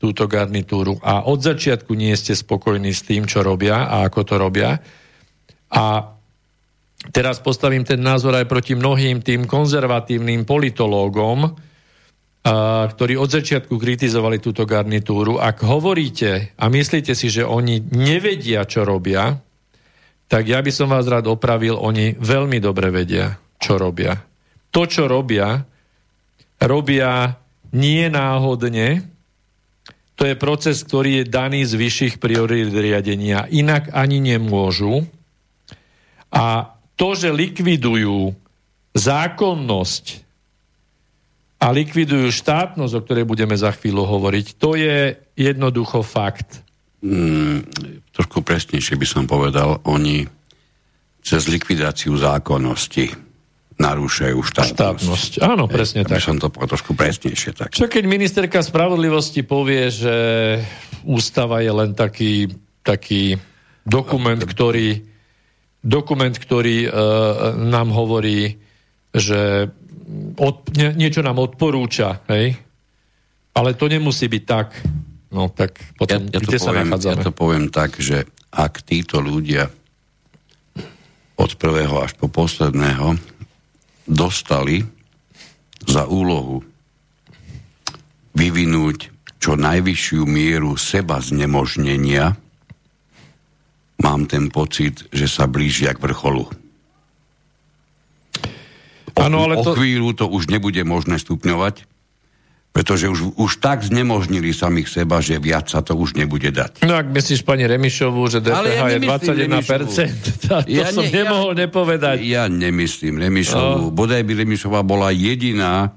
[0.00, 4.34] túto garnitúru a od začiatku nie ste spokojní s tým, čo robia a ako to
[4.40, 4.80] robia.
[5.70, 5.84] A
[7.12, 11.52] teraz postavím ten názor aj proti mnohým tým konzervatívnym politológom, a,
[12.88, 15.36] ktorí od začiatku kritizovali túto garnitúru.
[15.36, 19.36] Ak hovoríte a myslíte si, že oni nevedia, čo robia,
[20.30, 24.16] tak ja by som vás rád opravil, oni veľmi dobre vedia, čo robia.
[24.72, 25.60] To, čo robia,
[26.62, 27.34] robia
[27.74, 29.09] nie náhodne.
[30.20, 33.48] To je proces, ktorý je daný z vyšších priorít riadenia.
[33.48, 35.08] Inak ani nemôžu.
[36.28, 38.36] A to, že likvidujú
[38.92, 40.04] zákonnosť
[41.56, 46.60] a likvidujú štátnosť, o ktorej budeme za chvíľu hovoriť, to je jednoducho fakt.
[47.00, 47.64] Mm,
[48.12, 50.28] trošku presnejšie by som povedal, oni
[51.24, 53.29] cez likvidáciu zákonnosti
[53.80, 54.76] narúšajú štátnosť.
[54.76, 55.32] štátnosť.
[55.40, 56.20] Áno, presne tak.
[56.20, 57.56] som to trošku presnejšie.
[57.56, 57.72] Tak.
[57.72, 60.16] Čo keď ministerka spravodlivosti povie, že
[61.08, 62.52] ústava je len taký,
[62.84, 63.40] taký
[63.88, 65.00] dokument, ktorý,
[65.80, 66.92] dokument, ktorý uh,
[67.56, 68.60] nám hovorí,
[69.16, 69.72] že
[70.36, 72.60] od, nie, niečo nám odporúča, hej?
[73.56, 74.76] Ale to nemusí byť tak.
[75.32, 77.12] No tak potom, ja, ja kde sa poviem, nachádzame?
[77.16, 79.70] Ja to poviem tak, že ak títo ľudia
[81.40, 83.39] od prvého až po posledného
[84.10, 84.82] dostali
[85.86, 86.66] za úlohu
[88.34, 89.10] vyvinúť
[89.40, 92.36] čo najvyššiu mieru seba znemožnenia,
[94.04, 96.44] mám ten pocit, že sa blížia k vrcholu.
[99.16, 99.72] O, ano, ale to...
[99.72, 101.88] o chvíľu to už nebude možné stupňovať,
[102.70, 106.86] pretože už, už tak znemožnili samých seba, že viac sa to už nebude dať.
[106.86, 111.52] No ak myslíš pani Remišovú, že DPH ja je 21%, to ja som ne, nemohol
[111.58, 112.16] ja, nepovedať.
[112.22, 113.90] Ja nemyslím Remišovú.
[113.90, 113.94] No.
[113.94, 115.90] Bodaj by Remišová bola jediná,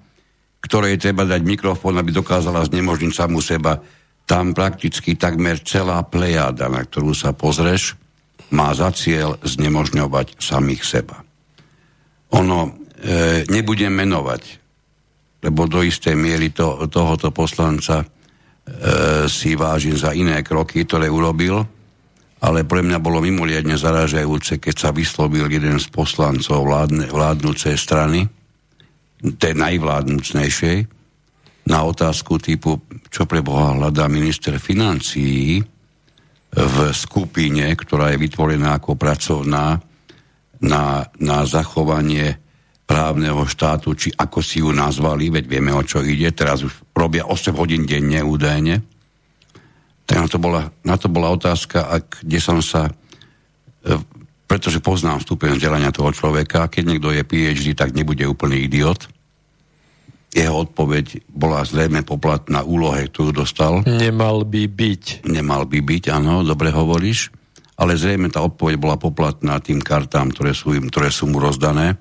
[0.65, 3.77] ktorej treba dať mikrofón, aby dokázala znemožniť samú seba.
[4.25, 7.99] Tam prakticky takmer celá plejada, na ktorú sa pozreš,
[8.49, 11.21] má za cieľ znemožňovať samých seba.
[12.33, 14.62] Ono, e, nebudem menovať,
[15.43, 18.05] lebo do istej miery to, tohoto poslanca e,
[19.27, 21.59] si vážim za iné kroky, ktoré urobil,
[22.43, 28.27] ale pre mňa bolo mimoriadne zarážajúce, keď sa vyslovil jeden z poslancov vládne, vládnúcej strany,
[29.39, 30.77] tej najvládnúcnejšej,
[31.63, 35.63] na otázku typu, čo pre Boha hľadá minister financií
[36.51, 39.79] v skupine, ktorá je vytvorená ako pracovná
[40.59, 40.83] na,
[41.23, 42.42] na zachovanie
[42.84, 47.23] právneho štátu, či ako si ju nazvali, veď vieme, o čo ide, teraz už robia
[47.26, 48.84] 8 hodín denne údajne.
[50.03, 52.91] Tak na to bola, na to bola otázka, ak, kde som sa,
[53.88, 53.95] e,
[54.45, 59.07] pretože poznám stupeň vzdelania toho človeka, keď niekto je PhD, tak nebude úplný idiot.
[60.34, 63.85] Jeho odpoveď bola zrejme poplatná úlohe, ktorú dostal.
[63.85, 65.30] Nemal by byť.
[65.30, 67.31] Nemal by byť, áno, dobre hovoríš.
[67.77, 71.95] Ale zrejme tá odpoveď bola poplatná tým kartám, ktoré sú, im, ktoré sú mu rozdané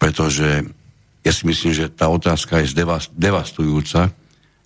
[0.00, 0.64] pretože
[1.20, 2.72] ja si myslím, že tá otázka je
[3.12, 4.08] devastujúca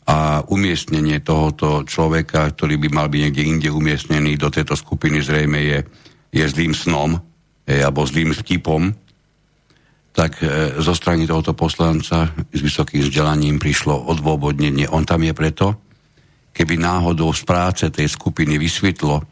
[0.07, 5.59] a umiestnenie tohoto človeka, ktorý by mal byť niekde inde umiestnený do tejto skupiny zrejme
[5.59, 5.79] je,
[6.31, 7.19] je zlým snom
[7.67, 8.93] je, alebo zlým vtipom,
[10.15, 14.87] tak e, zo strany tohoto poslanca s vysokým vzdelaním prišlo odôvodnenie.
[14.93, 15.67] On tam je preto,
[16.55, 19.25] keby náhodou z práce tej skupiny vysvetlo,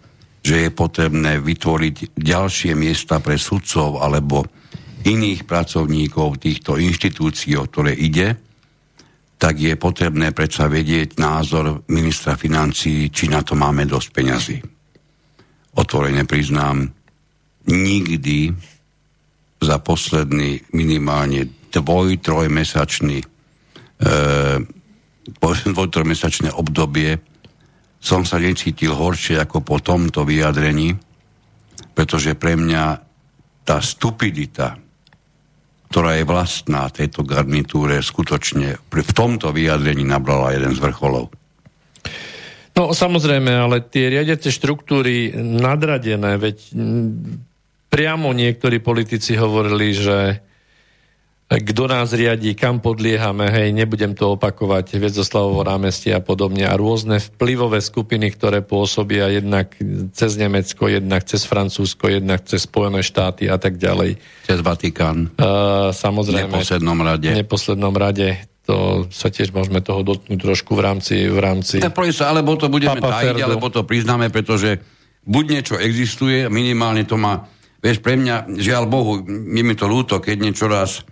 [0.43, 4.43] že je potrebné vytvoriť ďalšie miesta pre sudcov alebo
[5.05, 8.39] iných pracovníkov týchto inštitúcií, o ktoré ide,
[9.43, 14.59] tak je potrebné predsa vedieť názor ministra financí, či na to máme dosť peňazí.
[15.75, 16.87] Otvorene priznám,
[17.67, 18.55] nikdy
[19.63, 23.27] za posledný minimálne dvoj, trojmesačný e,
[25.43, 27.19] dvoj, trojmesačné obdobie
[28.03, 30.91] som sa necítil horšie ako po tomto vyjadrení,
[31.95, 32.85] pretože pre mňa
[33.63, 34.82] tá stupidita,
[35.93, 41.29] ktorá je vlastná tejto garnitúre, skutočne v tomto vyjadrení nabrala jeden z vrcholov.
[42.73, 46.57] No samozrejme, ale tie riadiace štruktúry nadradené, veď
[47.93, 50.41] priamo niektorí politici hovorili, že
[51.59, 57.19] kto nás riadí, kam podliehame, hej, nebudem to opakovať, Viezoslavovo námestie a podobne a rôzne
[57.19, 59.75] vplyvové skupiny, ktoré pôsobia jednak
[60.15, 64.23] cez Nemecko, jednak cez Francúzsko, jednak cez Spojené štáty a tak ďalej.
[64.47, 65.35] Cez Vatikán.
[65.37, 66.49] Uh, samozrejme.
[66.49, 67.29] V neposlednom rade.
[67.29, 68.29] V neposlednom rade.
[68.63, 71.27] To sa tiež môžeme toho dotknúť trošku v rámci...
[71.27, 71.83] V rámci
[72.15, 74.79] sa, alebo to budeme tajiť, alebo to priznáme, pretože
[75.27, 77.51] buď niečo existuje, minimálne to má...
[77.83, 81.03] Vieš, pre mňa, žiaľ Bohu, je mi to ľúto, keď niečo raz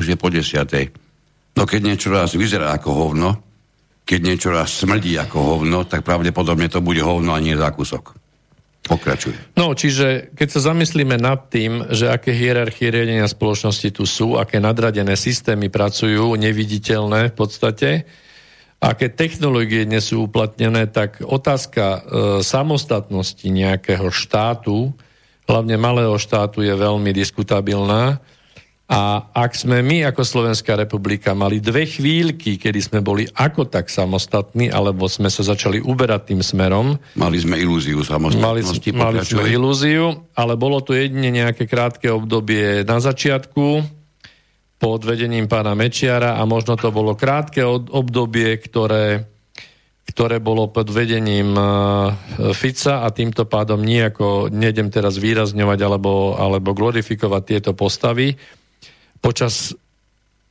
[0.00, 0.88] už je po desiatej.
[1.60, 3.30] No keď niečo raz vyzerá ako hovno,
[4.08, 8.16] keď niečo raz smrdí ako hovno, tak pravdepodobne to bude hovno a nie zákusok.
[8.80, 9.54] Pokračuje.
[9.54, 14.58] No, čiže keď sa zamyslíme nad tým, že aké hierarchie riadenia spoločnosti tu sú, aké
[14.58, 18.08] nadradené systémy pracujú, neviditeľné v podstate,
[18.80, 22.00] aké technológie dnes sú uplatnené, tak otázka e,
[22.40, 24.90] samostatnosti nejakého štátu,
[25.44, 28.18] hlavne malého štátu, je veľmi diskutabilná
[28.90, 33.86] a ak sme my ako Slovenská republika mali dve chvíľky, kedy sme boli ako tak
[33.86, 36.98] samostatní, alebo sme sa začali uberať tým smerom.
[37.14, 38.90] Mali sme ilúziu samostatnosti.
[38.90, 43.86] Mali, mali sme ilúziu, ale bolo to jedine nejaké krátke obdobie na začiatku
[44.82, 49.22] pod vedením pána Mečiara a možno to bolo krátke obdobie, ktoré,
[50.02, 51.62] ktoré bolo pod vedením e,
[52.58, 58.34] Fica a týmto pádom nejako, nejdem teraz výrazňovať alebo, alebo glorifikovať tieto postavy,
[59.20, 59.76] počas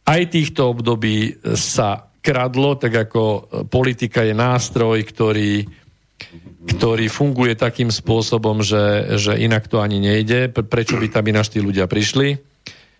[0.09, 5.65] aj týchto období sa kradlo, tak ako politika je nástroj, ktorý,
[6.65, 10.49] ktorý funguje takým spôsobom, že, že inak to ani nejde.
[10.49, 12.49] Prečo by tam ináč tí ľudia prišli?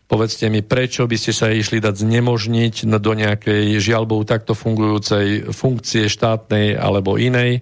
[0.09, 6.09] Povedzte mi, prečo by ste sa išli dať znemožniť do nejakej žiaľbou takto fungujúcej funkcie
[6.09, 7.61] štátnej alebo inej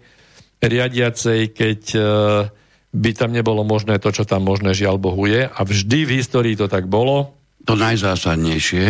[0.64, 2.02] riadiacej, keď e,
[2.96, 5.44] by tam nebolo možné to, čo tam možné žiaľ Bohu je.
[5.44, 7.36] A vždy v histórii to tak bolo.
[7.68, 8.84] To najzásadnejšie,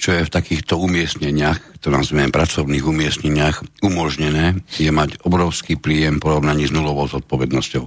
[0.00, 6.64] čo je v takýchto umiestneniach, to nazviem pracovných umiestneniach, umožnené, je mať obrovský príjem porovnaní
[6.64, 7.84] s nulovou zodpovednosťou.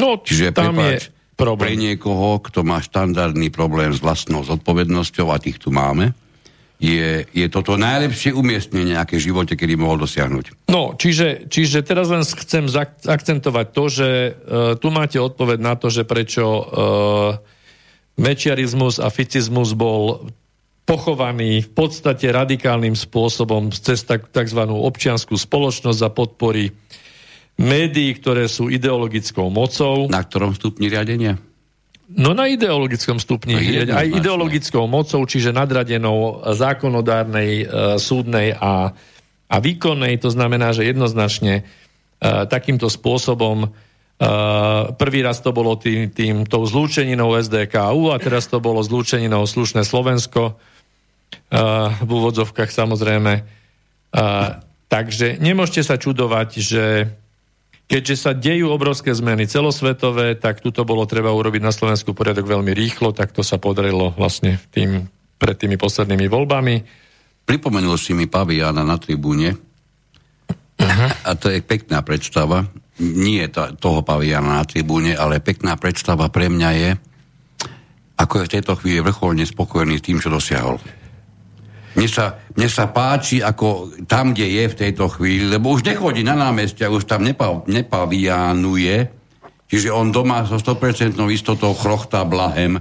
[0.00, 1.60] No, Čiže tam prepáč, je problém.
[1.60, 6.16] Pre niekoho, kto má štandardný problém s vlastnou zodpovednosťou, a tých tu máme,
[6.82, 10.66] je, je toto najlepšie umiestnenie, aké v živote, kedy mohol dosiahnuť.
[10.72, 12.66] No, čiže, čiže teraz len chcem
[13.06, 16.64] akcentovať to, že uh, tu máte odpoveď na to, že prečo uh,
[18.16, 20.28] mečiarizmus a ficizmus bol
[20.82, 24.60] pochovaný v podstate radikálnym spôsobom cez tzv.
[24.66, 26.74] občianskú spoločnosť za podpory
[27.62, 30.10] médií, ktoré sú ideologickou mocou.
[30.10, 31.38] Na ktorom stupni riadenia?
[32.12, 33.56] No na ideologickom stupni.
[33.88, 37.66] No, aj ideologickou mocou, čiže nadradenou zákonodárnej, e,
[37.96, 38.92] súdnej a,
[39.48, 40.20] a výkonnej.
[40.20, 41.62] To znamená, že jednoznačne e,
[42.52, 43.72] takýmto spôsobom
[44.94, 49.82] prvý raz to bolo tým, tým tou zlúčeninou SDKU a teraz to bolo zlúčeninou Slušné
[49.82, 50.52] Slovensko.
[50.52, 51.60] E,
[51.98, 53.32] v úvodzovkách samozrejme.
[53.38, 53.42] E,
[54.86, 56.84] takže nemôžete sa čudovať, že
[57.92, 62.72] Keďže sa dejú obrovské zmeny celosvetové, tak tuto bolo treba urobiť na Slovensku poriadok veľmi
[62.72, 66.74] rýchlo, tak to sa podarilo vlastne tým, pred tými poslednými voľbami.
[67.44, 69.60] Pripomenul si mi Paviana na tribúne
[70.82, 71.10] uh-huh.
[71.26, 72.66] a to je pekná predstava.
[73.02, 76.90] Nie to, toho Paviana na tribúne, ale pekná predstava pre mňa je,
[78.18, 80.78] ako je v tejto chvíli vrcholne spokojný tým, čo dosiahol.
[81.92, 86.24] Mne sa, mne sa páči, ako tam, kde je v tejto chvíli, lebo už nechodí
[86.24, 88.96] na námestia, už tam nepa, nepavianuje,
[89.68, 92.80] čiže on doma so 100% istotou chrochtá blahem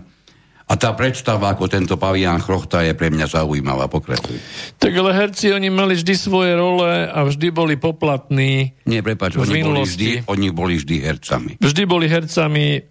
[0.71, 3.91] a tá predstava, ako tento pavián chrochtá, je pre mňa zaujímavá.
[3.91, 4.39] Pokračuj.
[4.79, 8.79] Tak ale herci, oni mali vždy svoje role a vždy boli poplatní.
[8.87, 11.51] Nie, prepáč, oni boli, vždy, oni boli vždy hercami.
[11.59, 12.87] Vždy boli hercami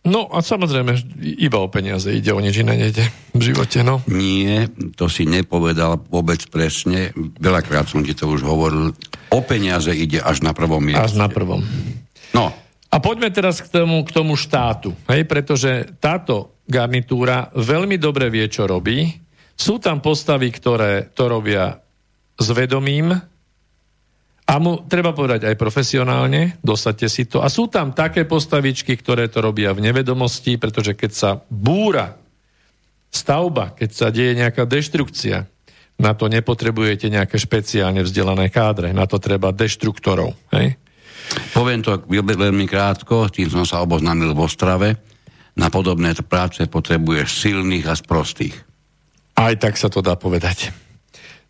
[0.00, 3.04] No a samozrejme, iba o peniaze ide, o nič iné nejde
[3.36, 4.00] v živote, no.
[4.08, 7.12] Nie, to si nepovedal vôbec presne.
[7.36, 8.96] Veľakrát som ti to už hovoril.
[9.28, 11.04] O peniaze ide až na prvom mieste.
[11.04, 11.60] Až na prvom.
[12.32, 12.48] No.
[12.90, 18.46] A poďme teraz k tomu, k tomu štátu, hej, pretože táto garnitúra veľmi dobre vie,
[18.46, 19.10] čo robí.
[19.58, 21.76] Sú tam postavy, ktoré to robia
[22.40, 23.12] s vedomím,
[24.50, 27.38] a mu treba povedať aj profesionálne, dosadte si to.
[27.38, 32.18] A sú tam také postavičky, ktoré to robia v nevedomosti, pretože keď sa búra
[33.14, 35.46] stavba, keď sa deje nejaká deštrukcia,
[36.02, 40.34] na to nepotrebujete nejaké špeciálne vzdelané kádre, na to treba deštruktorov.
[40.50, 40.74] Hej?
[41.54, 44.88] Poviem to veľmi krátko, tým som sa oboznámil v Ostrave.
[45.60, 48.56] Na podobné práce potrebuješ silných a sprostých.
[49.36, 50.72] Aj tak sa to dá povedať.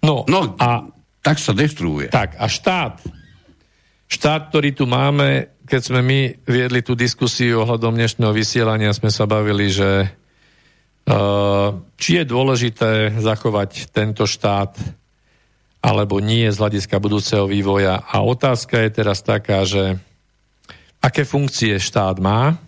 [0.02, 0.90] No, no a
[1.22, 2.10] tak sa destruuje.
[2.10, 2.98] Tak a štát,
[4.10, 9.30] štát, ktorý tu máme, keď sme my viedli tú diskusiu ohľadom dnešného vysielania, sme sa
[9.30, 10.10] bavili, že
[11.06, 14.74] uh, či je dôležité zachovať tento štát
[15.80, 18.02] alebo nie z hľadiska budúceho vývoja.
[18.02, 19.96] A otázka je teraz taká, že
[21.00, 22.58] aké funkcie štát má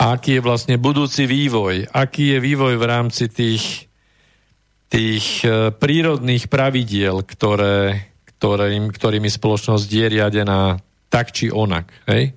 [0.00, 3.90] a aký je vlastne budúci vývoj, aký je vývoj v rámci tých
[4.90, 11.86] tých e, prírodných pravidiel, ktoré, ktorým, ktorými spoločnosť je riadená tak či onak.
[12.10, 12.34] Hej?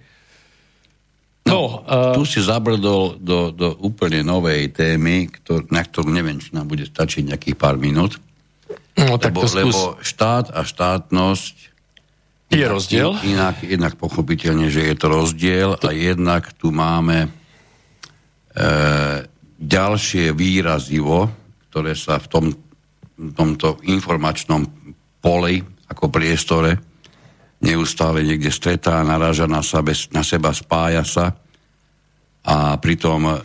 [1.44, 6.56] No, uh, tu si zabrdol do, do úplne novej témy, ktor, na ktorú neviem, či
[6.56, 8.16] nám bude stačiť nejakých pár minút.
[8.96, 9.60] No, tak lebo, to skús...
[9.60, 11.56] lebo štát a štátnosť
[12.48, 13.18] je rozdiel?
[13.28, 17.28] Inak, jednak pochopiteľne, že je to rozdiel a jednak tu máme
[19.58, 21.26] ďalšie výrazivo,
[21.70, 22.46] ktoré sa v tom,
[23.34, 24.62] tomto informačnom
[25.18, 25.58] poli
[25.90, 26.78] ako priestore
[27.64, 31.26] neustále niekde stretá, naráža na, sebe, na seba, spája sa
[32.44, 33.40] a pritom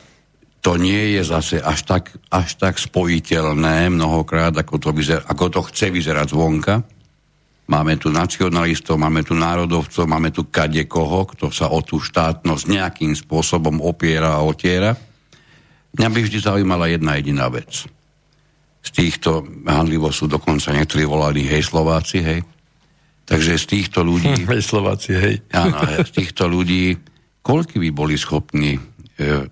[0.59, 2.05] to nie je zase až tak,
[2.35, 6.83] až tak spojiteľné mnohokrát, ako to, vyzer, ako to chce vyzerať zvonka.
[7.69, 13.13] Máme tu nacionalistov, máme tu národovcov, máme tu kadekoho, kto sa o tú štátnosť nejakým
[13.13, 14.97] spôsobom opiera a otiera.
[15.93, 17.89] Mňa by vždy zaujímala jedna jediná vec
[18.89, 22.41] z týchto, handlivo sú dokonca niektorí volali hej Slováci, hej.
[23.29, 24.33] Takže z týchto ľudí...
[24.49, 25.45] Hej Slováci, hej.
[25.53, 26.97] Áno, z týchto ľudí,
[27.45, 28.81] koľky by boli schopní e,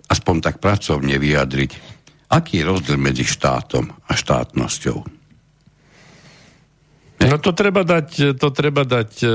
[0.08, 1.70] aspoň tak pracovne vyjadriť,
[2.32, 5.15] aký je rozdiel medzi štátom a štátnosťou?
[7.26, 9.28] No to treba dať, to treba dať e,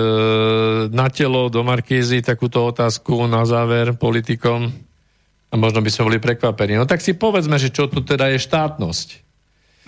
[0.92, 4.72] na telo do Markízy takúto otázku na záver politikom.
[5.52, 6.80] A možno by sme boli prekvapení.
[6.80, 9.08] No tak si povedzme, že čo tu teda je štátnosť.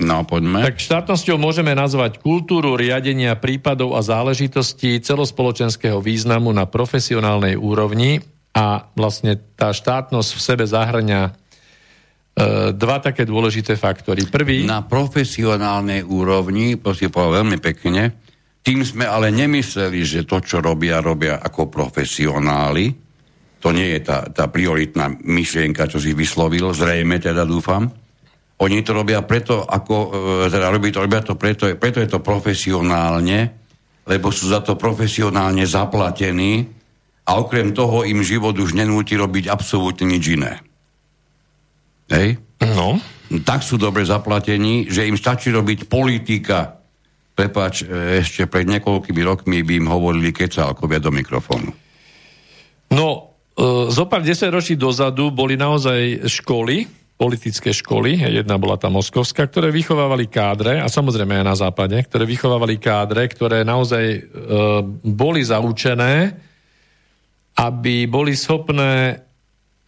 [0.04, 0.66] No, poďme.
[0.66, 8.26] Tak štátnosťou môžeme nazvať kultúru riadenia prípadov a záležitostí celospoločenského významu na profesionálnej úrovni
[8.58, 11.38] a vlastne tá štátnosť v sebe zahrňa
[12.74, 14.26] dva také dôležité faktory.
[14.26, 14.66] Prvý...
[14.66, 18.04] Na profesionálnej úrovni, si povedal veľmi pekne,
[18.64, 22.96] tým sme ale nemysleli, že to, čo robia, robia ako profesionáli,
[23.60, 27.92] to nie je tá, tá prioritná myšlienka, čo si vyslovil, zrejme teda dúfam.
[28.64, 29.96] Oni to robia preto, ako,
[30.48, 33.52] e, teda robí to, robia to preto, preto je to profesionálne,
[34.08, 36.64] lebo sú za to profesionálne zaplatení
[37.28, 40.60] a okrem toho im život už nenúti robiť absolútne nič iné.
[42.14, 42.38] Hej?
[42.62, 43.02] No.
[43.42, 46.78] Tak sú dobre zaplatení, že im stačí robiť politika.
[47.34, 51.74] Prepač, e, ešte pred niekoľkými rokmi by im hovorili kecálkovia do mikrofónu.
[52.94, 53.34] No,
[53.90, 60.26] zo pár ročí dozadu boli naozaj školy, politické školy, jedna bola tá moskovská, ktoré vychovávali
[60.26, 64.22] kádre, a samozrejme aj na západe, ktoré vychovávali kádre, ktoré naozaj e,
[65.06, 66.34] boli zaučené,
[67.54, 69.22] aby boli schopné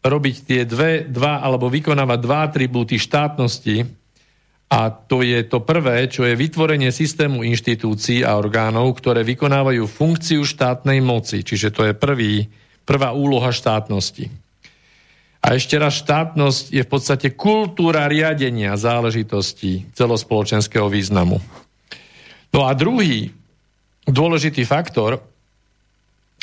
[0.06, 4.06] robiť tie dve, dva, alebo vykonávať dva atribúty štátnosti,
[4.66, 10.42] a to je to prvé, čo je vytvorenie systému inštitúcií a orgánov, ktoré vykonávajú funkciu
[10.42, 11.46] štátnej moci.
[11.46, 12.50] Čiže to je prvý,
[12.82, 14.34] prvá úloha štátnosti.
[15.46, 21.38] A ešte raz, štátnosť je v podstate kultúra riadenia záležitostí celospoločenského významu.
[22.50, 23.30] No a druhý
[24.10, 25.22] dôležitý faktor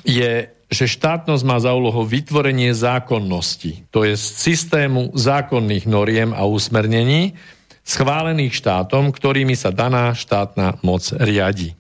[0.07, 7.37] je, že štátnosť má za úlohu vytvorenie zákonnosti, to je systému zákonných noriem a usmernení,
[7.85, 11.77] schválených štátom, ktorými sa daná štátna moc riadi.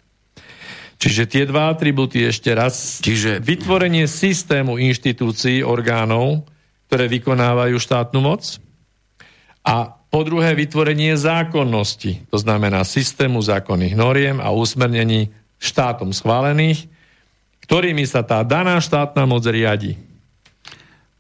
[1.01, 3.03] Čiže tie dva atributy ešte raz.
[3.03, 6.47] Čiže vytvorenie systému inštitúcií, orgánov,
[6.87, 8.63] ktoré vykonávajú štátnu moc.
[9.67, 16.92] A po druhé vytvorenie zákonnosti, to znamená systému zákonných noriem a usmernení štátom schválených,
[17.65, 19.97] ktorými sa tá daná štátna moc riadi.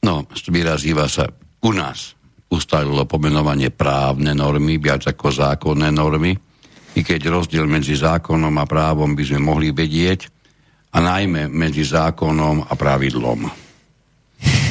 [0.02, 1.31] No, vyrazíva sa
[1.62, 2.19] u nás
[2.52, 6.36] ustalilo pomenovanie právne normy, viac ako zákonné normy
[6.93, 10.43] i keď rozdiel medzi zákonom a právom by sme mohli vedieť,
[10.93, 13.48] a najmä medzi zákonom a pravidlom.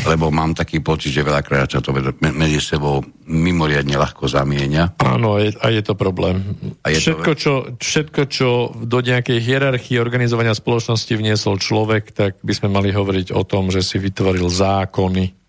[0.01, 4.97] Lebo mám taký pocit, že veľakrát sa to medzi sebou mimoriadne ľahko zamieňa.
[5.05, 6.41] Áno, a je to problém.
[6.81, 7.39] A je všetko, to...
[7.39, 8.49] Čo, všetko, čo
[8.81, 13.85] do nejakej hierarchie organizovania spoločnosti vniesol človek, tak by sme mali hovoriť o tom, že
[13.85, 15.41] si vytvoril zákony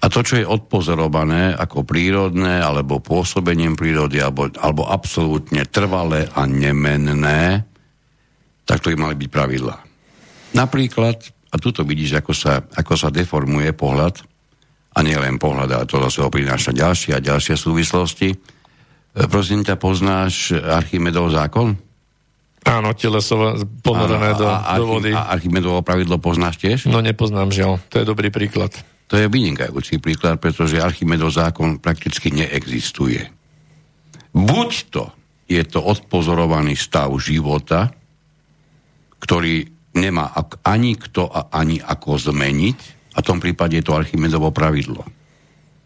[0.00, 6.48] a to, čo je odpozorované ako prírodné, alebo pôsobením prírody, alebo, alebo absolútne trvalé a
[6.48, 7.68] nemenné,
[8.64, 9.76] tak to by mali byť pravidlá.
[10.56, 11.20] Napríklad,
[11.50, 14.22] a tuto vidíš, ako sa, ako sa deformuje pohľad,
[14.90, 18.34] a nie len pohľad, ale to zase ho prináša ďalšie a ďalšie súvislosti.
[18.34, 18.36] E,
[19.30, 21.78] prosím ťa, poznáš Archimedov zákon?
[22.66, 25.14] Áno, teleso ponorené do, do vody.
[25.14, 26.78] A Archimedovo pravidlo poznáš tiež?
[26.90, 27.80] No nepoznám, žiaľ.
[27.88, 28.74] To je dobrý príklad.
[29.10, 33.26] To je vynikajúci príklad, pretože Archimedov zákon prakticky neexistuje.
[34.30, 35.04] Buď to
[35.50, 37.90] je to odpozorovaný stav života,
[39.18, 40.30] ktorý nemá
[40.62, 42.78] ani kto a ani ako zmeniť,
[43.14, 45.02] a v tom prípade je to Archimedovo pravidlo.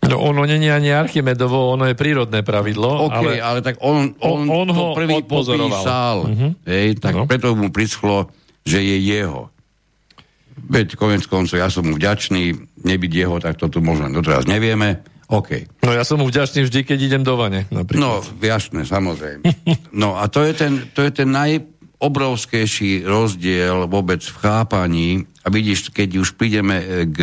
[0.05, 3.09] No ono není ani Archimedovo, ono je prírodné pravidlo.
[3.09, 6.29] OK, ale, ale tak on, on, on, to ho prvý popísal.
[6.29, 6.53] Uh-huh.
[6.69, 7.25] Hej, tak no.
[7.25, 8.29] preto mu prischlo,
[8.69, 9.49] že je jeho.
[10.55, 12.53] Veď konec koncov, ja som mu vďačný,
[12.85, 15.01] nebyť jeho, tak to tu možno doteraz nevieme.
[15.33, 15.81] OK.
[15.81, 18.05] No ja som mu vďačný vždy, keď idem do vane, napríklad.
[18.05, 19.41] No, jasné, samozrejme.
[19.97, 21.33] No a to je ten, to je ten
[22.05, 25.09] najobrovskejší rozdiel vôbec v chápaní.
[25.41, 27.19] A vidíš, keď už prídeme e, k,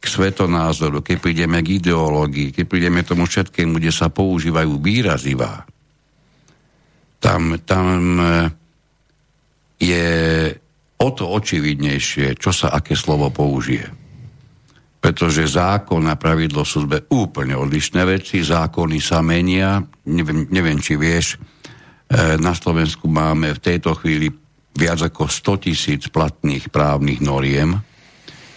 [0.00, 5.68] k svetonázoru, keď prídeme k ideológii, keď prídeme tomu všetkému, kde sa používajú výrazivá,
[7.20, 8.24] tam, tam e,
[9.84, 10.08] je
[10.96, 13.84] o to očividnejšie, čo sa aké slovo použije.
[14.96, 21.36] Pretože zákon a pravidlo sú úplne odlišné veci, zákony sa menia, neviem, neviem či vieš,
[22.14, 24.30] na Slovensku máme v tejto chvíli
[24.76, 27.80] viac ako 100 tisíc platných právnych noriem,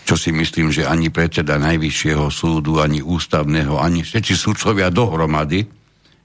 [0.05, 5.65] čo si myslím, že ani predseda Najvyššieho súdu, ani ústavného, ani všetci súdcovia dohromady,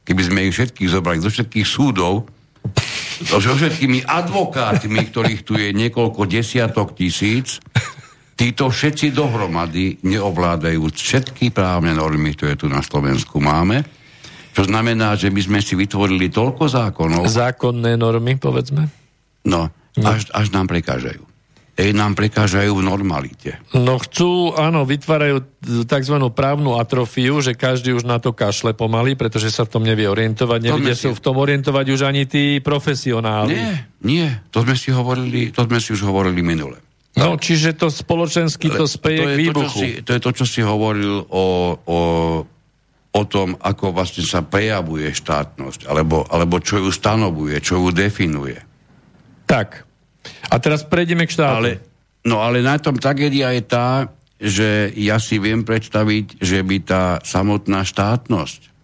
[0.05, 2.29] keby sme ich všetkých zobrali zo všetkých súdov,
[3.25, 7.61] so všetkými advokátmi, ktorých tu je niekoľko desiatok tisíc,
[8.35, 14.04] títo všetci dohromady neovládajú všetky právne normy, ktoré tu na Slovensku máme.
[14.55, 17.27] Čo znamená, že my sme si vytvorili toľko zákonov.
[17.27, 18.87] Zákonné normy, povedzme.
[19.43, 19.67] No,
[19.99, 20.07] no.
[20.07, 21.27] až, až nám prekážajú.
[21.91, 23.59] nám prekážajú v normalite.
[23.75, 25.43] No chcú, áno, vytvárajú
[25.85, 26.17] tzv.
[26.31, 30.71] právnu atrofiu, že každý už na to kašle pomaly, pretože sa v tom nevie orientovať.
[30.71, 31.19] Nevedia sa si...
[31.19, 33.59] v tom orientovať už ani tí profesionáli.
[33.59, 34.27] Nie, nie.
[34.55, 36.79] To sme si hovorili, to sme si už hovorili minule.
[37.15, 39.79] No, čiže to spoločensky to speje to k výbuchu.
[39.79, 41.47] To, si, to je to, čo si hovoril o,
[41.87, 41.99] o,
[43.15, 48.59] o tom, ako vlastne sa prejavuje štátnosť, alebo, alebo čo ju stanovuje, čo ju definuje.
[49.47, 49.87] Tak,
[50.51, 51.55] a teraz prejdeme k štátu.
[51.63, 51.73] Ale,
[52.27, 54.11] no ale na tom tragédia je tá,
[54.43, 58.75] že ja si viem predstaviť, že by tá samotná štátnosť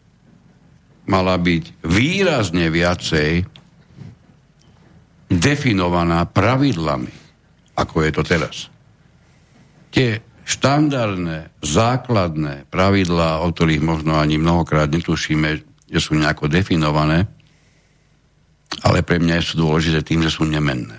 [1.10, 3.42] mala byť výrazne viacej
[5.26, 7.10] definovaná pravidlami,
[7.74, 8.56] ako je to teraz.
[9.90, 15.48] Tie štandardné, základné pravidlá, o ktorých možno ani mnohokrát netušíme,
[15.86, 17.30] že sú nejako definované,
[18.82, 20.98] ale pre mňa sú dôležité tým, že sú nemenné.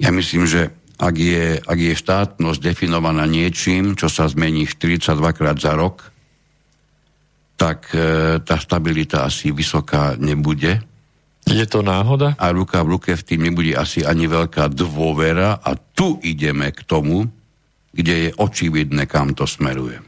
[0.00, 5.56] Ja myslím, že ak je, ak je štátnosť definovaná niečím, čo sa zmení 42 krát
[5.56, 6.12] za rok,
[7.56, 10.80] tak e, tá stabilita asi vysoká nebude.
[11.44, 12.36] Je to náhoda?
[12.36, 16.80] A ruka v ruke v tým nebude asi ani veľká dôvera a tu ideme k
[16.84, 17.28] tomu,
[17.90, 19.98] kde je očividné, kam to smeruje.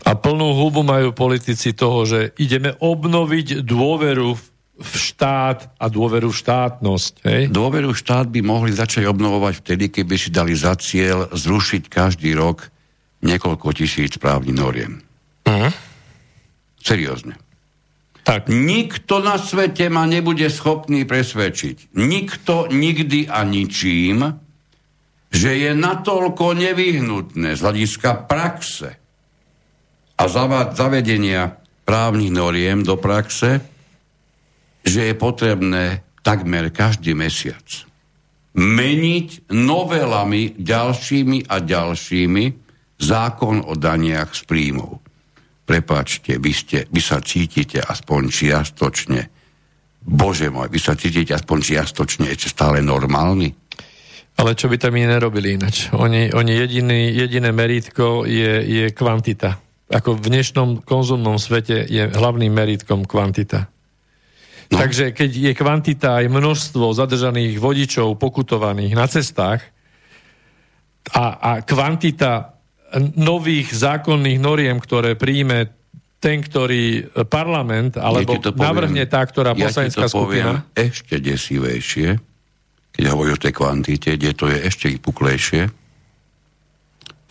[0.00, 4.32] A plnú hubu majú politici toho, že ideme obnoviť dôveru
[4.80, 7.12] v štát a dôveru v štátnosť.
[7.28, 7.42] Hej?
[7.52, 12.32] Dôveru v štát by mohli začať obnovovať vtedy, keby si dali za cieľ zrušiť každý
[12.32, 12.72] rok
[13.20, 15.04] niekoľko tisíc právnych noriem.
[15.44, 15.68] Uh-huh.
[16.80, 17.36] Seriózne.
[18.24, 18.48] Tak.
[18.48, 21.92] Nikto na svete ma nebude schopný presvedčiť.
[21.96, 24.24] Nikto nikdy a ničím,
[25.30, 28.90] že je natoľko nevyhnutné z hľadiska praxe
[30.18, 30.22] a
[30.74, 31.54] zavedenia
[31.86, 33.62] právnych noriem do praxe,
[34.82, 37.90] že je potrebné takmer každý mesiac
[38.50, 42.44] meniť novelami ďalšími a ďalšími
[42.98, 44.98] zákon o daniach z príjmov.
[45.62, 49.20] Prepačte, vy, ste, vy sa cítite aspoň čiastočne,
[50.02, 53.54] bože môj, vy sa cítite aspoň čiastočne ešte stále normálny?
[54.40, 55.92] Ale čo by tam iní nerobili inač?
[55.92, 59.60] Oni, oni jediný, jediné meritko je, je kvantita.
[59.92, 63.68] Ako v dnešnom konzumnom svete je hlavným meritkom kvantita.
[64.70, 64.80] No.
[64.80, 69.60] Takže keď je kvantita aj množstvo zadržaných vodičov pokutovaných na cestách
[71.12, 72.56] a, a kvantita
[73.18, 75.68] nových zákonných noriem, ktoré príjme
[76.22, 80.64] ten, ktorý parlament, alebo ja navrhne tá, ktorá ja poslanecká skupina.
[80.76, 82.29] ešte desivejšie,
[83.00, 85.72] keď hovorí o tej kvantite, kde to je ešte vypuklejšie.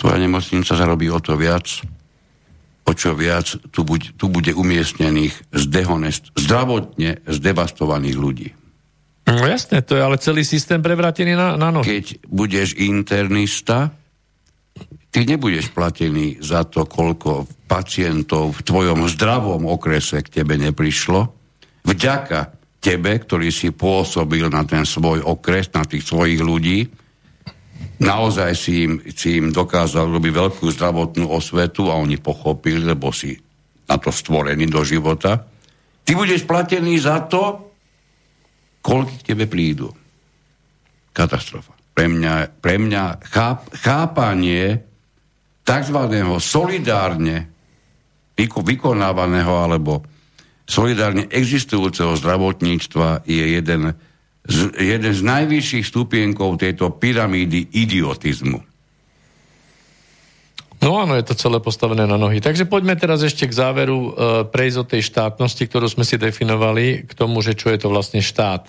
[0.02, 1.86] Tvoja nemocnica zarobí o to viac,
[2.90, 8.50] o čo viac tu, buď, tu bude umiestnených zdehonest, zdravotne zdevastovaných ľudí.
[9.30, 12.02] No jasné, to je ale celý systém prevrátený na, na nohy.
[12.02, 13.94] Keď budeš internista,
[15.14, 21.30] ty nebudeš platený za to, koľko pacientov v tvojom zdravom okrese k tebe neprišlo.
[21.86, 26.88] Vďaka tebe, ktorý si pôsobil na ten svoj okres, na tých svojich ľudí,
[28.00, 33.36] naozaj si im, si im dokázal robiť veľkú zdravotnú osvetu a oni pochopili, lebo si
[33.88, 35.44] na to stvorený do života.
[36.04, 37.74] Ty budeš platený za to,
[38.80, 39.92] koľko k tebe prídu.
[41.12, 41.76] Katastrofa.
[41.92, 44.80] Pre mňa, pre mňa cháp, chápanie
[45.68, 46.00] tzv.
[46.40, 47.38] solidárne
[48.40, 50.00] vykonávaného alebo
[50.70, 53.98] solidárne existujúceho zdravotníctva je jeden
[54.46, 58.62] z, jeden z najvyšších stupienkov tejto pyramídy idiotizmu.
[60.80, 62.40] No áno, je to celé postavené na nohy.
[62.40, 64.12] Takže poďme teraz ešte k záveru e,
[64.48, 68.24] prejsť od tej štátnosti, ktorú sme si definovali, k tomu, že čo je to vlastne
[68.24, 68.64] štát.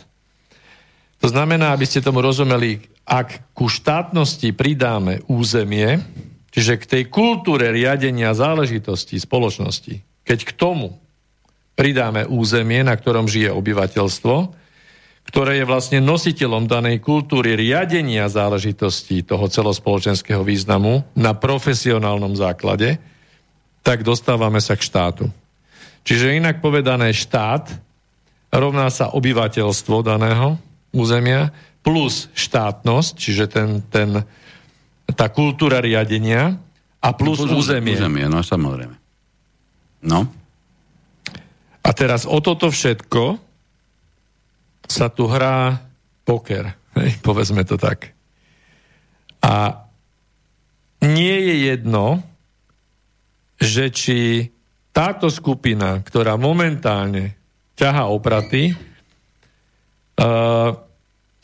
[1.22, 6.02] To znamená, aby ste tomu rozumeli, ak ku štátnosti pridáme územie,
[6.51, 10.98] čiže k tej kultúre riadenia záležitostí spoločnosti, keď k tomu
[11.81, 14.36] pridáme územie, na ktorom žije obyvateľstvo,
[15.24, 23.01] ktoré je vlastne nositeľom danej kultúry riadenia záležitostí toho celospoločenského významu na profesionálnom základe,
[23.81, 25.24] tak dostávame sa k štátu.
[26.05, 27.73] Čiže inak povedané štát
[28.52, 30.61] rovná sa obyvateľstvo daného
[30.93, 31.48] územia
[31.81, 34.20] plus štátnosť, čiže ten, ten,
[35.16, 36.61] tá kultúra riadenia
[37.01, 37.97] a plus, plus územie.
[37.97, 38.97] Územie, no samozrejme.
[40.05, 40.40] No.
[41.91, 43.35] A teraz o toto všetko
[44.87, 45.83] sa tu hrá
[46.23, 48.15] poker, hej, povedzme to tak.
[49.43, 49.75] A
[51.03, 52.23] nie je jedno,
[53.59, 54.47] že či
[54.95, 57.35] táto skupina, ktorá momentálne
[57.75, 60.71] ťaha opraty, uh,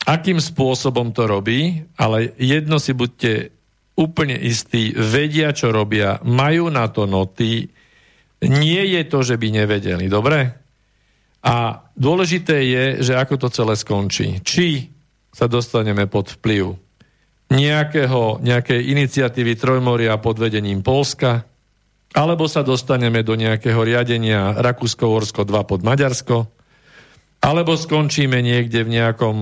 [0.07, 3.51] akým spôsobom to robí, ale jedno si buďte
[3.99, 7.67] úplne istí, vedia, čo robia, majú na to noty,
[8.45, 10.53] nie je to, že by nevedeli, dobre?
[11.41, 14.43] A dôležité je, že ako to celé skončí.
[14.43, 14.91] Či
[15.33, 16.75] sa dostaneme pod vplyv
[17.47, 21.47] nejakého, nejakej iniciatívy Trojmoria pod vedením Polska,
[22.11, 26.37] alebo sa dostaneme do nejakého riadenia Rakúsko-Horsko 2 pod Maďarsko,
[27.39, 29.35] alebo skončíme niekde v nejakom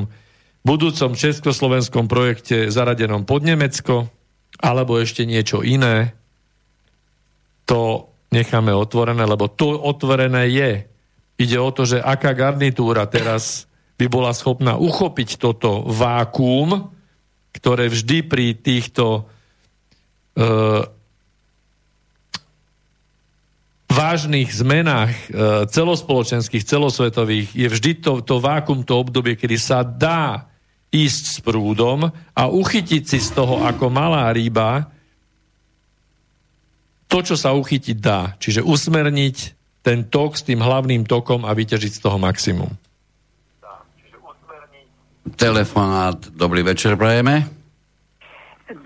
[0.66, 4.10] budúcom československom projekte zaradenom pod Nemecko,
[4.62, 6.14] alebo ešte niečo iné,
[7.66, 10.72] to necháme otvorené, lebo to otvorené je.
[11.40, 16.92] Ide o to, že aká garnitúra teraz by bola schopná uchopiť toto vákuum,
[17.56, 19.24] ktoré vždy pri týchto
[20.36, 20.44] e,
[23.88, 25.20] vážnych zmenách e,
[25.72, 30.52] celospoločenských, celosvetových je vždy to, to vákum, to obdobie, kedy sa dá
[30.92, 34.95] ísť s prúdom a uchytiť si z toho ako malá ryba
[37.16, 38.36] to, čo sa uchytiť dá.
[38.36, 39.38] Čiže usmerniť
[39.80, 42.68] ten tok s tým hlavným tokom a vyťažiť z toho maximum.
[45.40, 47.48] Telefonát, dobrý večer, prajeme.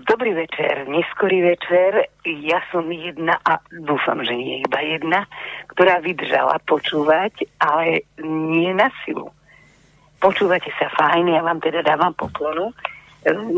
[0.06, 2.06] Dobrý večer, neskorý večer.
[2.46, 5.26] Ja som jedna a dúfam, že nie iba jedna,
[5.74, 9.34] ktorá vydržala počúvať, ale nie na silu
[10.20, 12.76] počúvate sa fajn, ja vám teda dávam poklonu.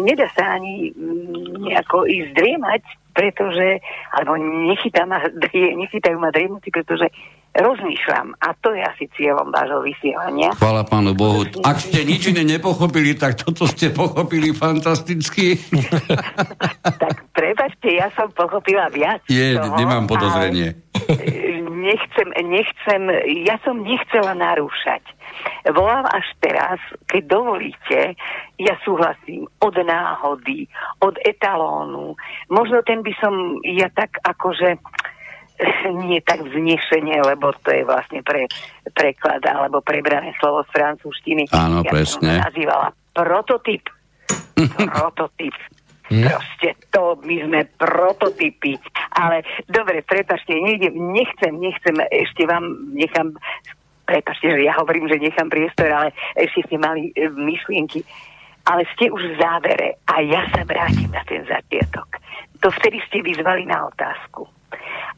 [0.02, 2.82] Nedá sa ani mm, nejako ísť driemať,
[3.14, 3.78] pretože,
[4.10, 5.22] alebo nechytá ma,
[5.52, 7.06] nechytajú ma driemci, pretože
[7.52, 10.56] rozmýšľam a to je asi cieľom vášho vysielania.
[10.56, 11.44] Chvala pánu Bohu.
[11.60, 15.60] Ak ste nič iné nepochopili, tak toto ste pochopili fantasticky.
[17.04, 19.20] tak prepačte, ja som pochopila viac.
[19.28, 20.80] Je, toho, nemám podozrenie.
[21.82, 23.02] Nechcem, nechcem,
[23.44, 25.04] ja som nechcela narúšať
[25.70, 28.18] Volám až teraz, keď dovolíte,
[28.58, 30.66] ja súhlasím, od náhody,
[31.00, 32.18] od etalónu.
[32.50, 34.78] Možno ten by som ja tak akože
[36.06, 38.50] nie tak vznešenie, lebo to je vlastne pre
[38.94, 41.50] preklad alebo prebrané slovo z francúzštiny.
[41.54, 42.38] Áno, ja presne.
[42.38, 43.84] som nazývala prototyp.
[44.96, 45.54] prototyp.
[46.12, 46.28] Hm?
[46.28, 48.76] Proste to, my sme prototypy.
[49.16, 53.32] Ale dobre, prepačte, nejdem, nechcem, nechcem, ešte vám nechám
[54.12, 58.04] prepačte, že ja hovorím, že nechám priestor, ale ešte ste mali e, myšlienky.
[58.68, 62.20] Ale ste už v závere a ja sa vrátim na ten začiatok.
[62.62, 64.46] To vtedy ste vyzvali na otázku.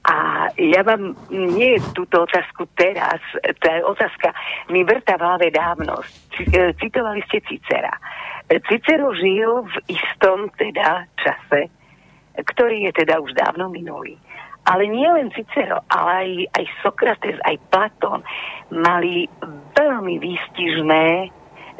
[0.05, 3.21] A ja vám nie túto otázku teraz,
[3.61, 4.33] tá otázka
[4.73, 6.01] mi vrta v hlave dávno.
[6.41, 7.93] E, citovali ste Cicera.
[8.49, 11.69] Cicero žil v istom teda čase,
[12.37, 14.16] ktorý je teda už dávno minulý.
[14.65, 18.24] Ale nie len Cicero, ale aj, aj Sokrates, aj Platón
[18.73, 19.28] mali
[19.77, 21.05] veľmi výstižné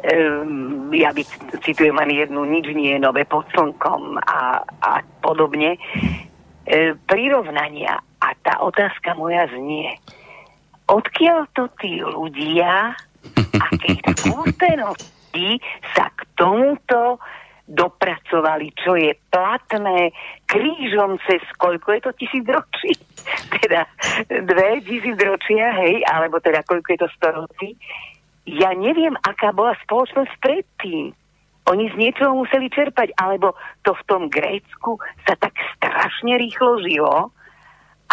[0.05, 1.23] um, ja by
[1.65, 4.91] citujem len jednu, nič nie je nové pod slnkom a, a
[5.21, 5.77] podobne,
[6.65, 8.01] e, prirovnania.
[8.21, 9.97] A tá otázka moja znie,
[10.89, 12.93] odkiaľ to tí ľudia,
[13.73, 15.61] akých skúsenosti
[15.93, 17.21] sa k tomuto
[17.65, 20.13] dopracovali, čo je platné
[20.45, 22.93] krížom cez koľko je to tisíc ročí?
[23.61, 23.81] teda
[24.29, 27.69] dve tisíc ročia, hej, alebo teda koľko je to storočí.
[28.45, 31.17] Ja neviem, aká bola spoločnosť predtým.
[31.65, 37.33] Oni z niečoho museli čerpať, alebo to v tom Grécku sa tak strašne rýchlo žilo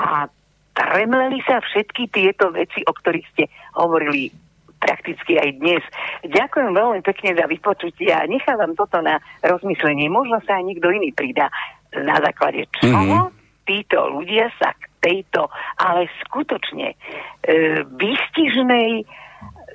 [0.01, 0.25] a
[0.73, 3.45] tremleli sa všetky tieto veci, o ktorých ste
[3.77, 4.33] hovorili
[4.83, 5.83] prakticky aj dnes.
[6.27, 10.11] Ďakujem veľmi pekne za vypočutie a nechávam toto na rozmyslenie.
[10.11, 11.47] Možno sa aj niekto iný pridá
[11.95, 13.65] na základe čoho mm-hmm.
[13.69, 15.47] títo ľudia sa k tejto,
[15.79, 16.97] ale skutočne e,
[17.85, 19.07] výstižnej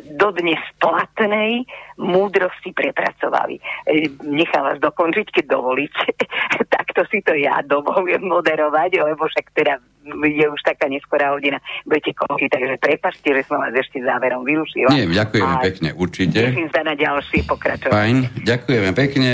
[0.06, 1.66] dodnes platnej
[1.98, 3.58] múdrosti prepracovali.
[3.88, 6.14] E, nechám vás dokončiť, keď dovolíte.
[6.78, 11.60] Takto si to ja dovolujem moderovať, lebo však teda je už taká neskorá hodina.
[11.84, 14.96] Budete končiť, takže prepačte, že som vás ešte záverom vyrušila.
[14.96, 16.40] Nie, ďakujeme a pekne, určite.
[16.40, 17.92] Teším sa na ďalšie pokračovanie.
[17.92, 18.18] Fajn,
[18.48, 19.32] ďakujeme pekne.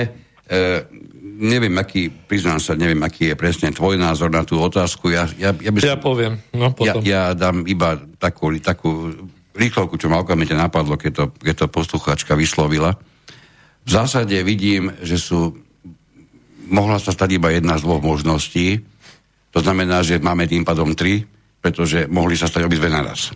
[0.49, 0.57] E,
[1.38, 5.14] neviem, aký, priznám sa, neviem, aký je presne tvoj názor na tú otázku.
[5.14, 6.34] Ja, ja, ja, by som, ja poviem.
[6.53, 7.02] No, potom.
[7.06, 9.14] Ja, ja dám iba takú, takú
[9.53, 12.97] rýchlovku, čo ma okamžite napadlo, keď to, keď to poslucháčka vyslovila.
[13.84, 15.63] V zásade vidím, že sú
[16.69, 18.81] mohla sa stať iba jedna z dvoch možností.
[19.53, 21.27] To znamená, že máme tým pádom tri,
[21.59, 23.35] pretože mohli sa stať obidve naraz.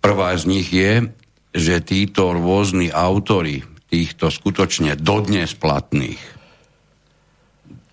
[0.00, 1.04] Prvá z nich je,
[1.52, 3.60] že títo rôzni autory
[3.90, 6.22] týchto skutočne dodnes platných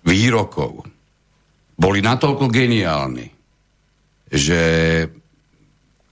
[0.06, 0.86] výrokov
[1.78, 3.28] boli natoľko geniálni,
[4.30, 4.60] že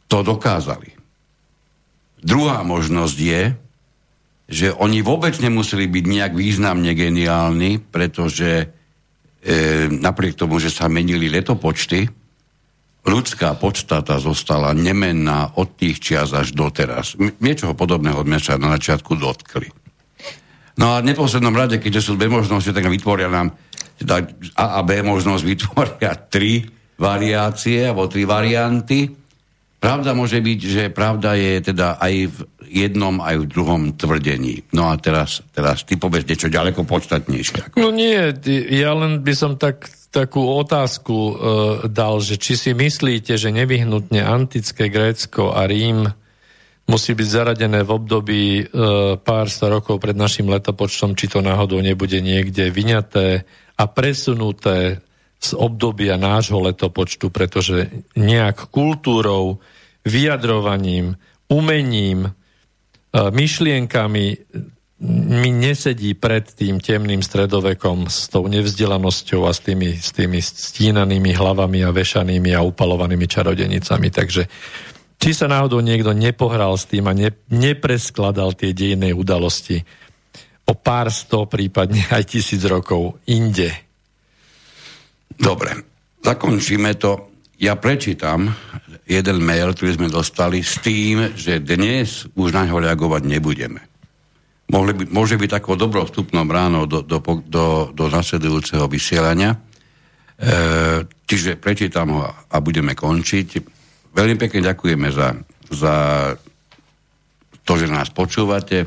[0.06, 0.95] to dokázali.
[2.26, 3.42] Druhá možnosť je,
[4.50, 8.66] že oni vôbec nemuseli byť nejak významne geniálni, pretože e,
[9.90, 12.10] napriek tomu, že sa menili letopočty,
[13.06, 17.14] ľudská podstata zostala nemenná od tých čias až doteraz.
[17.38, 19.70] Niečoho podobného sme sa na začiatku dotkli.
[20.76, 23.54] No a v neposlednom rade, keďže sú dve možnosti, tak vytvoria nám
[23.96, 24.28] teda
[24.60, 26.68] A a B možnosť vytvoria tri
[27.00, 29.08] variácie alebo tri varianty.
[29.86, 34.66] Pravda môže byť, že pravda je teda aj v jednom, aj v druhom tvrdení.
[34.74, 37.78] No a teraz, teraz ty povedz niečo ďaleko podstatnejšie.
[37.78, 38.34] No nie,
[38.74, 41.32] ja len by som tak, takú otázku e,
[41.86, 46.10] dal, že či si myslíte, že nevyhnutne antické Grécko a Rím
[46.86, 48.64] musí byť zaradené v období e,
[49.22, 53.46] pár sta rokov pred našim letopočtom, či to náhodou nebude niekde vyňaté
[53.76, 55.02] a presunuté
[55.36, 59.60] z obdobia nášho letopočtu, pretože nejak kultúrou,
[60.06, 61.18] vyjadrovaním,
[61.50, 62.30] umením,
[63.12, 64.24] myšlienkami
[65.36, 71.36] mi nesedí pred tým temným stredovekom s tou nevzdelanosťou a s tými, s tými stínanými
[71.36, 74.08] hlavami a vešanými a upalovanými čarodenicami.
[74.08, 74.48] Takže
[75.20, 79.84] či sa náhodou niekto nepohral s tým a ne, nepreskladal tie dejné udalosti
[80.64, 83.68] o pár sto, prípadne aj tisíc rokov inde.
[85.36, 85.76] Dobre,
[86.24, 87.35] zakončíme to.
[87.56, 88.52] Ja prečítam
[89.08, 93.80] jeden mail, ktorý sme dostali s tým, že dnes už na ňo reagovať nebudeme.
[94.68, 97.64] Mohli by, môže byť takou dobrou vstupnou bránou do, do, do,
[97.96, 99.56] do nasledujúceho vysielania.
[99.56, 99.58] E,
[101.24, 103.48] čiže prečítam ho a budeme končiť.
[104.12, 105.32] Veľmi pekne ďakujeme za,
[105.72, 105.94] za
[107.64, 108.84] to, že nás počúvate,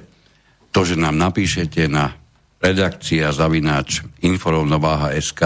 [0.70, 2.14] to, že nám napíšete na
[2.62, 5.42] redakcia zavináč inforovnováha.sk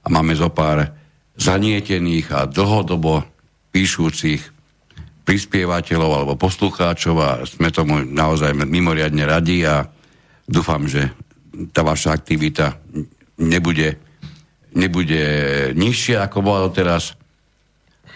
[0.00, 0.99] a máme zo pár
[1.40, 3.24] zanietených a dlhodobo
[3.72, 4.44] píšúcich
[5.24, 9.88] prispievateľov alebo poslucháčov a sme tomu naozaj mimoriadne radi a
[10.44, 11.08] dúfam, že
[11.72, 12.76] tá vaša aktivita
[13.40, 13.96] nebude,
[14.76, 15.24] nebude
[15.72, 17.16] nižšia ako bola doteraz.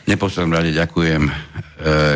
[0.05, 1.33] Neposlednom rade ďakujem e,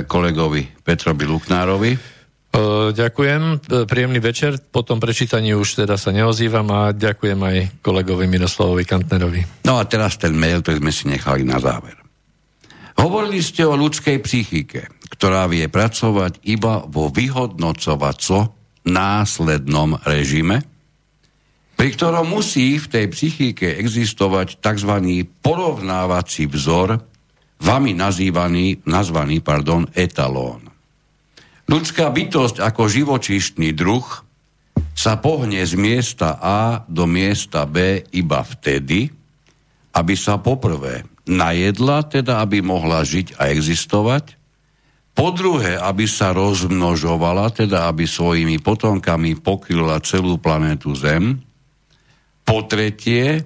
[0.05, 2.18] kolegovi Petrovi Luknárovi.
[2.59, 3.57] E, ďakujem, e,
[3.87, 9.63] príjemný večer, po tom prečítaní už teda sa neozývam a ďakujem aj kolegovi Miroslavovi Kantnerovi.
[9.63, 11.95] No a teraz ten mail, ktorý sme si nechali na záver.
[12.99, 20.67] Hovorili ste o ľudskej psychike, ktorá vie pracovať iba vo vyhodnocovaco následnom režime,
[21.79, 24.99] pri ktorom musí v tej psychike existovať tzv.
[25.47, 26.99] porovnávací vzor,
[27.63, 30.68] vami nazývaný, nazvaný pardon, etalón.
[31.69, 34.25] Ľudská bytosť ako živočíštny druh
[34.97, 39.13] sa pohne z miesta A do miesta B iba vtedy,
[39.93, 44.41] aby sa poprvé najedla, teda aby mohla žiť a existovať.
[45.13, 51.37] Po druhé, aby sa rozmnožovala, teda aby svojimi potomkami pokryla celú planétu Zem.
[52.49, 53.45] Po tretie,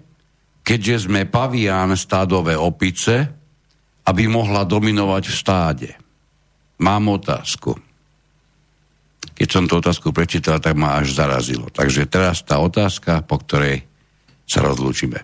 [0.62, 3.26] keďže sme pavián stádové opice,
[4.06, 5.90] aby mohla dominovať v stáde.
[6.78, 7.91] Mám otázku.
[9.42, 11.66] Keď som tú otázku prečítal, tak ma až zarazilo.
[11.66, 13.82] Takže teraz tá otázka, po ktorej
[14.46, 15.18] sa rozlúčime.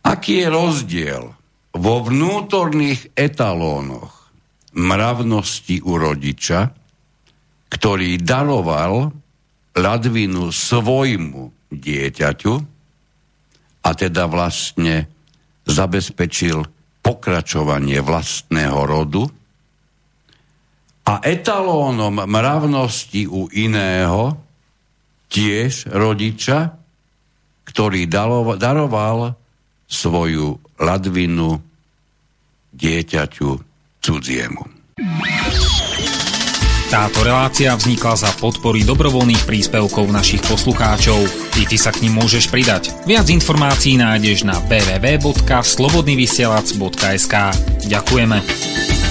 [0.00, 1.28] Aký je rozdiel
[1.76, 4.32] vo vnútorných etalónoch
[4.72, 6.72] mravnosti u rodiča,
[7.68, 9.12] ktorý daroval
[9.76, 12.54] ladvinu svojmu dieťaťu
[13.84, 15.04] a teda vlastne
[15.68, 16.64] zabezpečil
[17.04, 19.28] pokračovanie vlastného rodu
[21.02, 24.38] a etalónom mravnosti u iného
[25.26, 26.78] tiež rodiča,
[27.66, 29.34] ktorý daroval
[29.88, 31.58] svoju ladvinu
[32.72, 33.50] dieťaťu
[34.00, 34.64] cudziemu.
[36.92, 41.24] Táto relácia vznikla za podpory dobrovoľných príspevkov našich poslucháčov.
[41.56, 42.92] I ty sa k ním môžeš pridať.
[43.08, 47.34] Viac informácií nájdeš na www.slobodnyvysielac.sk
[47.88, 49.01] Ďakujeme.